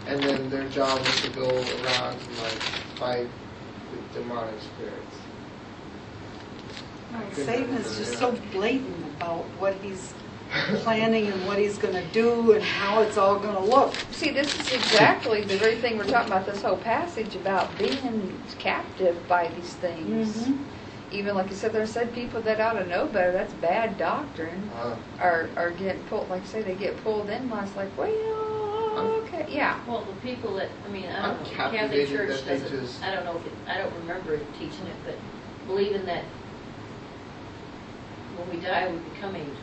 and 0.07 0.21
then 0.23 0.51
their 0.51 0.69
job 0.69 1.01
was 1.07 1.21
to 1.23 1.29
go 1.29 1.49
around 1.85 2.17
and 2.17 2.39
like 2.39 2.61
fight 2.99 3.29
with 3.91 4.15
demonic 4.15 4.55
spirits. 4.61 5.17
Right, 7.13 7.35
Satan 7.37 7.75
is 7.77 7.99
just 7.99 8.19
so 8.19 8.33
blatant 8.53 9.05
about 9.17 9.45
what 9.59 9.75
he's 9.83 10.13
planning 10.83 11.29
and 11.29 11.47
what 11.47 11.59
he's 11.59 11.79
going 11.79 11.95
to 11.95 12.05
do 12.13 12.53
and 12.53 12.63
how 12.63 13.03
it's 13.03 13.17
all 13.17 13.39
going 13.39 13.55
to 13.55 13.61
look. 13.61 13.95
See, 14.13 14.31
this 14.31 14.59
is 14.59 14.73
exactly 14.73 15.43
the 15.43 15.57
very 15.57 15.77
thing 15.77 15.97
we're 15.99 16.05
talking 16.05 16.33
about 16.33 16.47
this 16.47 16.63
whole 16.63 16.77
passage 16.77 17.35
about 17.37 17.77
being 17.79 18.39
captive 18.59 19.17
by 19.29 19.49
these 19.57 19.75
things. 19.75 20.49
Mhm. 20.49 20.59
Even 21.11 21.35
like 21.35 21.51
you 21.51 21.57
said, 21.57 21.73
there 21.73 21.87
said 21.87 22.15
people 22.15 22.41
that 22.43 22.61
ought 22.61 22.73
to 22.75 22.87
know 22.87 23.07
better. 23.07 23.33
That's 23.33 23.53
bad 23.55 23.99
doctrine. 23.99 24.71
Uh, 24.75 24.97
Are 25.21 25.49
are 25.57 25.71
getting 25.71 26.03
pulled. 26.05 26.31
Like 26.31 26.43
I 26.43 26.47
say, 26.47 26.63
they 26.63 26.75
get 26.75 27.03
pulled 27.05 27.29
in. 27.29 27.51
And 27.53 27.67
it's 27.67 27.77
like, 27.77 27.91
well, 27.99 28.09
okay, 29.43 29.55
yeah. 29.55 29.79
Well, 29.87 30.05
the 30.05 30.13
people 30.27 30.55
that, 30.57 30.69
I 30.87 30.91
mean, 30.91 31.07
I 31.07 31.19
I'm 31.29 31.35
don't 31.37 31.43
know, 31.45 31.51
Catholic 31.57 31.81
captivated 31.81 32.09
Church 32.17 32.29
that 32.29 32.47
they 32.47 32.59
doesn't, 32.61 32.81
just- 32.81 33.03
I 33.03 33.15
don't 33.15 33.25
know 33.25 33.37
if 33.37 33.47
it, 33.47 33.53
I 33.69 33.79
don't 33.79 33.95
remember 34.01 34.35
it 34.35 34.47
teaching 34.59 34.87
it, 34.87 34.97
but 35.05 35.15
believing 35.67 36.05
that 36.07 36.25
when 38.37 38.51
we 38.59 38.65
die, 38.65 38.91
we 38.91 38.99
become 39.11 39.37
angels. 39.37 39.57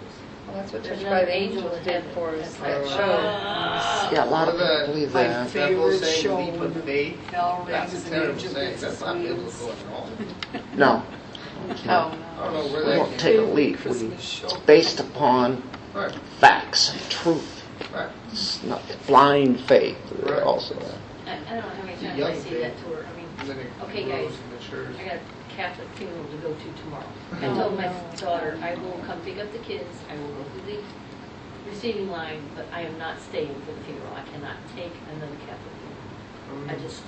Well, 0.48 0.58
that's 0.58 0.74
what 0.74 0.84
There's 0.84 1.00
Church 1.02 1.10
by 1.10 1.26
the 1.26 1.32
angel 1.36 1.62
Angels 1.64 1.78
in 1.80 1.84
did 1.84 1.94
heaven. 1.94 2.12
for 2.16 2.30
us. 2.36 2.54
That 2.56 2.64
That's 2.84 2.90
show. 2.90 3.18
Ah. 3.22 4.10
Yeah, 4.12 4.24
a 4.24 4.26
lot 4.26 4.48
of 4.48 4.56
What 4.56 4.62
people 4.62 4.76
about 4.76 4.86
believe 4.88 5.14
my 5.14 5.24
that. 5.24 5.50
favorite 5.50 5.92
that 5.92 6.00
saying, 6.06 6.24
show 6.24 6.38
leap 6.38 6.54
when 6.54 6.62
of 6.64 6.74
the 6.74 6.82
faith. 6.82 7.18
bell 7.32 7.66
That's 7.68 7.94
rings 7.94 8.04
a 8.04 8.08
and 8.08 8.16
terrible 8.16 8.34
angel 8.34 8.52
saying. 8.54 8.78
That's 8.80 9.02
not 9.02 9.16
wings. 9.18 9.28
biblical 9.30 9.72
at 9.72 9.94
all. 9.94 10.10
No. 10.76 11.04
Oh, 11.06 11.70
I 11.70 11.86
no. 11.86 12.44
don't 12.46 12.54
know 12.54 12.74
where 12.74 12.84
We 12.84 12.90
that 12.90 12.98
won't 12.98 13.10
came 13.12 13.20
take 13.20 13.38
a 13.38 13.42
leap. 13.42 13.76
We, 13.78 13.82
Christmas 13.84 14.22
show. 14.24 14.60
based 14.66 15.00
upon 15.00 15.62
Right, 15.94 16.12
facts 16.40 16.92
and 16.94 17.02
truth. 17.12 17.64
Right. 17.94 18.10
It's 18.32 18.64
not 18.64 18.82
blind 19.08 19.60
faith 19.62 19.98
Right. 20.24 20.42
also. 20.44 20.76
I, 21.26 21.32
I 21.34 21.36
don't 21.38 21.56
know 21.58 21.62
how 21.62 21.84
many 21.84 21.98
times 21.98 22.18
young 22.18 22.32
I 22.32 22.36
see 22.38 22.56
that 22.56 22.78
to 22.78 22.84
her, 22.96 23.06
I 23.06 23.18
mean, 23.18 23.28
And 23.40 23.50
then 23.50 23.60
it 23.60 23.68
Okay, 23.84 24.04
grows 24.06 24.32
guys. 24.32 24.74
and. 24.74 24.98
I 25.00 25.04
got 25.06 25.16
a 25.16 25.20
Catholic 25.56 25.88
funeral 25.96 26.24
to 26.26 26.38
go 26.38 26.54
to 26.54 26.82
tomorrow. 26.84 27.06
I 27.42 27.48
told 27.56 27.78
my 27.78 27.88
daughter, 28.18 28.58
I 28.62 28.76
will 28.76 29.00
come 29.06 29.20
pick 29.22 29.38
up 29.40 29.52
the 29.52 29.60
kids, 29.60 29.90
I 30.12 30.16
will 30.16 30.28
go 30.36 30.44
through 30.52 30.74
the 30.74 30.80
receiving 31.70 32.10
line, 32.10 32.42
but 32.56 32.66
I 32.74 32.82
am 32.82 32.98
not 32.98 33.20
staying 33.20 33.54
for 33.66 33.72
the 33.74 33.82
funeral. 33.82 34.14
I 34.14 34.22
cannot 34.32 34.56
take 34.76 34.92
another 35.12 35.36
Catholic 35.46 35.74
funeral. 35.80 36.70
I 36.70 36.74
Um, 36.76 36.82
just, 36.82 37.04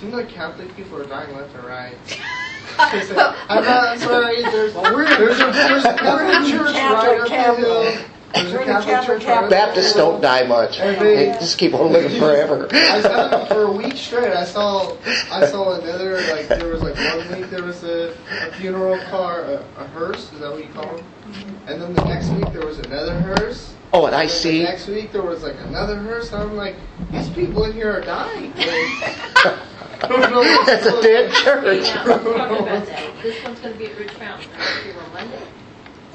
Seems 0.00 0.14
like 0.14 0.28
Catholic 0.30 0.74
people 0.76 0.98
are 1.00 1.04
dying 1.04 1.34
left 1.36 1.54
and 1.54 1.64
right. 1.64 1.94
I'm 2.78 3.64
not 3.64 3.98
sorry. 3.98 4.42
There's 4.42 4.74
Well, 4.74 4.94
we're- 4.94 5.08
there's 5.16 5.40
a 5.40 5.46
there's 5.52 5.84
a 5.84 5.90
in 5.90 5.96
Catholic 5.98 6.50
church 6.50 6.74
Catholic 6.74 7.30
right 7.30 7.50
up 7.50 7.56
the 7.56 7.62
hill. 7.62 8.04
There's 8.34 8.52
We're 8.52 8.60
a 8.60 8.64
Catholic 8.64 8.94
Catholic 8.94 9.20
church 9.20 9.28
right 9.28 9.50
Baptists 9.50 9.94
don't 9.94 10.20
die 10.20 10.46
much. 10.46 10.78
They 10.78 10.94
they- 10.96 11.26
just 11.40 11.58
keep 11.58 11.74
on 11.74 11.92
living 11.92 12.18
forever. 12.18 12.68
I 12.72 13.00
saw 13.00 13.44
for 13.46 13.62
a 13.64 13.72
week 13.72 13.96
straight. 13.96 14.32
I 14.32 14.44
saw 14.44 14.96
I 15.32 15.46
saw 15.46 15.80
another 15.80 16.20
like 16.32 16.48
there 16.48 16.68
was 16.68 16.82
like 16.82 16.94
one 16.96 17.40
week 17.40 17.50
there 17.50 17.64
was 17.64 17.82
a, 17.82 18.14
a 18.42 18.52
funeral 18.52 18.98
car 19.10 19.42
a, 19.42 19.64
a 19.78 19.84
hearse 19.88 20.32
is 20.32 20.40
that 20.40 20.50
what 20.52 20.62
you 20.62 20.72
call 20.72 20.96
them? 20.96 21.04
Mm-hmm. 21.28 21.68
And 21.68 21.82
then 21.82 21.94
the 21.94 22.04
next 22.04 22.28
week 22.30 22.52
there 22.52 22.64
was 22.66 22.78
another 22.78 23.18
hearse. 23.20 23.74
Oh, 23.92 24.06
and 24.06 24.14
I 24.14 24.22
And 24.22 24.30
then 24.30 24.36
see. 24.36 24.58
The 24.58 24.64
next 24.64 24.86
week 24.86 25.12
there 25.12 25.22
was 25.22 25.42
like 25.42 25.56
another 25.66 25.98
hearse. 25.98 26.32
And 26.32 26.42
I'm 26.42 26.56
like, 26.56 26.76
these 27.10 27.28
people 27.30 27.64
in 27.64 27.72
here 27.72 27.90
are 27.92 28.00
dying. 28.00 28.52
Like, 28.56 29.58
I 30.02 30.08
don't 30.08 30.30
know 30.30 30.38
what's 30.40 30.66
That's 30.66 30.86
a 30.86 31.02
dead 31.02 31.30
church. 31.32 31.82
now, 31.94 32.04
let's 32.06 32.24
about 32.24 32.86
that. 32.86 33.22
This 33.22 33.44
one's 33.44 33.60
gonna 33.60 33.74
be 33.74 33.84
at 33.86 33.98
Ridge 33.98 34.18
Mountain. 34.18 34.48
I'm 34.58 34.84
here 34.84 34.94
on 34.98 35.12
Monday, 35.12 35.42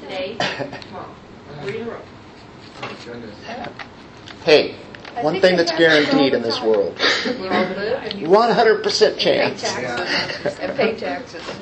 today, 0.00 0.36
tomorrow. 0.82 1.14
Three 1.62 1.80
in 1.80 1.88
a 1.88 1.90
row. 1.90 2.00
Hey, 4.44 4.74
one 5.22 5.40
thing 5.40 5.56
that's 5.56 5.70
have 5.70 5.78
this 5.78 5.88
all 5.90 6.04
guaranteed 6.04 6.34
in 6.34 6.42
this 6.42 6.60
world 6.60 6.98
We 7.24 7.48
all 7.48 7.62
live 7.62 8.02
and 8.04 8.20
you 8.20 8.28
100% 8.28 9.16
pay 9.16 9.22
chance. 9.24 9.60
taxes 9.62 10.58
and 10.58 10.76
pay 10.76 10.96
taxes. 10.96 11.42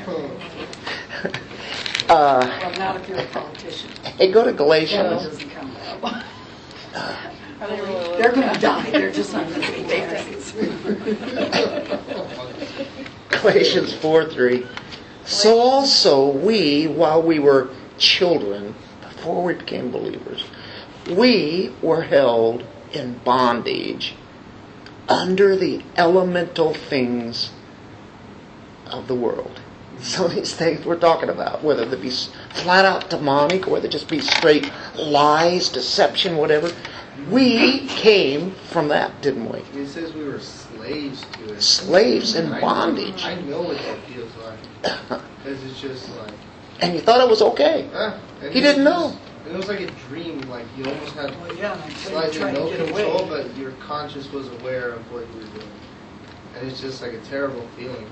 Uh, 2.07 2.47
Well, 2.61 2.73
not 2.79 2.97
if 3.01 3.09
you're 3.09 3.19
a 3.19 3.25
politician. 3.29 3.89
hey, 4.19 4.31
go 4.31 4.45
to 4.45 4.51
That 4.51 4.59
Galatians. 4.59 5.23
doesn't 5.23 5.49
come 5.51 5.75
up. 6.03 6.23
Are 6.95 7.67
they 7.67 7.81
really 7.81 8.19
They're 8.19 8.31
going 8.33 8.53
to 8.53 8.61
die. 8.61 8.91
They're 8.91 9.11
just 9.11 9.33
not 9.33 9.49
going 9.49 9.63
to 9.63 9.67
pay 9.69 9.85
taxes. 9.87 10.53
Galatians 13.31 13.95
4 13.95 14.27
3. 14.29 14.67
So 15.25 15.59
also 15.59 16.29
we, 16.31 16.89
while 16.89 17.23
we 17.23 17.39
were 17.39 17.71
children, 17.97 18.75
before 19.25 19.43
we 19.43 19.55
became 19.55 19.91
believers, 19.91 20.45
we 21.09 21.73
were 21.81 22.03
held 22.03 22.63
in 22.93 23.19
bondage 23.25 24.15
under 25.09 25.57
the 25.57 25.83
elemental 25.97 26.75
things 26.75 27.51
of 28.87 29.09
the 29.09 29.15
world. 29.15 29.61
So 30.01 30.29
these 30.29 30.53
things 30.53 30.85
we're 30.85 30.99
talking 30.99 31.31
about, 31.31 31.63
whether 31.65 31.87
they 31.87 31.97
be 31.97 32.11
flat 32.11 32.85
out 32.85 33.09
demonic 33.09 33.67
or 33.67 33.71
whether 33.71 33.89
just 33.89 34.09
be 34.09 34.21
straight 34.21 34.71
lies, 34.97 35.71
deception, 35.71 36.37
whatever, 36.37 36.71
we 37.31 37.87
came 37.87 38.51
from 38.51 38.89
that, 38.89 39.23
didn't 39.23 39.51
we? 39.51 39.61
It 39.81 39.87
says 39.87 40.13
we 40.13 40.25
were 40.25 40.41
slaves 40.41 41.25
to 41.35 41.55
it. 41.55 41.63
Slaves 41.63 42.35
in 42.35 42.53
I 42.53 42.57
know- 42.57 42.61
bondage. 42.61 43.25
I 43.25 43.41
know 43.43 43.63
what 43.63 43.79
that 43.79 43.99
feels 44.05 44.33
like. 44.37 45.23
Because 45.43 45.63
it's 45.65 45.81
just 45.81 46.09
like, 46.17 46.35
And 46.81 46.95
you 46.95 47.01
thought 47.01 47.21
it 47.21 47.29
was 47.31 47.43
okay. 47.43 47.89
ah. 47.95 48.19
and 48.43 48.53
He 48.53 48.61
didn't 48.61 48.85
know. 48.85 49.17
it 49.49 49.57
was 49.57 49.69
like 49.69 49.81
a 49.81 49.87
dream. 50.09 50.41
Like 50.43 50.67
you 50.77 50.85
almost 50.85 51.15
had 51.15 51.31
Well, 51.41 51.55
yeah, 51.57 51.83
until 51.85 52.11
slightly 52.11 52.41
no 52.53 52.71
control, 52.77 53.21
away. 53.31 53.45
but 53.49 53.57
your 53.57 53.73
conscience 53.73 54.31
was 54.33 54.49
aware 54.61 54.91
of 54.91 55.13
what 55.13 55.21
you 55.33 55.41
were 55.41 55.47
doing, 55.59 55.71
and 56.59 56.69
it's 56.71 56.81
just 56.81 57.01
like 57.03 57.13
a 57.13 57.21
terrible 57.21 57.67
feeling. 57.77 58.07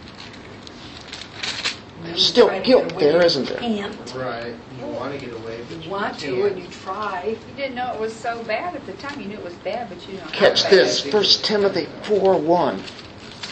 There's 2.04 2.26
still 2.26 2.48
guilt 2.62 2.84
get 2.88 2.92
away, 2.94 3.04
there, 3.04 3.20
you 3.20 3.26
isn't 3.26 3.48
there? 3.48 3.58
Can't. 3.58 4.14
Right? 4.16 4.54
You 4.80 4.86
want 4.86 5.12
to 5.18 5.24
get 5.24 5.34
away, 5.36 5.60
but 5.68 5.76
You 5.78 5.84
you 5.84 5.90
want 5.90 6.18
to, 6.18 6.26
can't. 6.26 6.52
and 6.54 6.62
you 6.62 6.68
try. 6.68 7.24
You 7.48 7.56
didn't 7.56 7.76
know 7.76 7.92
it 7.94 8.00
was 8.00 8.12
so 8.12 8.42
bad 8.42 8.74
at 8.74 8.84
the 8.86 8.92
time. 8.94 9.20
You 9.20 9.26
knew 9.28 9.36
it 9.38 9.44
was 9.44 9.54
bad, 9.54 9.88
but 9.88 10.08
you 10.08 10.16
don't. 10.18 10.32
Catch 10.32 10.64
how 10.64 10.70
this, 10.70 11.00
First 11.00 11.44
Timothy 11.44 11.86
4 12.02 12.36
1. 12.38 12.82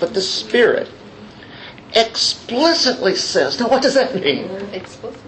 But 0.00 0.14
the 0.14 0.20
Spirit 0.20 0.88
explicitly 1.94 3.14
says, 3.14 3.58
now 3.60 3.68
what 3.68 3.82
does 3.82 3.94
that 3.94 4.14
mean? 4.14 4.50
Explicit. 4.72 5.20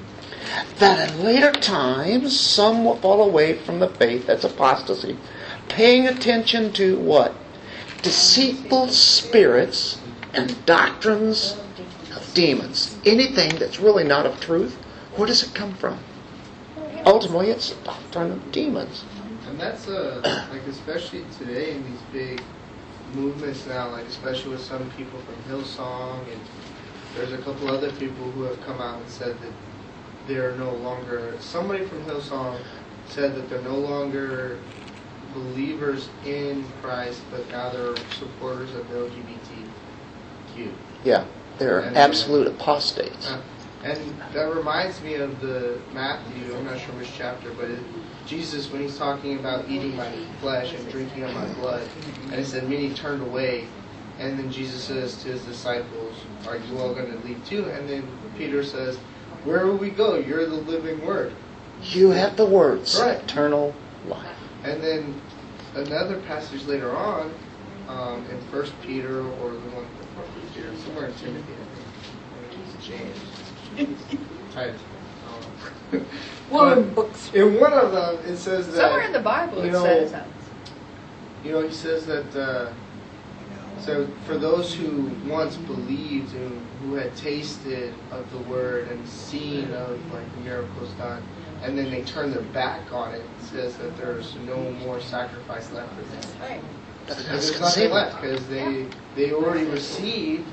That 0.78 1.10
in 1.10 1.24
later 1.24 1.52
times 1.52 2.38
some 2.38 2.84
will 2.84 2.96
fall 2.96 3.22
away 3.22 3.54
from 3.54 3.78
the 3.78 3.88
faith, 3.88 4.26
that's 4.26 4.44
apostasy, 4.44 5.16
paying 5.68 6.06
attention 6.06 6.72
to 6.74 6.98
what? 6.98 7.34
Deceitful 8.02 8.88
spirits 8.88 10.00
and 10.34 10.64
doctrines 10.66 11.56
of 12.14 12.34
demons. 12.34 12.96
Anything 13.04 13.58
that's 13.58 13.80
really 13.80 14.04
not 14.04 14.26
of 14.26 14.40
truth, 14.40 14.74
where 15.16 15.26
does 15.26 15.42
it 15.42 15.54
come 15.54 15.74
from? 15.74 15.98
Ultimately, 17.04 17.50
it's 17.50 17.70
the 17.70 17.84
doctrine 17.84 18.32
of 18.32 18.52
demons. 18.52 19.04
And 19.46 19.60
that's 19.60 19.88
uh, 19.88 20.46
like 20.50 20.66
especially 20.66 21.24
today 21.38 21.72
in 21.72 21.84
these 21.84 22.00
big 22.12 22.42
movements 23.14 23.66
now, 23.66 23.88
like 23.90 24.06
especially 24.06 24.50
with 24.52 24.62
some 24.62 24.88
people 24.92 25.18
from 25.20 25.34
Hillsong, 25.52 26.20
and 26.30 26.40
there's 27.14 27.32
a 27.32 27.38
couple 27.38 27.68
other 27.68 27.92
people 27.92 28.30
who 28.32 28.42
have 28.42 28.60
come 28.62 28.80
out 28.80 29.00
and 29.00 29.08
said 29.08 29.38
that 29.40 29.52
they're 30.26 30.56
no 30.56 30.72
longer. 30.72 31.34
Somebody 31.40 31.84
from 31.84 32.02
Hillsong 32.04 32.58
said 33.06 33.34
that 33.34 33.48
they're 33.50 33.62
no 33.62 33.76
longer 33.76 34.58
believers 35.34 36.08
in 36.24 36.64
Christ, 36.82 37.22
but 37.30 37.48
now 37.50 37.70
they're 37.70 37.96
supporters 38.18 38.74
of 38.74 38.88
the 38.90 38.96
LGBTQ. 38.96 40.70
Yeah, 41.04 41.24
they're 41.58 41.84
absolute 41.96 42.46
apostates. 42.46 43.28
Uh, 43.28 43.40
And 43.84 43.98
that 44.32 44.54
reminds 44.54 45.00
me 45.02 45.14
of 45.14 45.40
the 45.40 45.78
Matthew, 45.92 46.54
I'm 46.56 46.64
not 46.66 46.78
sure 46.78 46.94
which 46.94 47.10
chapter, 47.16 47.50
but 47.52 47.68
it, 47.70 47.80
Jesus, 48.26 48.70
when 48.70 48.82
he's 48.82 48.96
talking 48.96 49.38
about 49.38 49.68
eating 49.68 49.96
my 49.96 50.10
flesh 50.40 50.74
and 50.74 50.90
drinking 50.90 51.24
of 51.24 51.34
my 51.34 51.46
blood, 51.54 51.86
and 52.24 52.34
it 52.34 52.46
said 52.46 52.68
many 52.68 52.94
turned 52.94 53.22
away, 53.22 53.66
and 54.18 54.38
then 54.38 54.50
Jesus 54.50 54.84
says 54.84 55.22
to 55.22 55.28
his 55.28 55.44
disciples, 55.44 56.16
Are 56.46 56.56
you 56.56 56.78
all 56.78 56.94
going 56.94 57.10
to 57.10 57.18
leave 57.26 57.44
too? 57.46 57.64
And 57.70 57.88
then 57.88 58.06
Peter 58.36 58.62
says, 58.62 58.96
Where 59.44 59.66
will 59.66 59.76
we 59.76 59.90
go? 59.90 60.16
You're 60.16 60.46
the 60.46 60.54
living 60.54 61.04
word. 61.04 61.34
You 61.82 62.10
have 62.10 62.36
the 62.36 62.46
words, 62.46 62.98
Right. 63.00 63.18
eternal 63.18 63.74
life. 64.06 64.36
And 64.62 64.82
then 64.82 65.20
another 65.74 66.20
passage 66.20 66.64
later 66.66 66.96
on, 66.96 67.34
um, 67.88 68.24
in 68.30 68.40
First 68.42 68.72
Peter 68.82 69.20
or 69.20 69.50
the 69.50 69.68
one 69.70 69.86
before 69.98 70.24
Peter, 70.54 70.74
somewhere 70.76 71.06
in 71.06 71.14
Timothy, 71.14 71.52
I 71.52 71.64
think, 71.74 72.80
James. 72.80 73.98
Titus. 74.54 74.80
One 76.50 76.68
of 76.68 76.76
but 76.76 76.84
them 76.84 76.94
books. 76.94 77.30
in 77.34 77.60
one 77.60 77.72
of 77.72 77.92
them, 77.92 78.18
it 78.26 78.36
says 78.36 78.66
that 78.68 78.76
Somewhere 78.76 79.02
in 79.02 79.12
the 79.12 79.20
Bible 79.20 79.64
you 79.64 79.70
it 79.70 79.82
says 79.82 80.10
something. 80.10 80.32
You 81.44 81.52
know, 81.52 81.62
he 81.66 81.72
says 81.72 82.06
that. 82.06 82.36
Uh, 82.36 82.72
so 83.80 84.06
for 84.26 84.38
those 84.38 84.72
who 84.72 85.10
once 85.26 85.56
believed 85.56 86.34
and 86.36 86.64
who 86.82 86.94
had 86.94 87.16
tasted 87.16 87.92
of 88.12 88.30
the 88.30 88.38
word 88.38 88.88
and 88.88 89.08
seen 89.08 89.72
of 89.72 89.98
like 90.12 90.36
miracles 90.44 90.90
done, 90.92 91.22
and 91.62 91.76
then 91.76 91.90
they 91.90 92.02
turn 92.02 92.30
their 92.30 92.42
back 92.52 92.92
on 92.92 93.14
it, 93.14 93.22
it 93.22 93.44
says 93.44 93.76
that 93.78 93.96
there's 93.96 94.36
no 94.46 94.70
more 94.84 95.00
sacrifice 95.00 95.70
left 95.72 95.92
for 95.94 96.02
them. 96.02 96.22
Right. 96.40 96.60
But 97.08 97.18
And 97.18 97.26
there's 97.26 97.60
nothing 97.60 97.90
left 97.90 98.20
because 98.20 98.46
they 98.48 98.86
they 99.16 99.32
already 99.32 99.64
received, 99.64 100.46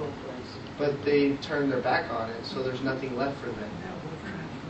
but 0.80 1.04
they 1.06 1.34
turned 1.38 1.72
their 1.72 1.82
back 1.82 2.12
on 2.12 2.32
it, 2.32 2.46
so 2.46 2.64
there's 2.64 2.82
nothing 2.82 3.16
left 3.16 3.38
for 3.42 3.48
them. 3.48 3.70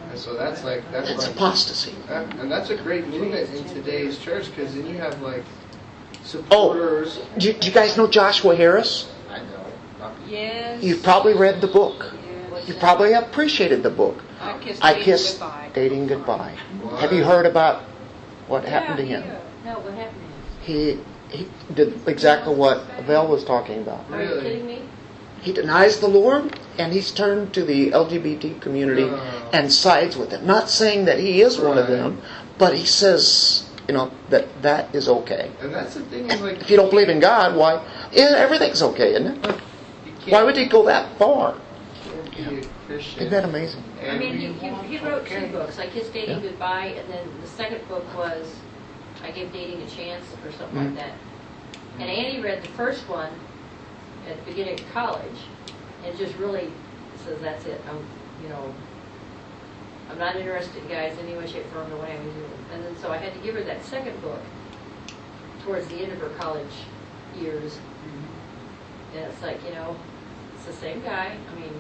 And 0.09 0.17
so 0.17 0.35
that's 0.35 0.63
like 0.63 0.83
that's 0.91 1.09
It's 1.09 1.27
like 1.27 1.35
apostasy. 1.35 1.93
that- 2.07 2.33
and 2.39 2.51
that's 2.51 2.69
a 2.69 2.75
great 2.75 3.07
movement 3.07 3.53
in 3.53 3.63
today's 3.65 4.17
church 4.19 4.49
because 4.55 4.73
then 4.73 4.87
you 4.87 4.95
have 4.97 5.21
like 5.21 5.43
oh, 5.43 6.23
supporters. 6.23 7.19
Do 7.37 7.47
you, 7.47 7.53
do 7.53 7.67
you 7.67 7.73
guys 7.73 7.95
know 7.97 8.07
Joshua 8.07 8.55
Harris? 8.55 9.11
I 9.29 9.39
know. 9.39 10.11
Yes. 10.27 10.83
You've 10.83 11.03
probably 11.03 11.33
read 11.33 11.61
the 11.61 11.67
book. 11.67 12.11
Yes. 12.51 12.67
You 12.67 12.73
probably 12.75 13.13
appreciated 13.13 13.83
the 13.83 13.89
book. 13.91 14.23
I 14.41 14.57
kissed 14.59 14.83
I 14.83 14.93
Dating 14.93 15.07
goodbye. 15.37 15.69
Dating 15.73 16.07
Goodbye. 16.07 16.55
Have 16.99 17.13
you 17.13 17.23
heard 17.23 17.45
about 17.45 17.83
what 18.47 18.63
happened 18.65 18.97
to 18.97 19.05
Yeah, 19.05 19.21
him? 19.21 19.37
No, 19.65 19.73
what 19.79 19.93
happened? 19.93 20.21
He 20.61 20.99
he 21.29 21.47
did 21.75 21.99
exactly 22.07 22.55
what 22.55 22.83
Val 23.05 23.27
was 23.27 23.43
talking 23.43 23.79
about. 23.81 24.03
Are 24.11 24.21
you 24.23 24.29
Really? 24.29 24.41
kidding 24.41 24.65
me? 24.65 24.81
He 25.49 25.55
denies 25.55 25.99
the 25.99 26.07
Lord 26.07 26.59
and 26.77 26.93
he's 26.93 27.09
turned 27.09 27.55
to 27.55 27.63
the 27.65 27.89
LGBT 27.89 28.61
community 28.61 29.05
Oh. 29.09 29.49
and 29.51 29.73
sides 29.73 30.15
with 30.15 30.29
them. 30.29 30.45
Not 30.45 30.69
saying 30.69 31.05
that 31.05 31.17
he 31.17 31.41
is 31.41 31.57
one 31.57 31.79
of 31.79 31.87
them, 31.87 32.21
but 32.59 32.75
he 32.75 32.85
says, 32.85 33.67
you 33.87 33.95
know, 33.95 34.11
that 34.29 34.45
that 34.61 34.93
is 34.93 35.09
okay. 35.09 35.49
And 35.59 35.73
that's 35.73 35.95
the 35.95 36.01
thing 36.01 36.29
is 36.29 36.39
like 36.39 36.61
If 36.61 36.69
you 36.69 36.77
don't 36.77 36.91
believe 36.91 37.09
in 37.09 37.19
God, 37.19 37.55
why? 37.55 37.81
Yeah, 38.13 38.35
everything's 38.37 38.83
okay, 38.83 39.15
isn't 39.15 39.43
it? 39.43 39.55
you 40.27 40.33
Why 40.33 40.43
would 40.43 40.55
he 40.55 40.67
go 40.67 40.85
that 40.85 41.17
far? 41.17 41.55
can't 42.31 42.51
be 42.51 42.59
a 42.59 42.69
Christian. 42.85 43.19
Isn't 43.21 43.31
that 43.31 43.45
amazing? 43.45 43.83
I 44.07 44.19
mean, 44.19 44.37
he, 44.37 44.53
he, 44.53 44.69
he 44.97 44.97
wrote 45.03 45.25
two 45.25 45.47
books. 45.47 45.79
I 45.79 45.87
Kissed 45.87 46.13
Dating 46.13 46.35
Yeah. 46.43 46.49
Goodbye, 46.51 46.93
and 46.95 47.11
then 47.11 47.25
the 47.41 47.47
second 47.47 47.87
book 47.89 48.05
was 48.15 48.53
I 49.23 49.31
Gave 49.31 49.51
Dating 49.51 49.81
a 49.81 49.87
Chance, 49.89 50.25
or 50.45 50.51
something 50.51 50.77
Mhm. 50.79 50.85
like 50.85 50.95
that. 50.97 51.13
And 51.99 52.07
Annie 52.07 52.39
read 52.39 52.61
the 52.61 52.69
first 52.69 53.09
one 53.09 53.31
at 54.27 54.37
the 54.37 54.51
beginning 54.51 54.79
of 54.79 54.91
college, 54.91 55.39
and 56.05 56.17
just 56.17 56.35
really 56.37 56.71
says, 57.23 57.39
that's 57.41 57.65
it. 57.65 57.81
I'm, 57.89 58.05
you 58.43 58.49
know, 58.49 58.73
I'm 60.09 60.17
not 60.17 60.35
interested 60.35 60.81
in 60.81 60.89
guys 60.89 61.17
in 61.19 61.27
any 61.27 61.37
way, 61.37 61.47
shape, 61.47 61.65
form, 61.71 61.89
the 61.89 61.97
way 61.97 62.17
I 62.17 62.25
was 62.25 62.33
doing. 62.33 62.51
And 62.73 62.83
then, 62.83 62.97
so 62.97 63.11
I 63.11 63.17
had 63.17 63.33
to 63.33 63.39
give 63.39 63.55
her 63.55 63.63
that 63.63 63.83
second 63.85 64.19
book 64.21 64.41
towards 65.63 65.87
the 65.87 65.95
end 65.95 66.11
of 66.11 66.19
her 66.19 66.29
college 66.29 66.71
years. 67.39 67.77
And 69.13 69.25
it's 69.25 69.41
like, 69.41 69.63
you 69.65 69.73
know, 69.73 69.95
it's 70.55 70.65
the 70.65 70.73
same 70.73 71.01
guy. 71.01 71.35
I 71.51 71.59
mean, 71.59 71.73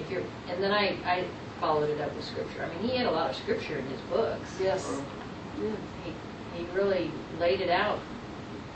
if 0.00 0.10
you're, 0.10 0.22
and 0.48 0.62
then 0.62 0.72
I, 0.72 0.96
I 1.04 1.24
followed 1.60 1.90
it 1.90 2.00
up 2.00 2.14
with 2.14 2.24
scripture. 2.24 2.64
I 2.64 2.68
mean, 2.68 2.90
he 2.90 2.96
had 2.96 3.06
a 3.06 3.10
lot 3.10 3.30
of 3.30 3.36
scripture 3.36 3.78
in 3.78 3.86
his 3.86 4.00
books. 4.02 4.50
Yes. 4.60 5.00
He, 6.04 6.12
he 6.56 6.66
really 6.74 7.10
laid 7.38 7.60
it 7.60 7.70
out 7.70 7.98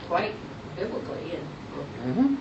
quite 0.07 0.35
biblically, 0.75 1.35
and, 1.35 1.47
Mm-hmm. 1.73 2.35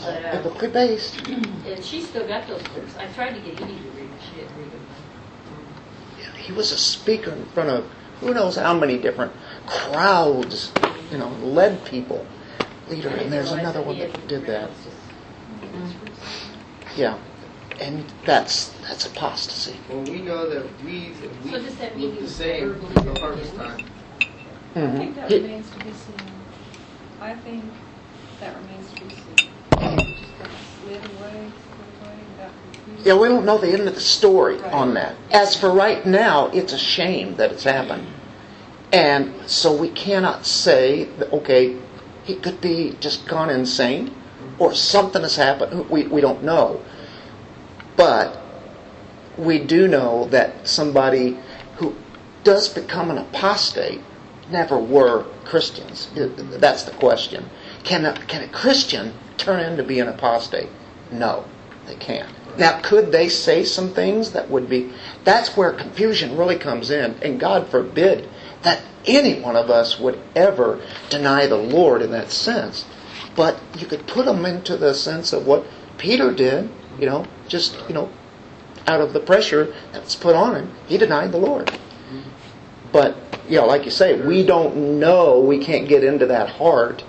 But, 0.00 0.24
uh, 0.24 0.32
Biblically 0.42 0.68
based. 0.68 1.26
and 1.28 1.84
she 1.84 2.00
still 2.00 2.26
got 2.26 2.46
those 2.46 2.62
books. 2.68 2.96
I 2.96 3.06
tried 3.08 3.34
to 3.34 3.40
get 3.40 3.60
Edie 3.60 3.74
to 3.76 3.90
read 3.90 4.08
them, 4.10 4.18
she 4.30 4.40
didn't 4.40 4.56
read 4.58 4.72
them. 4.72 4.86
He 6.38 6.52
was 6.52 6.72
a 6.72 6.78
speaker 6.78 7.30
in 7.32 7.44
front 7.46 7.70
of 7.70 7.84
who 8.20 8.34
knows 8.34 8.56
how 8.56 8.74
many 8.74 8.98
different 8.98 9.32
crowds, 9.66 10.72
you 11.10 11.18
know, 11.18 11.28
led 11.42 11.84
people. 11.84 12.26
Leader, 12.88 13.08
and 13.10 13.32
there's 13.32 13.52
another 13.52 13.80
one 13.80 13.98
that 13.98 14.26
did 14.28 14.44
that. 14.46 14.70
renounced 15.60 15.96
his- 16.06 16.98
Yeah. 16.98 17.16
And 17.80 18.04
that's 18.24 18.68
that's 18.86 19.06
apostasy. 19.06 19.76
well, 19.88 20.02
we 20.02 20.20
know 20.20 20.48
that 20.48 20.66
we, 20.84 21.12
we 21.44 21.50
So 21.50 21.58
does 21.62 21.74
that 21.76 21.96
mean 21.96 22.06
look 22.10 22.14
the 22.16 22.20
you 22.22 22.28
same 22.28 22.60
never 22.68 22.74
believed 22.74 23.04
the 23.14 23.20
harvest 23.20 23.54
time. 23.56 23.86
I 24.74 24.78
Mhm. 24.78 24.96
think 24.98 25.16
that 25.16 25.30
remains 25.30 25.70
to 25.70 25.78
be 25.78 25.92
seen. 25.92 26.32
I 27.20 27.34
think 27.34 27.64
that 28.40 28.56
remains 28.56 28.90
to 28.92 29.04
be 29.04 29.10
seen. 29.10 29.36
Just 29.36 29.78
kind 29.80 29.90
of 29.90 29.90
slid 29.90 29.90
away, 29.90 30.10
slid 30.10 30.10
away, 30.10 30.38
got 30.38 30.48
confused. 30.48 30.81
Yeah, 33.04 33.18
we 33.18 33.28
don't 33.28 33.44
know 33.44 33.58
the 33.58 33.72
end 33.72 33.88
of 33.88 33.94
the 33.94 34.00
story 34.00 34.60
on 34.62 34.94
that. 34.94 35.16
As 35.32 35.56
for 35.56 35.72
right 35.72 36.06
now, 36.06 36.46
it's 36.48 36.72
a 36.72 36.78
shame 36.78 37.34
that 37.36 37.50
it's 37.50 37.64
happened. 37.64 38.06
And 38.92 39.34
so 39.50 39.74
we 39.74 39.88
cannot 39.88 40.46
say, 40.46 41.04
that, 41.18 41.32
okay, 41.32 41.76
he 42.22 42.36
could 42.36 42.60
be 42.60 42.96
just 43.00 43.26
gone 43.26 43.50
insane 43.50 44.14
or 44.58 44.74
something 44.74 45.22
has 45.22 45.34
happened. 45.34 45.90
We, 45.90 46.06
we 46.06 46.20
don't 46.20 46.44
know. 46.44 46.80
But 47.96 48.40
we 49.36 49.58
do 49.58 49.88
know 49.88 50.26
that 50.26 50.68
somebody 50.68 51.38
who 51.76 51.96
does 52.44 52.68
become 52.68 53.10
an 53.10 53.18
apostate 53.18 54.00
never 54.50 54.78
were 54.78 55.24
Christians. 55.44 56.08
That's 56.14 56.84
the 56.84 56.92
question. 56.92 57.48
Can 57.82 58.04
a, 58.04 58.12
can 58.26 58.42
a 58.42 58.48
Christian 58.48 59.14
turn 59.42 59.60
into 59.60 59.82
be 59.82 60.00
an 60.00 60.08
apostate? 60.08 60.68
No, 61.10 61.44
they 61.86 61.96
can't. 61.96 62.30
Now, 62.58 62.80
could 62.80 63.12
they 63.12 63.28
say 63.28 63.64
some 63.64 63.94
things 63.94 64.32
that 64.32 64.50
would 64.50 64.68
be. 64.68 64.92
That's 65.24 65.56
where 65.56 65.72
confusion 65.72 66.36
really 66.36 66.56
comes 66.56 66.90
in. 66.90 67.14
And 67.22 67.40
God 67.40 67.68
forbid 67.68 68.28
that 68.62 68.82
any 69.06 69.40
one 69.40 69.56
of 69.56 69.70
us 69.70 69.98
would 69.98 70.20
ever 70.36 70.80
deny 71.08 71.46
the 71.46 71.56
Lord 71.56 72.02
in 72.02 72.10
that 72.10 72.30
sense. 72.30 72.84
But 73.34 73.58
you 73.78 73.86
could 73.86 74.06
put 74.06 74.26
them 74.26 74.44
into 74.44 74.76
the 74.76 74.94
sense 74.94 75.32
of 75.32 75.46
what 75.46 75.66
Peter 75.98 76.32
did, 76.32 76.70
you 76.98 77.06
know, 77.06 77.26
just, 77.48 77.76
you 77.88 77.94
know, 77.94 78.10
out 78.86 79.00
of 79.00 79.12
the 79.12 79.20
pressure 79.20 79.74
that 79.92 80.04
was 80.04 80.16
put 80.16 80.34
on 80.34 80.56
him, 80.56 80.74
he 80.86 80.98
denied 80.98 81.32
the 81.32 81.38
Lord. 81.38 81.70
But, 82.92 83.16
you 83.48 83.56
know, 83.56 83.66
like 83.66 83.84
you 83.84 83.90
say, 83.90 84.20
we 84.20 84.44
don't 84.44 85.00
know, 85.00 85.40
we 85.40 85.64
can't 85.64 85.88
get 85.88 86.04
into 86.04 86.26
that 86.26 86.48
heart. 86.48 87.02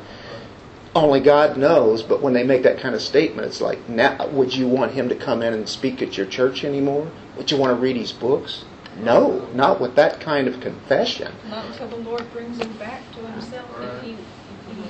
Only 0.95 1.21
God 1.21 1.57
knows, 1.57 2.03
but 2.03 2.21
when 2.21 2.33
they 2.33 2.43
make 2.43 2.63
that 2.63 2.79
kind 2.79 2.93
of 2.93 3.01
statement, 3.01 3.47
it's 3.47 3.61
like, 3.61 3.89
now, 3.89 4.27
would 4.27 4.53
you 4.53 4.67
want 4.67 4.91
him 4.91 5.09
to 5.09 5.15
come 5.15 5.41
in 5.41 5.53
and 5.53 5.67
speak 5.67 6.01
at 6.03 6.17
your 6.17 6.27
church 6.27 6.63
anymore? 6.63 7.11
Would 7.35 7.49
you 7.49 7.57
want 7.57 7.75
to 7.75 7.81
read 7.81 7.95
his 7.95 8.11
books? 8.11 8.63
No, 8.99 9.47
not 9.55 9.81
with 9.81 9.95
that 9.95 10.19
kind 10.19 10.47
of 10.47 10.59
confession. 10.59 11.33
Not 11.49 11.65
until 11.65 11.87
the 11.87 11.95
Lord 11.95 12.31
brings 12.31 12.59
him 12.59 12.71
back 12.77 13.01
to 13.15 13.25
himself, 13.25 13.67
if 13.81 14.03
he, 14.03 14.11
if 14.11 14.19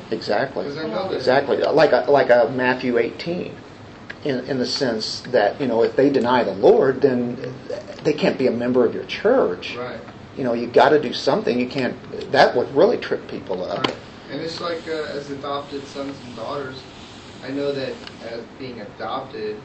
he 0.10 0.16
Exactly. 0.16 0.66
Because 0.66 0.78
I 0.84 0.88
know 0.90 1.08
that- 1.08 1.16
Exactly. 1.16 1.58
Like 1.58 1.94
a, 1.94 2.12
like 2.12 2.30
a 2.30 2.52
Matthew 2.54 2.98
18, 2.98 3.56
in, 4.26 4.40
in 4.46 4.60
the 4.60 4.66
sense 4.66 5.22
that, 5.32 5.60
you 5.62 5.68
know, 5.68 5.84
if 5.84 5.96
they 5.96 6.10
deny 6.10 6.44
the 6.44 6.54
Lord, 6.54 7.02
then 7.02 7.38
they 8.04 8.14
can't 8.14 8.38
be 8.38 8.48
a 8.48 8.52
member 8.52 8.86
of 8.86 8.94
your 8.94 9.06
church. 9.06 9.76
Right. 9.78 10.02
You 10.36 10.44
know, 10.44 10.54
you've 10.54 10.74
got 10.74 10.90
to 10.90 11.02
do 11.02 11.14
something. 11.14 11.58
You 11.58 11.68
can't, 11.68 11.96
that 12.34 12.56
would 12.58 12.74
really 12.76 12.98
trip 12.98 13.26
people 13.30 13.64
up. 13.64 13.88
Right. 13.88 13.96
And 14.34 14.42
it's 14.42 14.60
like 14.60 14.88
uh, 14.88 15.04
as 15.14 15.30
adopted 15.30 15.88
sons 15.88 16.18
and 16.18 16.36
daughters, 16.36 16.82
I 17.44 17.50
know 17.50 17.72
that 17.72 17.94
as 18.24 18.46
being 18.58 18.82
adopted, 18.82 19.62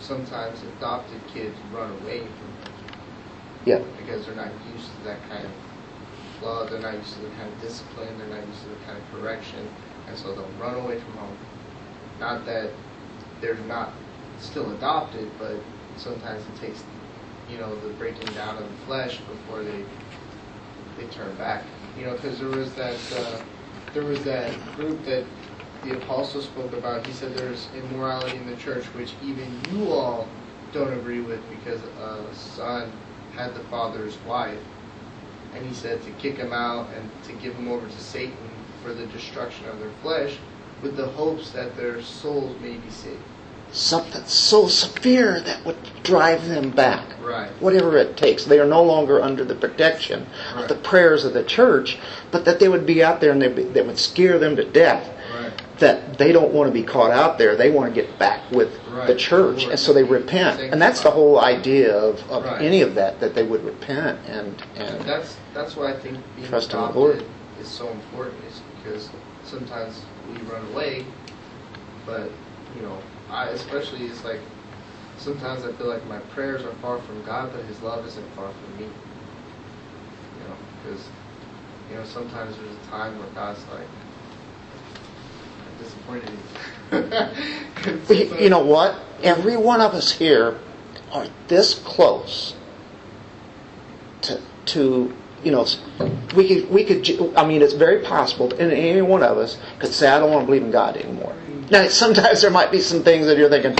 sometimes 0.00 0.64
adopted 0.64 1.20
kids 1.28 1.60
run 1.70 1.92
away 1.92 2.26
from 2.40 2.48
Yeah. 3.64 3.78
because 3.96 4.26
they're 4.26 4.34
not 4.34 4.50
used 4.66 4.90
to 4.96 5.04
that 5.04 5.22
kind 5.28 5.46
of 5.46 5.52
love, 6.42 6.68
they're 6.68 6.80
not 6.80 6.94
used 6.94 7.14
to 7.14 7.20
the 7.20 7.30
kind 7.36 7.48
of 7.48 7.60
discipline, 7.60 8.18
they're 8.18 8.26
not 8.26 8.44
used 8.48 8.62
to 8.62 8.70
the 8.70 8.76
kind 8.84 8.98
of 8.98 9.04
correction, 9.12 9.68
and 10.08 10.18
so 10.18 10.34
they'll 10.34 10.50
run 10.58 10.74
away 10.74 10.98
from 10.98 11.14
home. 11.14 11.38
Not 12.18 12.44
that 12.46 12.72
they're 13.40 13.54
not 13.54 13.94
still 14.36 14.72
adopted, 14.72 15.30
but 15.38 15.62
sometimes 15.94 16.42
it 16.42 16.56
takes, 16.60 16.82
you 17.46 17.58
know, 17.58 17.76
the 17.76 17.90
breaking 17.90 18.34
down 18.34 18.56
of 18.56 18.68
the 18.68 18.76
flesh 18.84 19.20
before 19.28 19.62
they 19.62 19.84
they 20.96 21.06
turn 21.06 21.36
back. 21.36 21.68
You 21.96 22.06
know, 22.06 22.14
because 22.14 22.40
there 22.40 22.48
was 22.48 22.74
that 22.74 22.98
uh, 23.14 23.38
there 23.96 24.04
was 24.04 24.22
that 24.24 24.52
group 24.76 25.02
that 25.06 25.24
the 25.82 25.94
apostle 25.94 26.42
spoke 26.42 26.74
about. 26.74 27.06
He 27.06 27.14
said 27.14 27.34
there's 27.34 27.66
immorality 27.74 28.36
in 28.36 28.46
the 28.46 28.54
church, 28.56 28.84
which 28.92 29.14
even 29.22 29.58
you 29.72 29.90
all 29.90 30.28
don't 30.70 30.92
agree 30.92 31.20
with, 31.22 31.40
because 31.48 31.80
a 31.80 32.34
son 32.34 32.92
had 33.34 33.54
the 33.54 33.60
father's 33.60 34.18
wife, 34.18 34.60
and 35.54 35.64
he 35.64 35.72
said 35.72 36.02
to 36.02 36.10
kick 36.10 36.36
him 36.36 36.52
out 36.52 36.90
and 36.92 37.10
to 37.24 37.32
give 37.32 37.54
him 37.54 37.68
over 37.68 37.86
to 37.86 37.98
Satan 37.98 38.50
for 38.82 38.92
the 38.92 39.06
destruction 39.06 39.66
of 39.66 39.78
their 39.78 39.88
flesh, 40.02 40.36
with 40.82 40.94
the 40.94 41.06
hopes 41.06 41.52
that 41.52 41.74
their 41.74 42.02
souls 42.02 42.60
may 42.60 42.76
be 42.76 42.90
saved. 42.90 43.35
Something 43.72 44.24
so 44.24 44.68
severe 44.68 45.40
that 45.40 45.64
would 45.66 45.76
drive 46.02 46.48
them 46.48 46.70
back. 46.70 47.04
Right. 47.22 47.50
Whatever 47.60 47.96
it 47.98 48.16
takes. 48.16 48.44
They 48.44 48.58
are 48.58 48.66
no 48.66 48.82
longer 48.82 49.20
under 49.20 49.44
the 49.44 49.54
protection 49.54 50.26
of 50.54 50.68
the 50.68 50.76
prayers 50.76 51.24
of 51.24 51.34
the 51.34 51.44
church, 51.44 51.98
but 52.30 52.44
that 52.44 52.58
they 52.60 52.68
would 52.68 52.86
be 52.86 53.02
out 53.02 53.20
there 53.20 53.32
and 53.32 53.42
they, 53.42 53.48
they 53.48 53.82
would 53.82 53.98
scare 53.98 54.38
them 54.38 54.56
to 54.56 54.64
death. 54.64 55.12
Right. 55.34 55.52
that 55.80 56.16
they 56.16 56.32
don't 56.32 56.52
want 56.54 56.68
to 56.68 56.72
be 56.72 56.82
caught 56.82 57.10
out 57.10 57.36
there. 57.36 57.54
They 57.56 57.70
want 57.70 57.94
to 57.94 58.00
get 58.00 58.18
back 58.18 58.50
with 58.50 58.72
the 58.86 58.90
Right. 58.96 59.18
church, 59.18 59.64
and 59.64 59.78
so 59.78 59.92
they 59.92 60.04
repent. 60.04 60.58
And 60.72 60.80
that's 60.80 61.00
the 61.02 61.10
whole 61.10 61.38
idea 61.38 61.94
of, 61.94 62.22
of 62.30 62.44
Right. 62.46 62.62
any 62.62 62.80
of 62.80 62.94
that 62.94 63.20
that 63.20 63.34
they 63.34 63.42
would 63.42 63.62
repent 63.62 64.18
and 64.26 64.62
and 64.76 65.00
That's 65.02 65.36
that's 65.52 65.76
why 65.76 65.92
I 65.92 65.96
think 65.98 66.16
being 66.36 66.48
Trust 66.48 66.72
in 66.72 66.80
the 66.80 66.88
Lord. 66.92 67.22
is 67.60 67.68
so 67.68 67.88
important. 67.90 68.36
Is 68.48 68.62
because 68.82 69.10
sometimes 69.44 70.00
we 70.30 70.38
run 70.50 70.64
away, 70.72 71.04
but 72.06 72.30
you 72.74 72.80
know, 72.82 72.96
I 73.30 73.48
especially 73.48 74.06
it's 74.06 74.24
like 74.24 74.40
sometimes 75.18 75.64
I 75.64 75.72
feel 75.72 75.88
like 75.88 76.06
my 76.06 76.18
prayers 76.18 76.62
are 76.62 76.74
far 76.76 76.98
from 77.00 77.22
God, 77.24 77.52
but 77.52 77.64
His 77.64 77.80
love 77.82 78.06
isn't 78.06 78.26
far 78.34 78.50
from 78.50 78.78
me. 78.78 78.84
You 78.84 80.48
know, 80.48 80.56
because 80.84 81.08
you 81.90 81.96
know 81.96 82.04
sometimes 82.04 82.56
there's 82.56 82.76
a 82.76 82.90
time 82.90 83.18
where 83.18 83.28
God's 83.28 83.60
like, 83.68 83.88
disappointed. 85.78 86.30
in 86.92 88.08
you." 88.16 88.44
You- 88.44 88.50
know 88.50 88.64
what? 88.64 89.00
Every 89.22 89.56
one 89.56 89.80
of 89.80 89.94
us 89.94 90.12
here 90.12 90.58
are 91.12 91.26
this 91.48 91.74
close 91.74 92.54
to 94.22 94.40
to 94.66 95.14
you 95.42 95.50
know 95.52 95.66
we 96.34 96.48
could 96.48 96.70
we 96.70 96.84
could 96.84 97.34
I 97.36 97.46
mean 97.46 97.62
it's 97.62 97.72
very 97.72 98.02
possible 98.02 98.52
and 98.52 98.72
any 98.72 99.02
one 99.02 99.22
of 99.22 99.38
us 99.38 99.58
could 99.78 99.92
say 99.92 100.08
I 100.08 100.18
don't 100.18 100.30
want 100.30 100.42
to 100.42 100.46
believe 100.46 100.62
in 100.62 100.70
God 100.70 100.96
anymore. 100.96 101.34
Now 101.70 101.88
sometimes 101.88 102.42
there 102.42 102.50
might 102.50 102.70
be 102.70 102.80
some 102.80 103.02
things 103.02 103.26
that 103.26 103.38
you're 103.38 103.50
thinking 103.50 103.76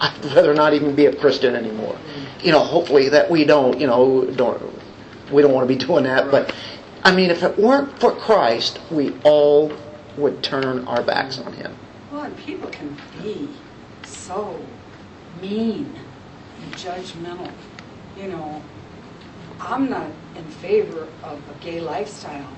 I'd 0.00 0.24
rather 0.34 0.52
not 0.52 0.74
even 0.74 0.94
be 0.96 1.06
a 1.06 1.14
Christian 1.14 1.54
anymore. 1.54 1.96
You 2.42 2.50
know, 2.50 2.58
hopefully 2.58 3.08
that 3.10 3.30
we 3.30 3.44
don't 3.44 3.78
you 3.78 3.86
know 3.86 4.24
don't 4.24 4.60
we 5.32 5.42
don't 5.42 5.52
want 5.52 5.68
to 5.68 5.74
be 5.74 5.82
doing 5.84 6.04
that. 6.04 6.30
But 6.30 6.54
I 7.04 7.14
mean, 7.14 7.30
if 7.30 7.42
it 7.42 7.58
weren't 7.58 7.98
for 7.98 8.12
Christ, 8.12 8.80
we 8.90 9.14
all 9.24 9.72
would 10.16 10.42
turn 10.42 10.86
our 10.86 11.02
backs 11.02 11.38
on 11.38 11.52
Him. 11.52 11.76
Well, 12.10 12.22
and 12.22 12.36
people 12.36 12.68
can 12.70 12.96
be 13.22 13.48
so 14.04 14.60
mean 15.40 15.94
and 16.62 16.72
judgmental. 16.74 17.50
You 18.16 18.28
know, 18.28 18.62
I'm 19.60 19.88
not 19.88 20.10
in 20.36 20.44
favor 20.44 21.08
of 21.22 21.38
a 21.48 21.64
gay 21.64 21.80
lifestyle, 21.80 22.52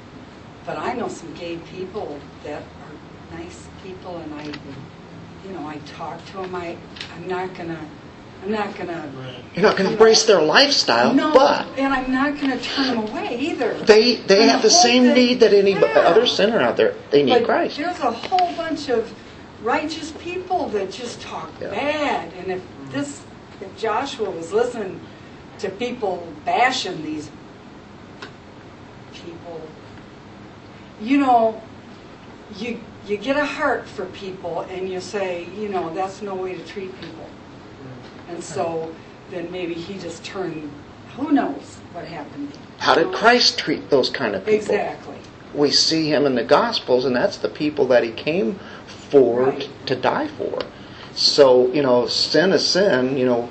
but 0.66 0.78
I 0.78 0.94
know 0.94 1.08
some 1.08 1.32
gay 1.34 1.58
people 1.58 2.18
that 2.42 2.62
are 2.62 3.36
nice 3.36 3.68
people, 3.84 4.16
and 4.18 4.34
I, 4.34 4.44
you 5.46 5.52
know, 5.52 5.66
I 5.66 5.76
talk 5.96 6.24
to 6.26 6.32
them. 6.38 6.54
I, 6.54 6.76
I'm 7.14 7.28
not 7.28 7.54
gonna, 7.54 7.78
I'm 8.42 8.50
not 8.50 8.74
gonna. 8.76 9.10
You're 9.54 9.62
not 9.62 9.76
going 9.76 9.86
to 9.86 9.92
embrace 9.92 10.24
their 10.24 10.40
lifestyle, 10.42 11.14
No, 11.14 11.32
but 11.32 11.66
and 11.78 11.92
I'm 11.94 12.10
not 12.10 12.40
gonna 12.40 12.58
turn 12.58 12.88
them 12.88 13.08
away 13.08 13.38
either. 13.38 13.74
they 13.84 14.16
they 14.16 14.40
And 14.42 14.50
have 14.50 14.62
the 14.62 14.68
whole 14.68 14.82
same 14.82 15.04
thing- 15.04 15.14
need 15.14 15.40
that 15.40 15.52
any 15.52 15.72
Yeah. 15.72 15.80
other 15.84 16.26
sinner 16.26 16.60
out 16.60 16.76
there. 16.76 16.94
They 17.10 17.22
need 17.22 17.32
But 17.34 17.44
Christ. 17.44 17.76
There's 17.76 18.00
a 18.00 18.10
whole 18.10 18.52
bunch 18.56 18.88
of 18.88 19.12
righteous 19.62 20.10
people 20.12 20.68
that 20.70 20.90
just 20.90 21.20
talk 21.20 21.50
Yeah. 21.60 21.70
bad. 21.70 22.32
And 22.38 22.50
if 22.52 22.62
this, 22.90 23.22
if 23.60 23.76
Joshua 23.78 24.28
was 24.30 24.52
listening 24.52 25.00
to 25.60 25.68
people 25.70 26.26
bashing 26.44 27.02
these 27.04 27.30
people, 29.12 29.60
you 31.00 31.18
know, 31.18 31.62
you 32.58 32.80
you 33.06 33.16
get 33.16 33.36
a 33.36 33.44
heart 33.44 33.86
for 33.86 34.06
people 34.06 34.62
and 34.62 34.88
you 34.90 35.00
say, 35.00 35.46
you 35.56 35.68
know, 35.68 35.92
that's 35.94 36.22
no 36.22 36.34
way 36.34 36.54
to 36.54 36.64
treat 36.64 36.94
people. 37.00 37.24
Mm-hmm. 37.24 38.30
And 38.30 38.44
so 38.44 38.94
then 39.30 39.50
maybe 39.50 39.74
he 39.74 39.98
just 39.98 40.24
turned, 40.24 40.70
who 41.16 41.32
knows 41.32 41.78
what 41.92 42.04
happened. 42.04 42.56
How 42.78 42.94
did 42.94 43.12
Christ 43.14 43.58
treat 43.58 43.90
those 43.90 44.10
kind 44.10 44.34
of 44.34 44.44
people? 44.44 44.56
Exactly. 44.56 45.16
We 45.54 45.70
see 45.70 46.08
him 46.10 46.26
in 46.26 46.34
the 46.34 46.44
Gospels, 46.44 47.04
and 47.04 47.14
that's 47.14 47.36
the 47.36 47.48
people 47.48 47.86
that 47.86 48.02
he 48.02 48.10
came 48.10 48.58
for 48.86 49.44
Right. 49.44 49.68
to 49.86 49.94
die 49.94 50.28
for. 50.28 50.58
So 51.14 51.72
you 51.72 51.82
know, 51.82 52.08
sin 52.08 52.52
is 52.52 52.66
sin. 52.66 53.16
You 53.16 53.26
know, 53.26 53.48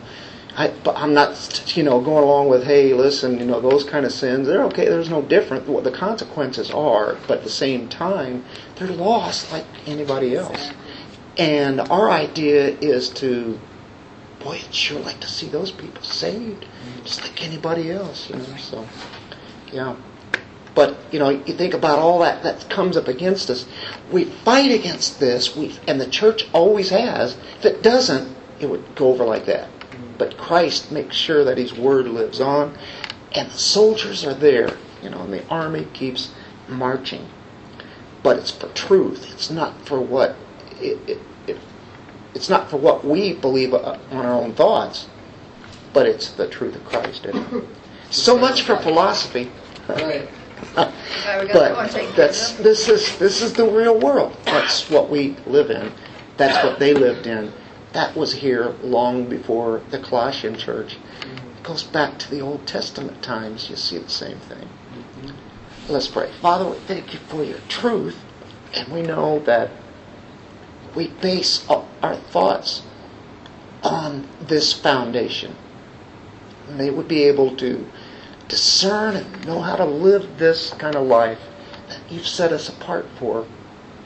I, 0.55 0.67
but 0.83 0.95
I'm 0.95 1.13
not 1.13 1.75
you 1.75 1.83
know 1.83 1.99
going 1.99 2.23
along 2.23 2.49
with 2.49 2.63
hey, 2.63 2.93
listen, 2.93 3.39
you 3.39 3.45
know 3.45 3.59
those 3.59 3.83
kind 3.83 4.05
of 4.05 4.11
sins. 4.11 4.47
They're 4.47 4.63
okay. 4.65 4.85
There's 4.85 5.09
no 5.09 5.21
different. 5.21 5.67
What 5.67 5.83
the 5.83 5.91
consequences 5.91 6.69
are, 6.71 7.17
but 7.27 7.39
at 7.39 7.43
the 7.43 7.49
same 7.49 7.89
time, 7.89 8.45
they're 8.75 8.87
lost 8.87 9.51
like 9.51 9.65
anybody 9.87 10.35
else. 10.35 10.71
And 11.37 11.79
our 11.79 12.11
idea 12.11 12.77
is 12.79 13.09
to, 13.09 13.59
boy, 14.39 14.61
I'd 14.63 14.73
sure 14.73 14.99
like 14.99 15.19
to 15.21 15.27
see 15.27 15.47
those 15.47 15.71
people 15.71 16.03
saved, 16.03 16.67
just 17.03 17.23
like 17.23 17.43
anybody 17.43 17.91
else, 17.91 18.29
you 18.29 18.35
know. 18.35 18.55
So, 18.57 18.87
yeah. 19.71 19.95
But 20.75 20.97
you 21.11 21.19
know, 21.19 21.29
you 21.29 21.53
think 21.53 21.73
about 21.73 21.99
all 21.99 22.19
that 22.19 22.43
that 22.43 22.69
comes 22.69 22.97
up 22.97 23.07
against 23.07 23.49
us. 23.49 23.65
We 24.11 24.25
fight 24.25 24.71
against 24.71 25.19
this, 25.19 25.55
we 25.55 25.75
and 25.87 25.99
the 25.99 26.07
church 26.07 26.47
always 26.53 26.89
has. 26.89 27.37
If 27.57 27.65
it 27.65 27.81
doesn't, 27.83 28.35
it 28.59 28.69
would 28.69 28.95
go 28.95 29.07
over 29.07 29.25
like 29.25 29.45
that. 29.45 29.69
But 30.17 30.37
Christ 30.37 30.91
makes 30.91 31.15
sure 31.15 31.43
that 31.43 31.57
His 31.57 31.73
word 31.73 32.07
lives 32.07 32.39
on, 32.39 32.77
and 33.33 33.49
the 33.49 33.57
soldiers 33.57 34.25
are 34.25 34.33
there. 34.33 34.77
You 35.01 35.09
know, 35.09 35.21
and 35.21 35.33
the 35.33 35.45
army 35.47 35.87
keeps 35.93 36.33
marching. 36.67 37.27
But 38.21 38.37
it's 38.37 38.51
for 38.51 38.69
truth. 38.69 39.29
It's 39.33 39.49
not 39.49 39.81
for 39.85 39.99
what 39.99 40.37
it, 40.79 40.97
it, 41.07 41.19
it 41.47 41.57
it's 42.33 42.49
not 42.49 42.69
for 42.69 42.77
what 42.77 43.05
we 43.05 43.33
believe 43.33 43.73
uh, 43.73 43.97
on 44.11 44.25
our 44.25 44.33
own 44.33 44.53
thoughts, 44.53 45.07
but 45.93 46.05
it's 46.05 46.31
the 46.31 46.47
truth 46.47 46.75
of 46.75 46.85
Christ. 46.85 47.27
So 48.09 48.37
much 48.37 48.61
for 48.61 48.77
philosophy. 48.77 49.51
Right. 49.89 50.29
Now 50.75 51.41
we 51.41 51.47
got 51.47 51.53
But 51.53 52.15
that's 52.15 52.53
this 52.53 52.87
is 52.87 53.17
this 53.17 53.41
is 53.41 53.53
the 53.53 53.65
real 53.65 53.99
world. 53.99 54.37
That's 54.45 54.89
what 54.89 55.09
we 55.09 55.35
live 55.45 55.71
in. 55.71 55.91
That's 56.37 56.63
what 56.63 56.79
they 56.79 56.93
lived 56.93 57.27
in. 57.27 57.51
That 57.93 58.15
was 58.15 58.33
here 58.33 58.75
long 58.81 59.29
before 59.29 59.81
the 59.91 59.99
Colossian 59.99 60.57
church. 60.57 60.97
Mm-hmm. 60.97 61.57
It 61.57 61.63
goes 61.63 61.83
back 61.83 62.17
to 62.19 62.29
the 62.29 62.41
Old 62.41 62.65
Testament 62.67 63.21
times. 63.23 63.69
You 63.69 63.75
see 63.75 63.99
the 63.99 64.09
same 64.09 64.39
thing. 64.39 64.67
Mm-hmm. 64.67 65.91
Let's 65.91 66.07
pray. 66.07 66.31
Father, 66.41 66.69
we 66.69 66.77
thank 66.77 67.13
you 67.13 67.19
for 67.19 67.43
your 67.43 67.59
truth, 67.69 68.17
and 68.73 68.91
we 68.91 69.01
know 69.01 69.39
that 69.39 69.69
we 70.95 71.07
base 71.07 71.67
our 71.69 72.15
thoughts 72.15 72.83
on 73.83 74.27
this 74.41 74.73
foundation. 74.73 75.55
And 76.67 76.79
they 76.79 76.89
would 76.89 77.07
be 77.07 77.23
able 77.23 77.55
to 77.57 77.85
discern 78.47 79.15
and 79.15 79.45
know 79.45 79.61
how 79.61 79.75
to 79.75 79.85
live 79.85 80.37
this 80.37 80.71
kind 80.73 80.95
of 80.95 81.05
life 81.05 81.39
that 81.89 81.99
you've 82.09 82.27
set 82.27 82.51
us 82.51 82.69
apart 82.69 83.05
for, 83.19 83.45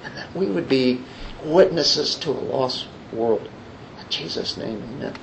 and 0.03 0.15
that 0.17 0.35
we 0.35 0.47
would 0.47 0.67
be 0.67 1.01
witnesses 1.43 2.15
to 2.15 2.31
a 2.31 2.33
lost 2.33 2.88
world. 3.13 3.47
Jesus' 4.10 4.58
name, 4.58 4.82
amen. 4.84 5.14